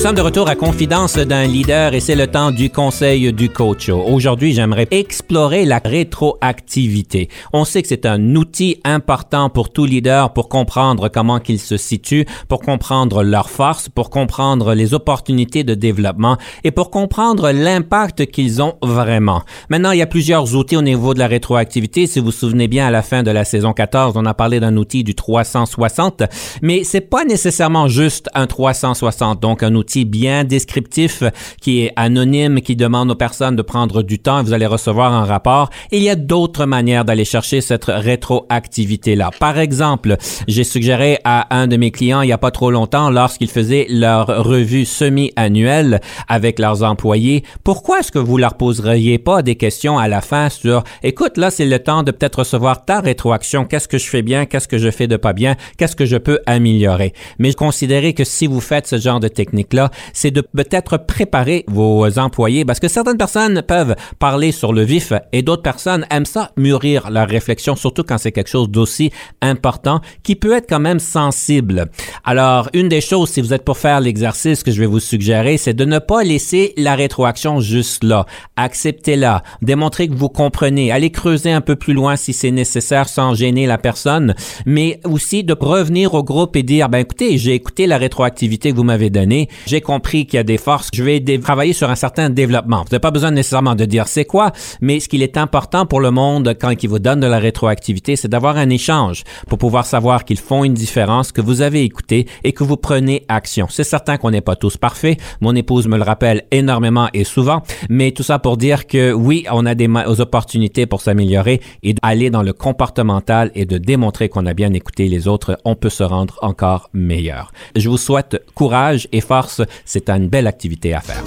Nous 0.00 0.06
sommes 0.06 0.16
de 0.16 0.22
retour 0.22 0.48
à 0.48 0.56
Confidence 0.56 1.18
d'un 1.18 1.46
leader 1.46 1.92
et 1.92 2.00
c'est 2.00 2.14
le 2.14 2.26
temps 2.26 2.52
du 2.52 2.70
conseil 2.70 3.34
du 3.34 3.50
coach. 3.50 3.90
Aujourd'hui, 3.90 4.54
j'aimerais 4.54 4.88
explorer 4.90 5.66
la 5.66 5.76
rétroactivité. 5.76 7.28
On 7.52 7.66
sait 7.66 7.82
que 7.82 7.88
c'est 7.88 8.06
un 8.06 8.34
outil 8.34 8.80
important 8.84 9.50
pour 9.50 9.68
tout 9.68 9.84
leader 9.84 10.32
pour 10.32 10.48
comprendre 10.48 11.10
comment 11.10 11.38
qu'ils 11.38 11.60
se 11.60 11.76
situent, 11.76 12.24
pour 12.48 12.62
comprendre 12.62 13.22
leurs 13.22 13.50
forces, 13.50 13.90
pour 13.90 14.08
comprendre 14.08 14.72
les 14.72 14.94
opportunités 14.94 15.64
de 15.64 15.74
développement 15.74 16.38
et 16.64 16.70
pour 16.70 16.90
comprendre 16.90 17.50
l'impact 17.50 18.24
qu'ils 18.30 18.62
ont 18.62 18.76
vraiment. 18.80 19.42
Maintenant, 19.68 19.90
il 19.90 19.98
y 19.98 20.02
a 20.02 20.06
plusieurs 20.06 20.56
outils 20.56 20.78
au 20.78 20.82
niveau 20.82 21.12
de 21.12 21.18
la 21.18 21.26
rétroactivité. 21.26 22.06
Si 22.06 22.20
vous 22.20 22.26
vous 22.26 22.32
souvenez 22.32 22.68
bien, 22.68 22.86
à 22.86 22.90
la 22.90 23.02
fin 23.02 23.22
de 23.22 23.30
la 23.30 23.44
saison 23.44 23.74
14, 23.74 24.14
on 24.16 24.24
a 24.24 24.32
parlé 24.32 24.60
d'un 24.60 24.78
outil 24.78 25.04
du 25.04 25.14
360, 25.14 26.22
mais 26.62 26.84
c'est 26.84 27.02
pas 27.02 27.26
nécessairement 27.26 27.86
juste 27.86 28.30
un 28.34 28.46
360, 28.46 29.40
donc 29.40 29.62
un 29.62 29.74
outil 29.74 29.89
bien 30.04 30.44
descriptif 30.44 31.22
qui 31.60 31.82
est 31.82 31.92
anonyme, 31.96 32.60
qui 32.60 32.76
demande 32.76 33.10
aux 33.10 33.16
personnes 33.16 33.56
de 33.56 33.62
prendre 33.62 34.02
du 34.02 34.18
temps 34.18 34.40
et 34.40 34.42
vous 34.42 34.52
allez 34.52 34.66
recevoir 34.66 35.12
un 35.12 35.24
rapport. 35.24 35.70
il 35.92 36.02
y 36.02 36.08
a 36.08 36.16
d'autres 36.16 36.66
manières 36.66 37.04
d'aller 37.04 37.24
chercher 37.24 37.60
cette 37.60 37.86
rétroactivité-là. 37.86 39.30
Par 39.38 39.58
exemple, 39.58 40.16
j'ai 40.48 40.64
suggéré 40.64 41.18
à 41.24 41.54
un 41.56 41.66
de 41.66 41.76
mes 41.76 41.90
clients 41.90 42.22
il 42.22 42.26
n'y 42.26 42.32
a 42.32 42.38
pas 42.38 42.50
trop 42.50 42.70
longtemps, 42.70 43.10
lorsqu'ils 43.10 43.50
faisaient 43.50 43.86
leur 43.88 44.26
revue 44.26 44.84
semi-annuelle 44.84 46.00
avec 46.28 46.58
leurs 46.58 46.82
employés, 46.82 47.44
pourquoi 47.64 48.00
est-ce 48.00 48.12
que 48.12 48.18
vous 48.18 48.36
leur 48.36 48.54
poseriez 48.54 49.18
pas 49.18 49.42
des 49.42 49.56
questions 49.56 49.98
à 49.98 50.08
la 50.08 50.20
fin 50.20 50.48
sur, 50.48 50.84
écoute, 51.02 51.36
là, 51.36 51.50
c'est 51.50 51.66
le 51.66 51.78
temps 51.78 52.02
de 52.02 52.10
peut-être 52.10 52.40
recevoir 52.40 52.84
ta 52.84 53.00
rétroaction. 53.00 53.64
Qu'est-ce 53.64 53.88
que 53.88 53.98
je 53.98 54.06
fais 54.06 54.22
bien? 54.22 54.46
Qu'est-ce 54.46 54.68
que 54.68 54.78
je 54.78 54.90
fais 54.90 55.06
de 55.06 55.16
pas 55.16 55.32
bien? 55.32 55.56
Qu'est-ce 55.76 55.96
que 55.96 56.06
je 56.06 56.16
peux 56.16 56.40
améliorer? 56.46 57.12
Mais 57.38 57.52
considérez 57.54 58.12
que 58.12 58.24
si 58.24 58.46
vous 58.46 58.60
faites 58.60 58.86
ce 58.86 58.98
genre 58.98 59.20
de 59.20 59.28
technique-là, 59.28 59.79
c'est 60.12 60.30
de 60.30 60.40
peut-être 60.40 60.98
préparer 60.98 61.64
vos 61.68 62.18
employés 62.18 62.64
parce 62.64 62.80
que 62.80 62.88
certaines 62.88 63.18
personnes 63.18 63.62
peuvent 63.62 63.94
parler 64.18 64.52
sur 64.52 64.72
le 64.72 64.82
vif 64.82 65.12
et 65.32 65.42
d'autres 65.42 65.62
personnes 65.62 66.06
aiment 66.10 66.26
ça 66.26 66.50
mûrir 66.56 67.10
leur 67.10 67.28
réflexion, 67.28 67.76
surtout 67.76 68.02
quand 68.02 68.18
c'est 68.18 68.32
quelque 68.32 68.50
chose 68.50 68.68
d'aussi 68.68 69.10
important 69.40 70.00
qui 70.22 70.36
peut 70.36 70.52
être 70.52 70.68
quand 70.68 70.80
même 70.80 71.00
sensible. 71.00 71.86
Alors, 72.24 72.68
une 72.74 72.88
des 72.88 73.00
choses, 73.00 73.30
si 73.30 73.40
vous 73.40 73.54
êtes 73.54 73.64
pour 73.64 73.78
faire 73.78 74.00
l'exercice 74.00 74.62
que 74.62 74.70
je 74.70 74.80
vais 74.80 74.86
vous 74.86 75.00
suggérer, 75.00 75.56
c'est 75.56 75.74
de 75.74 75.84
ne 75.84 75.98
pas 75.98 76.22
laisser 76.24 76.74
la 76.76 76.94
rétroaction 76.94 77.60
juste 77.60 78.04
là. 78.04 78.26
Acceptez-la. 78.56 79.42
Démontrez 79.62 80.08
que 80.08 80.14
vous 80.14 80.28
comprenez. 80.28 80.92
Allez 80.92 81.10
creuser 81.10 81.50
un 81.52 81.60
peu 81.60 81.76
plus 81.76 81.94
loin 81.94 82.16
si 82.16 82.32
c'est 82.32 82.50
nécessaire 82.50 83.08
sans 83.08 83.34
gêner 83.34 83.66
la 83.66 83.78
personne, 83.78 84.34
mais 84.66 85.00
aussi 85.04 85.44
de 85.44 85.54
revenir 85.60 86.14
au 86.14 86.22
groupe 86.22 86.56
et 86.56 86.62
dire, 86.62 86.88
ben 86.88 86.98
écoutez, 86.98 87.38
j'ai 87.38 87.54
écouté 87.54 87.86
la 87.86 87.98
rétroactivité 87.98 88.70
que 88.70 88.76
vous 88.76 88.84
m'avez 88.84 89.10
donnée, 89.10 89.48
j'ai 89.70 89.80
compris 89.80 90.26
qu'il 90.26 90.36
y 90.36 90.40
a 90.40 90.42
des 90.42 90.58
forces, 90.58 90.88
je 90.92 91.04
vais 91.04 91.20
travailler 91.38 91.72
sur 91.72 91.88
un 91.90 91.94
certain 91.94 92.28
développement. 92.28 92.78
Vous 92.78 92.90
n'avez 92.90 92.98
pas 92.98 93.12
besoin 93.12 93.30
nécessairement 93.30 93.76
de 93.76 93.84
dire 93.84 94.08
c'est 94.08 94.24
quoi, 94.24 94.50
mais 94.80 94.98
ce 94.98 95.08
qu'il 95.08 95.22
est 95.22 95.36
important 95.36 95.86
pour 95.86 96.00
le 96.00 96.10
monde 96.10 96.56
quand 96.60 96.70
il 96.82 96.88
vous 96.88 96.98
donne 96.98 97.20
de 97.20 97.28
la 97.28 97.38
rétroactivité, 97.38 98.16
c'est 98.16 98.26
d'avoir 98.26 98.56
un 98.56 98.68
échange 98.68 99.22
pour 99.48 99.58
pouvoir 99.58 99.86
savoir 99.86 100.24
qu'ils 100.24 100.40
font 100.40 100.64
une 100.64 100.74
différence, 100.74 101.30
que 101.30 101.40
vous 101.40 101.62
avez 101.62 101.84
écouté 101.84 102.26
et 102.42 102.52
que 102.52 102.64
vous 102.64 102.76
prenez 102.76 103.24
action. 103.28 103.68
C'est 103.70 103.84
certain 103.84 104.16
qu'on 104.16 104.32
n'est 104.32 104.40
pas 104.40 104.56
tous 104.56 104.76
parfaits. 104.76 105.20
Mon 105.40 105.54
épouse 105.54 105.86
me 105.86 105.96
le 105.96 106.02
rappelle 106.02 106.42
énormément 106.50 107.08
et 107.14 107.22
souvent, 107.22 107.62
mais 107.88 108.10
tout 108.10 108.24
ça 108.24 108.40
pour 108.40 108.56
dire 108.56 108.88
que 108.88 109.12
oui, 109.12 109.46
on 109.52 109.66
a 109.66 109.76
des 109.76 109.88
opportunités 110.18 110.86
pour 110.86 111.00
s'améliorer 111.00 111.60
et 111.84 111.94
d'aller 111.94 112.30
dans 112.30 112.42
le 112.42 112.52
comportemental 112.52 113.52
et 113.54 113.66
de 113.66 113.78
démontrer 113.78 114.28
qu'on 114.28 114.46
a 114.46 114.54
bien 114.54 114.72
écouté 114.72 115.06
les 115.06 115.28
autres, 115.28 115.56
on 115.64 115.76
peut 115.76 115.90
se 115.90 116.02
rendre 116.02 116.40
encore 116.42 116.90
meilleur. 116.92 117.52
Je 117.76 117.88
vous 117.88 117.98
souhaite 117.98 118.42
courage 118.56 119.06
et 119.12 119.20
force. 119.20 119.59
C'est 119.84 120.08
une 120.10 120.28
belle 120.28 120.46
activité 120.46 120.94
à 120.94 121.00
faire. 121.00 121.22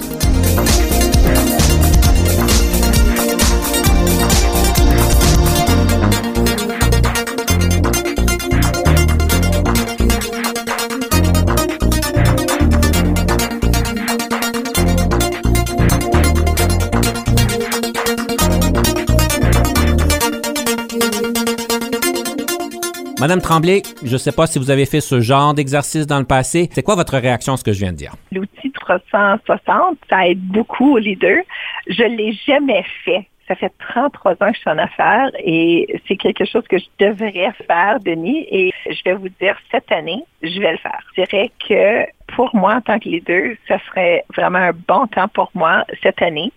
Madame 23.24 23.40
Tremblay, 23.40 23.80
je 24.04 24.12
ne 24.12 24.18
sais 24.18 24.32
pas 24.32 24.46
si 24.46 24.58
vous 24.58 24.70
avez 24.70 24.84
fait 24.84 25.00
ce 25.00 25.22
genre 25.22 25.54
d'exercice 25.54 26.06
dans 26.06 26.18
le 26.18 26.26
passé. 26.26 26.68
C'est 26.72 26.82
quoi 26.82 26.94
votre 26.94 27.16
réaction 27.16 27.54
à 27.54 27.56
ce 27.56 27.64
que 27.64 27.72
je 27.72 27.78
viens 27.78 27.92
de 27.92 27.96
dire? 27.96 28.12
L'outil 28.30 28.70
360, 28.70 29.96
ça 30.10 30.28
aide 30.28 30.42
beaucoup 30.42 30.96
aux 30.96 30.98
leaders. 30.98 31.42
Je 31.86 32.02
l'ai 32.02 32.34
jamais 32.46 32.84
fait. 33.02 33.26
Ça 33.48 33.54
fait 33.54 33.72
33 33.78 34.32
ans 34.32 34.36
que 34.50 34.54
je 34.56 34.60
suis 34.60 34.68
en 34.68 34.76
affaires 34.76 35.30
et 35.42 36.02
c'est 36.06 36.16
quelque 36.16 36.44
chose 36.44 36.64
que 36.68 36.76
je 36.76 36.84
devrais 36.98 37.50
faire, 37.66 37.98
Denis. 38.00 38.46
Et 38.50 38.74
je 38.90 39.00
vais 39.06 39.14
vous 39.14 39.30
dire, 39.40 39.56
cette 39.70 39.90
année, 39.90 40.22
je 40.42 40.60
vais 40.60 40.72
le 40.72 40.78
faire. 40.78 41.00
Je 41.16 41.22
dirais 41.22 41.50
que 41.66 42.04
pour 42.36 42.54
moi, 42.54 42.74
en 42.74 42.80
tant 42.82 42.98
que 42.98 43.08
leader, 43.08 43.54
ça 43.68 43.78
serait 43.88 44.26
vraiment 44.36 44.58
un 44.58 44.72
bon 44.86 45.06
temps 45.06 45.28
pour 45.28 45.50
moi 45.54 45.86
cette 46.02 46.20
année 46.20 46.52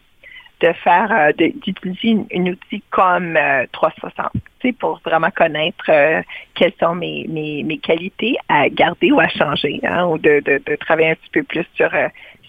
de 0.60 0.74
faire, 0.74 1.12
euh, 1.12 1.32
d'utiliser 1.38 2.18
un 2.34 2.45
outil 2.47 2.82
comme 2.89 3.38
360, 3.72 4.32
euh, 4.66 4.72
pour 4.80 4.99
vraiment 5.05 5.30
connaître 5.32 5.86
euh, 5.89 6.22
quelles 6.55 6.74
sont 6.80 6.95
mes, 6.95 7.26
mes, 7.30 7.64
mes, 7.64 7.78
qualités 7.78 8.36
à 8.49 8.70
garder 8.70 9.12
ou 9.12 9.20
à 9.20 9.28
changer, 9.28 9.80
hein, 9.84 10.05
ou 10.08 10.18
de, 10.18 10.41
de, 10.43 10.62
de, 10.66 10.76
travailler 10.76 11.12
un 11.12 11.16
petit 11.16 11.30
peu 11.32 11.43
plus 11.43 11.66
sur 11.76 11.91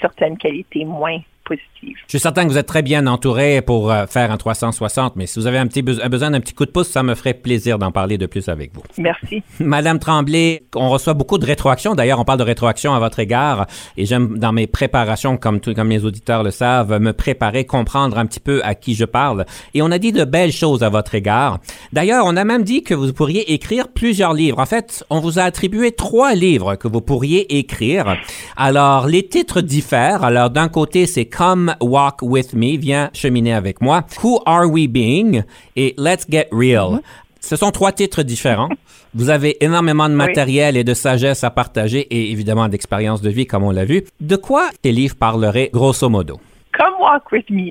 certaines 0.01 0.39
qualités 0.39 0.85
moins 0.85 1.19
je 1.51 1.89
suis 2.09 2.19
certain 2.19 2.45
que 2.45 2.51
vous 2.51 2.59
êtes 2.59 2.67
très 2.67 2.83
bien 2.83 3.07
entouré 3.07 3.63
pour 3.63 3.91
euh, 3.91 4.07
faire 4.07 4.31
un 4.31 4.37
360, 4.37 5.17
mais 5.17 5.27
si 5.27 5.39
vous 5.39 5.47
avez 5.47 5.59
un 5.59 5.67
petit 5.67 5.83
besoin 5.83 6.31
d'un 6.31 6.41
petit 6.41 6.55
coup 6.55 6.65
de 6.65 6.71
pouce, 6.71 6.89
ça 6.89 7.03
me 7.03 7.15
ferait 7.15 7.35
plaisir 7.35 7.79
d'en 7.79 7.93
parler 7.93 8.19
de 8.19 8.27
plus 8.27 8.49
avec 8.49 8.75
vous. 8.75 8.83
Merci. 8.97 9.43
Madame 9.61 9.99
Tremblay, 9.99 10.63
on 10.75 10.89
reçoit 10.89 11.15
beaucoup 11.15 11.39
de 11.39 11.47
rétroactions. 11.47 11.95
D'ailleurs, 11.95 12.19
on 12.19 12.25
parle 12.25 12.39
de 12.39 12.45
rétroaction 12.45 12.95
à 12.95 12.99
votre 12.99 13.19
égard 13.19 13.67
et 13.97 14.07
j'aime 14.07 14.39
dans 14.39 14.53
mes 14.53 14.67
préparations, 14.67 15.37
comme, 15.37 15.61
tout, 15.61 15.75
comme 15.75 15.91
les 15.91 16.05
auditeurs 16.05 16.43
le 16.43 16.51
savent, 16.51 16.99
me 16.99 17.13
préparer, 17.13 17.65
comprendre 17.65 18.19
un 18.19 18.27
petit 18.27 18.41
peu 18.41 18.61
à 18.65 18.75
qui 18.75 18.95
je 18.95 19.05
parle. 19.05 19.45
Et 19.75 19.83
on 19.83 19.91
a 19.91 19.99
dit 19.99 20.13
de 20.13 20.25
belles 20.25 20.53
choses 20.53 20.83
à 20.83 20.89
votre 20.89 21.15
égard. 21.15 21.59
D'ailleurs, 21.93 22.25
on 22.27 22.37
a 22.37 22.45
même 22.45 22.65
dit 22.65 22.83
que 22.83 22.95
vous 22.95 23.13
pourriez 23.13 23.53
écrire 23.53 23.89
plusieurs 23.89 24.35
livres. 24.35 24.59
En 24.59 24.67
fait, 24.67 25.05
on 25.11 25.21
vous 25.21 25.39
a 25.39 25.43
attribué 25.43 25.93
trois 25.93 26.35
livres 26.35 26.77
que 26.77 26.89
vous 26.89 27.01
pourriez 27.01 27.59
écrire. 27.59 28.17
Alors, 28.57 29.07
les 29.07 29.27
titres 29.29 29.61
diffèrent. 29.61 30.25
Alors, 30.25 30.51
d'un 30.51 30.69
côté, 30.69 31.07
c'est 31.07 31.27
Come 31.39 31.77
Walk 31.81 32.21
With 32.21 32.53
Me, 32.53 32.77
viens 32.77 33.11
cheminer 33.15 33.55
avec 33.55 33.81
moi. 33.81 34.03
Who 34.25 34.41
Are 34.45 34.67
We 34.67 34.89
Being? 34.89 35.45
Et 35.77 35.95
Let's 35.97 36.27
Get 36.29 36.49
Real. 36.51 36.95
Mm-hmm. 36.95 37.03
Ce 37.41 37.55
sont 37.55 37.71
trois 37.71 37.93
titres 37.93 38.25
différents. 38.25 38.71
Vous 39.15 39.31
avez 39.31 39.57
énormément 39.65 40.09
de 40.09 40.15
matériel 40.15 40.77
et 40.77 40.83
de 40.83 40.95
sagesse 40.95 41.45
à 41.45 41.51
partager 41.51 42.01
et 42.01 42.33
évidemment 42.33 42.67
d'expérience 42.67 43.23
de 43.23 43.31
vie, 43.31 43.47
comme 43.47 43.63
on 43.63 43.71
l'a 43.71 43.85
vu. 43.85 44.03
De 44.19 44.35
quoi 44.35 44.71
tes 44.83 44.91
livres 44.91 45.15
parleraient 45.15 45.71
grosso 45.73 46.09
modo? 46.09 46.41
Come 46.77 46.95
Walk 46.99 47.31
With 47.31 47.49
Me. 47.51 47.69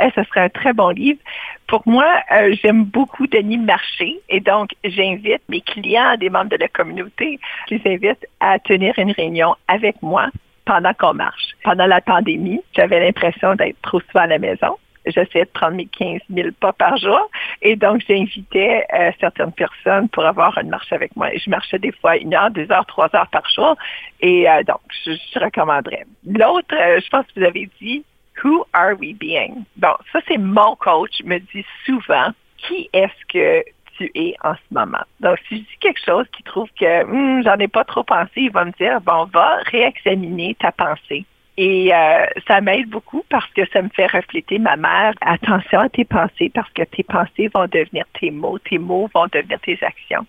Eh, 0.00 0.10
ce 0.14 0.22
serait 0.22 0.42
un 0.42 0.48
très 0.48 0.72
bon 0.72 0.90
livre. 0.90 1.18
Pour 1.66 1.82
moi, 1.86 2.06
euh, 2.30 2.54
j'aime 2.62 2.84
beaucoup 2.84 3.26
Denis 3.26 3.58
Marché 3.58 4.20
et 4.28 4.38
donc 4.38 4.70
j'invite 4.84 5.42
mes 5.48 5.60
clients, 5.60 6.16
des 6.20 6.30
membres 6.30 6.50
de 6.50 6.56
la 6.56 6.68
communauté, 6.68 7.40
je 7.68 7.74
les 7.74 7.94
invite 7.94 8.28
à 8.38 8.60
tenir 8.60 8.94
une 8.96 9.10
réunion 9.10 9.56
avec 9.66 10.00
moi 10.02 10.28
pendant 10.68 10.92
qu'on 10.92 11.14
marche. 11.14 11.56
Pendant 11.64 11.86
la 11.86 12.02
pandémie, 12.02 12.60
j'avais 12.76 13.00
l'impression 13.00 13.54
d'être 13.54 13.80
trop 13.80 14.00
souvent 14.00 14.24
à 14.24 14.26
la 14.26 14.38
maison. 14.38 14.76
J'essayais 15.06 15.46
de 15.46 15.50
prendre 15.50 15.76
mes 15.76 15.86
15 15.86 16.20
000 16.28 16.48
pas 16.60 16.74
par 16.74 16.98
jour. 16.98 17.30
Et 17.62 17.74
donc, 17.74 18.02
j'invitais 18.06 18.84
euh, 18.92 19.10
certaines 19.18 19.52
personnes 19.52 20.10
pour 20.10 20.26
avoir 20.26 20.58
une 20.58 20.68
marche 20.68 20.92
avec 20.92 21.16
moi. 21.16 21.30
je 21.34 21.48
marchais 21.48 21.78
des 21.78 21.92
fois 21.92 22.18
une 22.18 22.34
heure, 22.34 22.50
deux 22.50 22.70
heures, 22.70 22.84
trois 22.84 23.08
heures 23.16 23.28
par 23.28 23.48
jour. 23.48 23.76
Et 24.20 24.46
euh, 24.46 24.62
donc, 24.64 24.80
je, 25.06 25.38
recommanderais. 25.38 26.04
L'autre, 26.26 26.74
euh, 26.74 27.00
je 27.02 27.08
pense 27.08 27.24
que 27.28 27.40
vous 27.40 27.46
avez 27.46 27.70
dit, 27.80 28.04
Who 28.44 28.66
are 28.74 28.92
we 29.00 29.14
being? 29.14 29.64
Bon, 29.76 29.94
ça, 30.12 30.20
c'est 30.28 30.38
mon 30.38 30.76
coach 30.76 31.22
me 31.24 31.38
dit 31.38 31.64
souvent, 31.86 32.32
qui 32.58 32.90
est-ce 32.92 33.24
que 33.32 33.64
tu 33.98 34.34
en 34.42 34.54
ce 34.54 34.74
moment. 34.74 35.04
Donc, 35.20 35.38
si 35.48 35.58
je 35.58 35.62
dis 35.62 35.78
quelque 35.80 36.04
chose 36.04 36.26
qui 36.36 36.42
trouve 36.42 36.68
que 36.78 37.04
hmm, 37.04 37.42
j'en 37.44 37.56
ai 37.56 37.68
pas 37.68 37.84
trop 37.84 38.04
pensé, 38.04 38.30
il 38.36 38.50
va 38.50 38.64
me 38.64 38.72
dire, 38.72 39.00
bon, 39.00 39.24
va 39.26 39.58
réexaminer 39.66 40.56
ta 40.58 40.72
pensée. 40.72 41.24
Et 41.56 41.92
euh, 41.92 42.26
ça 42.46 42.60
m'aide 42.60 42.88
beaucoup 42.88 43.24
parce 43.28 43.50
que 43.52 43.68
ça 43.72 43.82
me 43.82 43.88
fait 43.88 44.06
refléter 44.06 44.60
ma 44.60 44.76
mère. 44.76 45.12
Attention 45.20 45.80
à 45.80 45.88
tes 45.88 46.04
pensées 46.04 46.52
parce 46.54 46.70
que 46.70 46.82
tes 46.82 47.02
pensées 47.02 47.50
vont 47.52 47.66
devenir 47.66 48.04
tes 48.18 48.30
mots, 48.30 48.58
tes 48.60 48.78
mots 48.78 49.10
vont 49.12 49.26
devenir 49.32 49.58
tes 49.60 49.76
actions. 49.82 50.24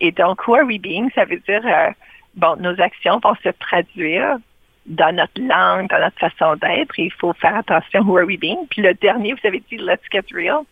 Et 0.00 0.10
donc, 0.10 0.46
who 0.46 0.56
are 0.56 0.64
we 0.64 0.80
being? 0.80 1.10
Ça 1.14 1.26
veut 1.26 1.40
dire, 1.48 1.62
euh, 1.64 1.90
bon, 2.34 2.56
nos 2.56 2.80
actions 2.80 3.20
vont 3.22 3.36
se 3.44 3.50
traduire 3.50 4.38
dans 4.86 5.14
notre 5.14 5.40
langue, 5.40 5.88
dans 5.88 6.00
notre 6.00 6.18
façon 6.18 6.56
d'être. 6.56 6.98
Il 6.98 7.12
faut 7.12 7.32
faire 7.34 7.56
attention, 7.56 8.02
who 8.02 8.18
are 8.18 8.26
we 8.26 8.38
being? 8.38 8.66
Puis 8.68 8.82
le 8.82 8.94
dernier, 8.94 9.32
vous 9.32 9.46
avez 9.46 9.62
dit, 9.70 9.76
let's 9.76 10.02
get 10.12 10.24
real 10.32 10.64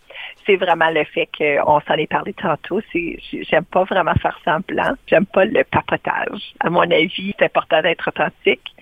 c'est 0.47 0.57
vraiment 0.57 0.91
le 0.91 1.05
fait 1.05 1.29
qu'on 1.37 1.81
s'en 1.81 1.95
est 1.95 2.07
parlé 2.07 2.33
tantôt. 2.35 2.81
C'est, 2.93 3.19
j'aime 3.49 3.65
pas 3.65 3.85
vraiment 3.85 4.15
faire 4.15 4.39
semblant. 4.45 4.95
J'aime 5.07 5.27
pas 5.27 5.45
le 5.45 5.65
papotage. 5.65 6.55
À 6.61 6.71
mon 6.71 6.83
avis, 6.83 7.35
c'est 7.39 7.45
important 7.45 7.83
d'être 7.83 8.09
authentique 8.09 8.75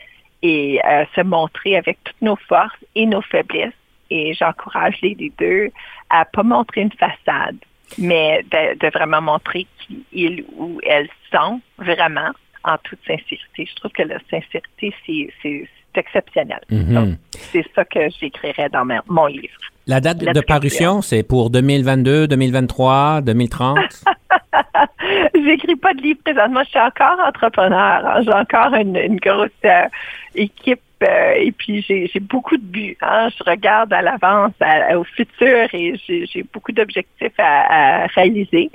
et 0.43 0.81
euh, 0.85 1.05
se 1.15 1.21
montrer 1.23 1.77
avec 1.77 1.99
toutes 2.05 2.23
nos 2.23 2.37
forces 2.37 2.85
et 2.95 3.07
nos 3.07 3.23
faiblesses. 3.23 3.75
Et 4.11 4.35
j'encourage 4.35 5.01
les 5.03 5.33
deux 5.39 5.71
à 6.09 6.25
pas 6.25 6.43
montrer 6.43 6.81
une 6.81 6.93
façade, 6.93 7.57
mais 7.99 8.45
de, 8.51 8.91
vraiment 8.91 9.21
montrer 9.21 9.67
qui 9.79 10.05
ils 10.13 10.45
ou 10.57 10.81
elles 10.85 11.09
sont 11.33 11.61
vraiment 11.79 12.31
en 12.65 12.77
toute 12.79 12.99
sincérité. 13.07 13.67
Je 13.67 13.75
trouve 13.77 13.93
que 13.93 14.03
la 14.03 14.19
sincérité, 14.31 14.95
c'est, 15.43 15.69
exceptionnel. 15.95 16.61
Mm-hmm. 16.71 17.17
c'est 17.33 17.67
ça 17.75 17.85
que 17.85 18.09
j'écrirais 18.21 18.69
dans 18.69 18.85
mon 19.09 19.27
livre. 19.27 19.59
La 19.91 19.99
date 20.01 20.19
de 20.19 20.41
parution, 20.41 21.03
c'est 21.03 21.25
pour 21.25 21.51
2022, 21.51 22.29
2023, 22.29 23.23
2030? 23.23 23.77
J'écris 25.35 25.75
pas 25.75 25.95
de 25.95 26.01
livre 26.01 26.21
présentement. 26.25 26.61
Je 26.63 26.69
suis 26.69 26.79
encore 26.79 27.19
entrepreneur. 27.27 28.07
Hein. 28.07 28.21
J'ai 28.23 28.33
encore 28.33 28.73
une, 28.75 29.17
grosse 29.17 29.49
euh, 29.65 29.89
équipe 30.37 30.81
euh, 31.03 31.33
et 31.33 31.51
puis 31.51 31.85
j'ai 31.89 32.09
beaucoup 32.21 32.57
de 32.57 32.63
buts. 32.63 32.97
Hein. 33.03 33.31
Je 33.37 33.43
regarde 33.43 33.93
à 33.93 34.01
l'avance, 34.01 34.53
au 34.95 35.03
futur 35.03 35.67
et 35.73 35.97
j'ai 36.07 36.47
beaucoup 36.55 36.71
d'objectifs 36.71 37.33
à, 37.39 38.05
à, 38.05 38.07
réaliser. 38.15 38.71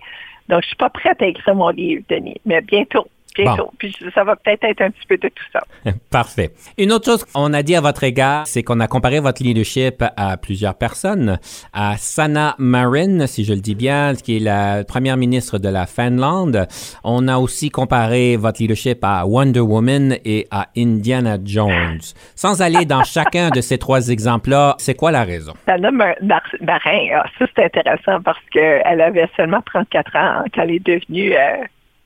Donc, 0.49 0.63
je 0.63 0.67
suis 0.67 0.75
pas 0.75 0.89
prête 0.89 1.21
à 1.21 1.27
écrire 1.27 1.55
mon 1.55 1.69
livre, 1.69 2.03
Denis, 2.09 2.41
mais 2.45 2.59
bientôt 2.59 3.07
bientôt. 3.35 3.71
Puis 3.77 3.95
ça 4.13 4.23
va 4.23 4.35
peut-être 4.35 4.63
être 4.63 4.81
un 4.81 4.91
petit 4.91 5.05
peu 5.07 5.17
de 5.17 5.27
tout 5.29 5.43
ça. 5.51 5.61
Parfait. 6.09 6.51
Une 6.77 6.91
autre 6.91 7.05
chose 7.05 7.23
qu'on 7.25 7.53
a 7.53 7.63
dit 7.63 7.75
à 7.75 7.81
votre 7.81 8.03
égard, 8.03 8.47
c'est 8.47 8.63
qu'on 8.63 8.79
a 8.79 8.87
comparé 8.87 9.19
votre 9.19 9.43
leadership 9.43 10.03
à 10.15 10.37
plusieurs 10.37 10.75
personnes. 10.75 11.39
À 11.73 11.95
Sanna 11.97 12.55
Marin, 12.57 13.27
si 13.27 13.43
je 13.43 13.53
le 13.53 13.61
dis 13.61 13.75
bien, 13.75 14.13
qui 14.15 14.37
est 14.37 14.39
la 14.39 14.83
première 14.83 15.17
ministre 15.17 15.57
de 15.57 15.69
la 15.69 15.85
Finlande. 15.85 16.67
On 17.03 17.27
a 17.27 17.37
aussi 17.37 17.69
comparé 17.69 18.37
votre 18.37 18.61
leadership 18.61 18.99
à 19.03 19.25
Wonder 19.25 19.59
Woman 19.59 20.17
et 20.25 20.47
à 20.51 20.67
Indiana 20.77 21.37
Jones. 21.43 21.99
Sans 22.35 22.61
aller 22.61 22.85
dans 22.85 23.03
chacun 23.15 23.49
de 23.49 23.61
ces 23.61 23.77
trois 23.77 24.09
exemples-là, 24.09 24.75
c'est 24.77 24.95
quoi 24.95 25.11
la 25.11 25.23
raison? 25.23 25.53
Sanna 25.65 25.91
Marin, 25.91 27.07
ah, 27.13 27.25
ça 27.37 27.45
c'est 27.55 27.65
intéressant 27.65 28.21
parce 28.23 28.39
qu'elle 28.51 29.01
avait 29.01 29.29
seulement 29.35 29.61
34 29.61 30.15
ans 30.15 30.19
hein, 30.19 30.45
quand 30.53 30.61
elle 30.63 30.71
est 30.71 30.85
devenue... 30.85 31.33
Euh, 31.33 31.63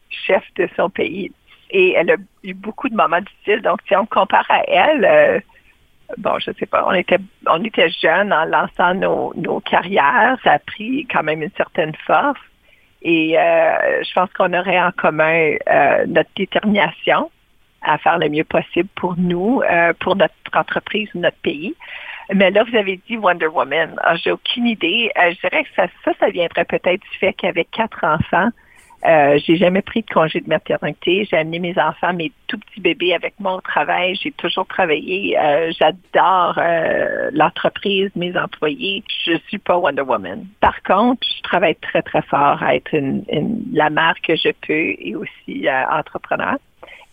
chef 0.09 0.43
de 0.55 0.67
son 0.75 0.89
pays. 0.89 1.31
Et 1.71 1.93
elle 1.93 2.11
a 2.11 2.15
eu 2.43 2.53
beaucoup 2.53 2.89
de 2.89 2.95
moments 2.95 3.21
difficiles. 3.21 3.61
Donc, 3.61 3.79
si 3.87 3.95
on 3.95 4.05
compare 4.05 4.45
à 4.49 4.63
elle, 4.67 5.05
euh, 5.05 5.39
bon, 6.17 6.39
je 6.39 6.51
sais 6.57 6.65
pas, 6.65 6.83
on 6.87 6.93
était, 6.93 7.19
on 7.47 7.63
était 7.63 7.89
jeunes 7.89 8.33
en 8.33 8.45
lançant 8.45 8.95
nos, 8.95 9.59
carrières. 9.61 10.37
Ça 10.43 10.53
a 10.53 10.59
pris 10.59 11.07
quand 11.11 11.23
même 11.23 11.43
une 11.43 11.51
certaine 11.55 11.93
force. 12.07 12.39
Et 13.01 13.39
euh, 13.39 14.03
je 14.03 14.13
pense 14.13 14.31
qu'on 14.33 14.51
aurait 14.53 14.81
en 14.81 14.91
commun 14.91 15.55
euh, 15.69 16.05
notre 16.07 16.29
détermination 16.35 17.31
à 17.81 17.97
faire 17.97 18.17
le 18.17 18.27
mieux 18.27 18.43
possible 18.43 18.89
pour 18.95 19.15
nous, 19.17 19.61
pour 20.01 20.17
notre 20.17 20.33
entreprise 20.53 21.07
notre 21.13 21.37
pays. 21.37 21.75
Mais 22.33 22.51
là, 22.51 22.63
vous 22.63 22.75
avez 22.75 22.99
dit 23.07 23.15
Wonder 23.15 23.47
Woman. 23.47 23.95
Ah, 24.03 24.17
j'ai 24.17 24.31
aucune 24.31 24.67
idée. 24.67 25.09
je 25.15 25.39
dirais 25.39 25.63
que 25.63 25.69
ça, 25.77 25.87
ça, 26.03 26.11
ça 26.19 26.29
viendrait 26.29 26.65
peut-être 26.65 26.99
du 26.99 27.17
fait 27.19 27.31
qu'avec 27.33 27.71
quatre 27.71 28.03
enfants, 28.03 28.49
euh, 29.05 29.39
j'ai 29.45 29.55
jamais 29.55 29.81
pris 29.81 30.01
de 30.01 30.13
congé 30.13 30.41
de 30.41 30.49
maternité. 30.49 31.25
J'ai 31.29 31.37
amené 31.37 31.59
mes 31.59 31.79
enfants, 31.79 32.13
mes 32.13 32.31
tout 32.47 32.57
petits 32.57 32.81
bébés 32.81 33.13
avec 33.13 33.33
moi 33.39 33.55
au 33.55 33.61
travail. 33.61 34.15
J'ai 34.15 34.31
toujours 34.31 34.67
travaillé. 34.67 35.37
Euh, 35.39 35.71
j'adore 35.79 36.55
euh, 36.57 37.29
l'entreprise, 37.31 38.11
mes 38.15 38.37
employés. 38.37 39.03
Je 39.25 39.37
suis 39.47 39.57
pas 39.57 39.77
Wonder 39.77 40.01
Woman. 40.01 40.45
Par 40.59 40.81
contre, 40.83 41.25
je 41.37 41.41
travaille 41.43 41.75
très, 41.75 42.01
très 42.01 42.21
fort 42.23 42.61
à 42.61 42.75
être 42.75 42.93
une, 42.93 43.23
la 43.71 43.89
mère 43.89 44.15
que 44.21 44.35
je 44.35 44.49
peux 44.67 44.95
et 44.99 45.15
aussi 45.15 45.67
entrepreneur. 45.91 46.57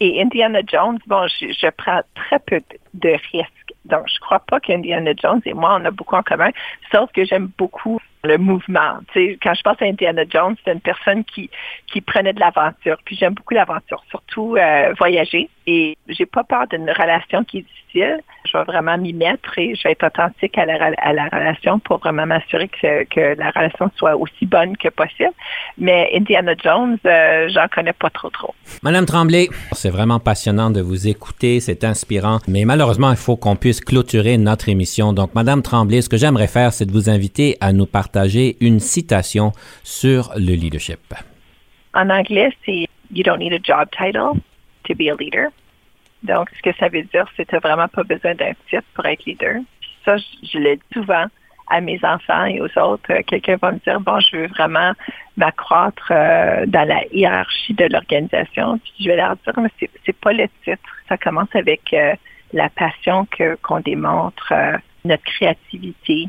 Et 0.01 0.21
Indiana 0.21 0.61
Jones, 0.67 0.99
bon, 1.07 1.27
je, 1.29 1.47
je 1.53 1.69
prends 1.71 2.03
très 2.15 2.39
peu 2.41 2.61
de 2.95 3.11
risques. 3.33 3.73
Donc, 3.87 4.03
je 4.13 4.19
crois 4.19 4.41
pas 4.41 4.61
qu'Indiana 4.61 5.13
Jones 5.17 5.41
et 5.47 5.55
moi, 5.55 5.79
on 5.81 5.85
a 5.85 5.91
beaucoup 5.91 6.17
en 6.17 6.23
commun, 6.23 6.51
sauf 6.93 7.11
que 7.13 7.25
j'aime 7.25 7.51
beaucoup 7.57 8.01
le 8.27 8.39
mouvement. 8.39 8.99
Tu 9.13 9.33
sais, 9.33 9.39
quand 9.43 9.55
je 9.55 9.63
pense 9.63 9.81
à 9.81 9.87
Indiana 9.87 10.23
Jones, 10.29 10.57
c'est 10.65 10.73
une 10.73 10.81
personne 10.81 11.25
qui, 11.25 11.51
qui 11.87 12.01
prenait 12.01 12.33
de 12.33 12.41
l'aventure. 12.41 12.99
Puis 13.05 13.17
j'aime 13.17 13.35
beaucoup 13.35 13.55
l'aventure, 13.55 14.03
surtout 14.11 14.57
euh, 14.57 14.93
voyager. 14.99 15.49
Et 15.67 15.97
j'ai 16.09 16.27
pas 16.27 16.45
peur 16.45 16.67
d'une 16.69 16.89
relation 16.89 17.43
qui 17.43 17.59
est 17.59 17.63
difficile. 17.63 18.21
Je 18.47 18.57
vais 18.57 18.65
vraiment 18.65 18.97
m'y 18.97 19.13
mettre 19.13 19.59
et 19.59 19.75
je 19.75 19.83
vais 19.83 19.93
être 19.93 20.07
authentique 20.07 20.57
à 20.57 20.65
la, 20.65 20.93
à 20.99 21.13
la 21.13 21.25
relation 21.25 21.81
pour 21.81 21.99
vraiment 21.99 22.25
m'assurer 22.25 22.69
que, 22.69 23.05
que 23.05 23.37
la 23.37 23.51
relation 23.51 23.91
soit 23.97 24.17
aussi 24.17 24.47
bonne 24.47 24.77
que 24.77 24.89
possible. 24.89 25.33
Mais 25.77 26.11
Indiana 26.15 26.53
Jones, 26.63 26.99
euh, 27.05 27.49
j'en 27.49 27.67
connais 27.67 27.93
pas 27.93 28.11
trop 28.11 28.31
trop. 28.31 28.55
Madame 28.83 29.07
Tremblay, 29.07 29.49
c'est 29.73 29.91
vraiment 29.91 30.21
passionnant 30.21 30.71
de 30.71 30.81
vous 30.81 31.09
écouter, 31.09 31.59
c'est 31.59 31.83
inspirant. 31.83 32.39
Mais 32.47 32.65
malheureusement, 32.65 33.11
il 33.11 33.17
faut 33.17 33.37
qu'on 33.37 33.57
puisse 33.57 33.81
clôturer 33.81 34.39
notre 34.39 34.69
émission. 34.69 35.13
Donc, 35.13 35.35
Madame 35.35 35.63
Tremblay, 35.63 36.01
ce 36.01 36.09
que 36.09 36.17
j'aimerais 36.17 36.47
faire, 36.47 36.73
c'est 36.73 36.87
de 36.87 36.93
vous 36.93 37.11
inviter 37.11 37.57
à 37.61 37.73
nous 37.73 37.87
partager 37.87 38.57
une 38.61 38.79
citation 38.79 39.51
sur 39.83 40.33
le 40.37 40.55
leadership. 40.55 41.01
En 41.95 42.09
anglais, 42.11 42.51
c'est 42.65 42.87
You 43.13 43.23
don't 43.23 43.39
need 43.39 43.53
a 43.53 43.59
job 43.63 43.89
title 43.91 44.41
be 44.95 45.11
a 45.11 45.17
leader. 45.19 45.51
Donc, 46.23 46.49
ce 46.57 46.63
que 46.63 46.77
ça 46.79 46.89
veut 46.89 47.03
dire, 47.03 47.27
c'est 47.37 47.45
que 47.45 47.57
tu 47.57 47.61
vraiment 47.61 47.89
pas 47.89 48.03
besoin 48.03 48.35
d'un 48.35 48.53
titre 48.69 48.87
pour 48.95 49.07
être 49.07 49.25
leader. 49.25 49.57
ça, 50.05 50.17
je, 50.17 50.59
le 50.59 50.77
dis 50.77 50.83
souvent 50.93 51.27
à 51.69 51.81
mes 51.81 51.99
enfants 52.05 52.45
et 52.45 52.61
aux 52.61 52.79
autres. 52.79 53.11
Euh, 53.13 53.23
quelqu'un 53.27 53.57
va 53.57 53.73
me 53.73 53.79
dire, 53.79 54.01
bon, 54.01 54.19
je 54.21 54.37
veux 54.37 54.47
vraiment 54.49 54.93
m'accroître 55.37 56.11
euh, 56.11 56.65
dans 56.67 56.87
la 56.87 57.05
hiérarchie 57.13 57.75
de 57.75 57.87
l'organisation. 57.87 58.79
Puis 58.79 58.93
je 59.01 59.09
vais 59.09 59.17
leur 59.17 59.37
dire, 59.37 59.55
mais 59.59 59.71
c'est, 59.79 59.91
c'est 60.05 60.17
pas 60.17 60.33
le 60.33 60.49
titre. 60.65 60.89
Ça 61.09 61.17
commence 61.17 61.55
avec 61.55 61.93
euh, 61.93 62.15
la 62.53 62.69
passion 62.71 63.27
que 63.27 63.57
qu'on 63.63 63.81
démontre, 63.81 64.53
notre 65.05 65.25
créativité, 65.25 66.29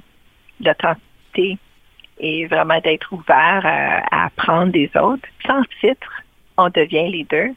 l'authenticité 0.64 1.58
et 2.20 2.47
vraiment 2.47 2.80
d'être 2.80 3.14
ouvert 3.14 3.62
à 3.64 4.26
apprendre 4.26 4.72
des 4.72 4.89
autres. 4.95 5.28
Sans 5.45 5.62
titre, 5.80 6.24
on 6.58 6.70
devient 6.70 7.10
leader. 7.10 7.49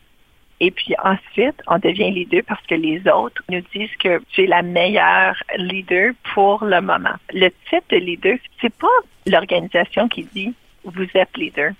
Et 0.61 0.71
puis 0.71 0.95
ensuite, 1.03 1.57
on 1.67 1.79
devient 1.79 2.11
leader 2.11 2.43
parce 2.47 2.65
que 2.67 2.75
les 2.75 3.01
autres 3.09 3.43
nous 3.49 3.63
disent 3.75 3.97
que 3.99 4.21
tu 4.31 4.45
es 4.45 4.47
la 4.47 4.63
meilleure 4.63 5.43
leader 5.57 6.13
pour 6.35 6.65
le 6.65 6.81
moment. 6.83 7.17
Le 7.33 7.49
titre 7.69 7.87
de 7.91 7.97
leader, 7.97 8.37
c'est 8.61 8.75
pas 8.75 8.87
l'organisation 9.27 10.09
qui 10.09 10.25
dit 10.35 10.53
vous 10.85 11.07
êtes 11.15 11.37
leader. 11.37 11.73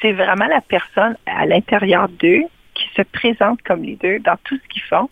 C'est 0.00 0.12
vraiment 0.12 0.46
la 0.46 0.60
personne 0.62 1.16
à 1.26 1.46
l'intérieur 1.46 2.08
d'eux 2.08 2.44
qui 2.74 2.88
se 2.96 3.02
présente 3.02 3.62
comme 3.62 3.82
leader 3.82 4.20
dans 4.20 4.36
tout 4.44 4.56
ce 4.56 4.68
qu'ils 4.68 4.82
font. 4.82 5.08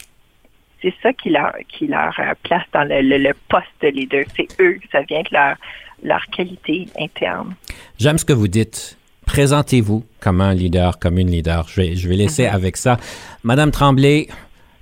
C'est 0.83 0.95
ça 1.03 1.13
qui 1.13 1.31
leur, 1.31 1.53
qui 1.69 1.87
leur 1.87 2.19
euh, 2.19 2.35
place 2.43 2.65
dans 2.73 2.87
le, 2.87 3.33
poste 3.49 3.67
de 3.81 3.89
leader. 3.89 4.25
C'est 4.37 4.49
eux, 4.61 4.79
ça 4.93 5.01
vient 5.03 5.23
de 5.23 5.29
leur, 5.33 5.57
leur 6.03 6.27
qualité 6.27 6.87
interne. 6.99 7.55
J'aime 7.99 8.19
ce 8.19 8.25
que 8.25 8.35
vous 8.35 8.49
dites 8.49 8.99
Présentez-vous 9.27 10.05
comme 10.21 10.41
un 10.41 10.55
leader, 10.55 10.99
comme 10.99 11.19
une 11.19 11.31
leader. 11.31 11.67
Je 11.69 11.81
vais, 11.81 11.97
je 11.97 12.09
vais 12.09 12.17
laisser 12.17 12.47
mhm. 12.47 12.55
avec 12.55 12.77
ça. 12.77 12.99
Madame 13.43 13.71
Tremblay, 13.71 14.29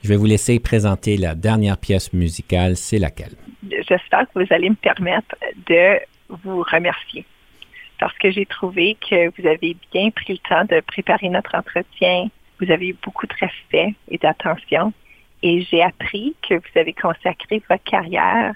je 0.03 0.09
vais 0.09 0.17
vous 0.17 0.27
laisser 0.27 0.59
présenter 0.59 1.17
la 1.17 1.35
dernière 1.35 1.79
pièce 1.79 2.13
musicale. 2.13 2.77
C'est 2.77 2.99
laquelle? 2.99 3.33
J'espère 3.89 4.27
que 4.33 4.45
vous 4.45 4.47
allez 4.51 4.71
me 4.71 4.75
permettre 4.75 5.37
de 5.69 6.01
vous 6.45 6.63
remercier 6.63 7.25
parce 8.03 8.17
que 8.19 8.33
j'ai 8.33 8.47
trouvé 8.47 8.97
que 9.09 9.31
vous 9.41 9.47
avez 9.47 9.77
bien 9.93 10.11
pris 10.11 10.33
le 10.33 10.49
temps 10.49 10.65
de 10.65 10.81
préparer 10.81 11.29
notre 11.29 11.55
entretien. 11.55 12.29
Vous 12.61 12.69
avez 12.71 12.89
eu 12.89 12.97
beaucoup 13.01 13.27
de 13.27 13.35
respect 13.41 13.95
et 14.09 14.19
d'attention. 14.19 14.93
Et 15.45 15.63
j'ai 15.63 15.83
appris 15.83 16.35
que 16.49 16.55
vous 16.55 16.79
avez 16.79 16.95
consacré 16.95 17.63
votre 17.71 17.85
carrière 17.85 18.55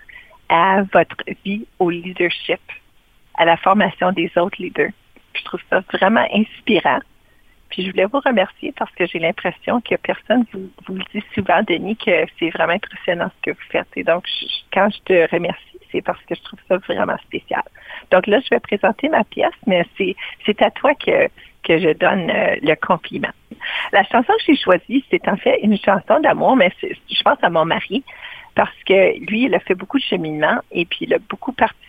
à 0.49 0.83
votre 0.93 1.17
vie 1.45 1.65
au 1.79 1.91
leadership, 1.91 2.61
à 3.35 3.45
la 3.45 3.57
formation 3.57 4.11
des 4.13 4.31
autres 4.37 4.61
leaders. 4.61 4.91
Je 5.39 5.45
trouve 5.45 5.61
ça 5.71 5.83
vraiment 5.93 6.27
inspirant. 6.33 7.01
Puis 7.71 7.85
je 7.85 7.91
voulais 7.91 8.07
vous 8.07 8.21
remercier 8.21 8.73
parce 8.77 8.91
que 8.93 9.07
j'ai 9.07 9.19
l'impression 9.19 9.81
que 9.81 9.97
personne 9.97 10.45
vous, 10.53 10.71
vous 10.87 10.95
le 10.95 11.05
dit 11.13 11.25
souvent, 11.35 11.63
Denis, 11.67 11.97
que 11.97 12.25
c'est 12.39 12.51
vraiment 12.51 12.75
impressionnant 12.75 13.31
ce 13.37 13.51
que 13.51 13.57
vous 13.57 13.67
faites. 13.71 13.89
Et 13.97 14.05
donc, 14.05 14.25
quand 14.73 14.89
je 14.91 15.01
te 15.01 15.35
remercie, 15.35 15.61
c'est 15.91 16.03
parce 16.03 16.23
que 16.25 16.35
je 16.35 16.43
trouve 16.43 16.61
ça 16.69 16.77
vraiment 16.79 17.17
spécial. 17.19 17.63
Donc 18.11 18.27
là, 18.27 18.41
je 18.41 18.49
vais 18.51 18.61
présenter 18.61 19.09
ma 19.09 19.25
pièce, 19.25 19.55
mais 19.67 19.85
c'est, 19.97 20.63
à 20.63 20.71
toi 20.71 20.95
que, 20.95 21.29
que 21.65 21.79
je 21.79 21.93
donne 21.95 22.31
euh, 22.31 22.57
le 22.63 22.75
compliment. 22.77 23.33
La 23.93 24.05
chanson 24.05 24.33
que 24.39 24.45
j'ai 24.47 24.57
choisie, 24.57 25.05
c'est 25.11 25.27
en 25.29 25.37
fait 25.37 25.59
une 25.63 25.77
chanson 25.79 26.21
d'amour, 26.21 26.57
mais 26.57 26.73
je 26.83 27.23
pense 27.23 27.39
à 27.43 27.51
mon 27.51 27.65
mari 27.65 28.05
parce 28.55 28.77
que 28.87 29.19
lui, 29.27 29.45
il 29.45 29.55
a 29.55 29.61
fait 29.61 29.75
beaucoup 29.75 29.99
de 29.99 30.05
cheminement 30.05 30.59
et 30.71 30.85
puis 30.87 31.01
il 31.03 31.15
a 31.15 31.19
beaucoup 31.19 31.53
participé 31.53 31.86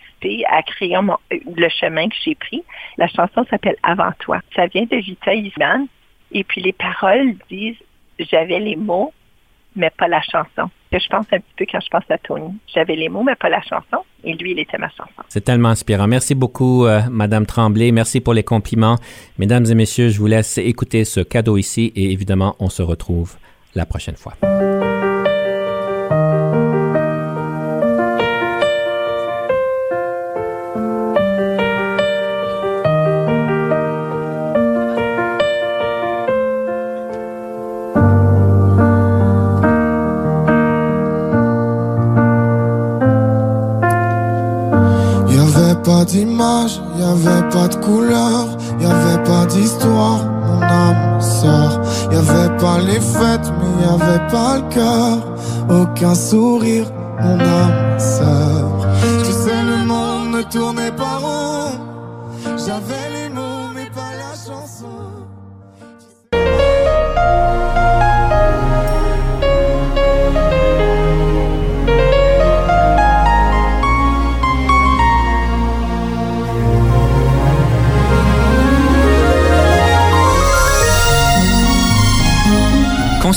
à 0.48 0.62
créer 0.62 0.96
le 1.30 1.68
chemin 1.68 2.08
que 2.08 2.14
j'ai 2.24 2.34
pris. 2.34 2.62
La 2.96 3.08
chanson 3.08 3.44
s'appelle 3.50 3.76
Avant 3.82 4.12
toi. 4.18 4.40
Ça 4.54 4.66
vient 4.66 4.84
de 4.84 4.96
Vita 4.96 5.34
Isman. 5.34 5.86
Et 6.32 6.44
puis 6.44 6.60
les 6.60 6.72
paroles 6.72 7.34
disent 7.50 7.76
J'avais 8.18 8.58
les 8.58 8.76
mots, 8.76 9.12
mais 9.76 9.90
pas 9.90 10.08
la 10.08 10.20
chanson. 10.22 10.70
Que 10.90 10.98
je 10.98 11.08
pense 11.08 11.26
un 11.32 11.38
petit 11.38 11.54
peu 11.56 11.66
quand 11.70 11.80
je 11.80 11.88
pense 11.88 12.04
à 12.10 12.18
Tony. 12.18 12.54
J'avais 12.74 12.96
les 12.96 13.08
mots, 13.08 13.22
mais 13.22 13.34
pas 13.34 13.50
la 13.50 13.60
chanson. 13.62 14.04
Et 14.24 14.34
lui, 14.34 14.52
il 14.52 14.58
était 14.58 14.78
ma 14.78 14.88
chanson. 14.88 15.22
C'est 15.28 15.44
tellement 15.44 15.68
inspirant. 15.68 16.06
Merci 16.06 16.34
beaucoup, 16.34 16.86
euh, 16.86 17.00
Madame 17.10 17.46
Tremblay. 17.46 17.92
Merci 17.92 18.20
pour 18.20 18.34
les 18.34 18.42
compliments. 18.42 18.96
Mesdames 19.38 19.66
et 19.66 19.74
messieurs, 19.74 20.08
je 20.08 20.18
vous 20.18 20.26
laisse 20.26 20.58
écouter 20.58 21.04
ce 21.04 21.20
cadeau 21.20 21.58
ici 21.58 21.92
et 21.94 22.10
évidemment, 22.12 22.56
on 22.58 22.70
se 22.70 22.82
retrouve 22.82 23.36
la 23.74 23.84
prochaine 23.84 24.16
fois. 24.16 24.34
Y 46.26 47.02
avait 47.02 47.48
pas 47.50 47.68
de 47.68 47.76
couleur, 47.76 48.48
y 48.80 48.84
avait 48.84 49.22
pas 49.24 49.46
d'histoire, 49.46 50.24
mon 50.46 50.62
âme 50.62 51.20
sort, 51.20 51.80
y 52.10 52.16
avait 52.16 52.56
pas 52.56 52.78
les 52.78 53.00
fêtes, 53.00 53.52
mais 53.58 53.84
y 53.84 53.88
avait 53.88 54.26
pas 54.28 54.56
le 54.56 54.74
cœur. 54.74 55.18
Aucun 55.70 56.14
sourire, 56.14 56.86
mon 57.20 57.38
âme 57.38 57.98
sœur. 57.98 58.64
Tu 59.24 59.32
sais, 59.32 59.62
le 59.62 59.86
monde 59.86 60.48
tournait 60.50 60.87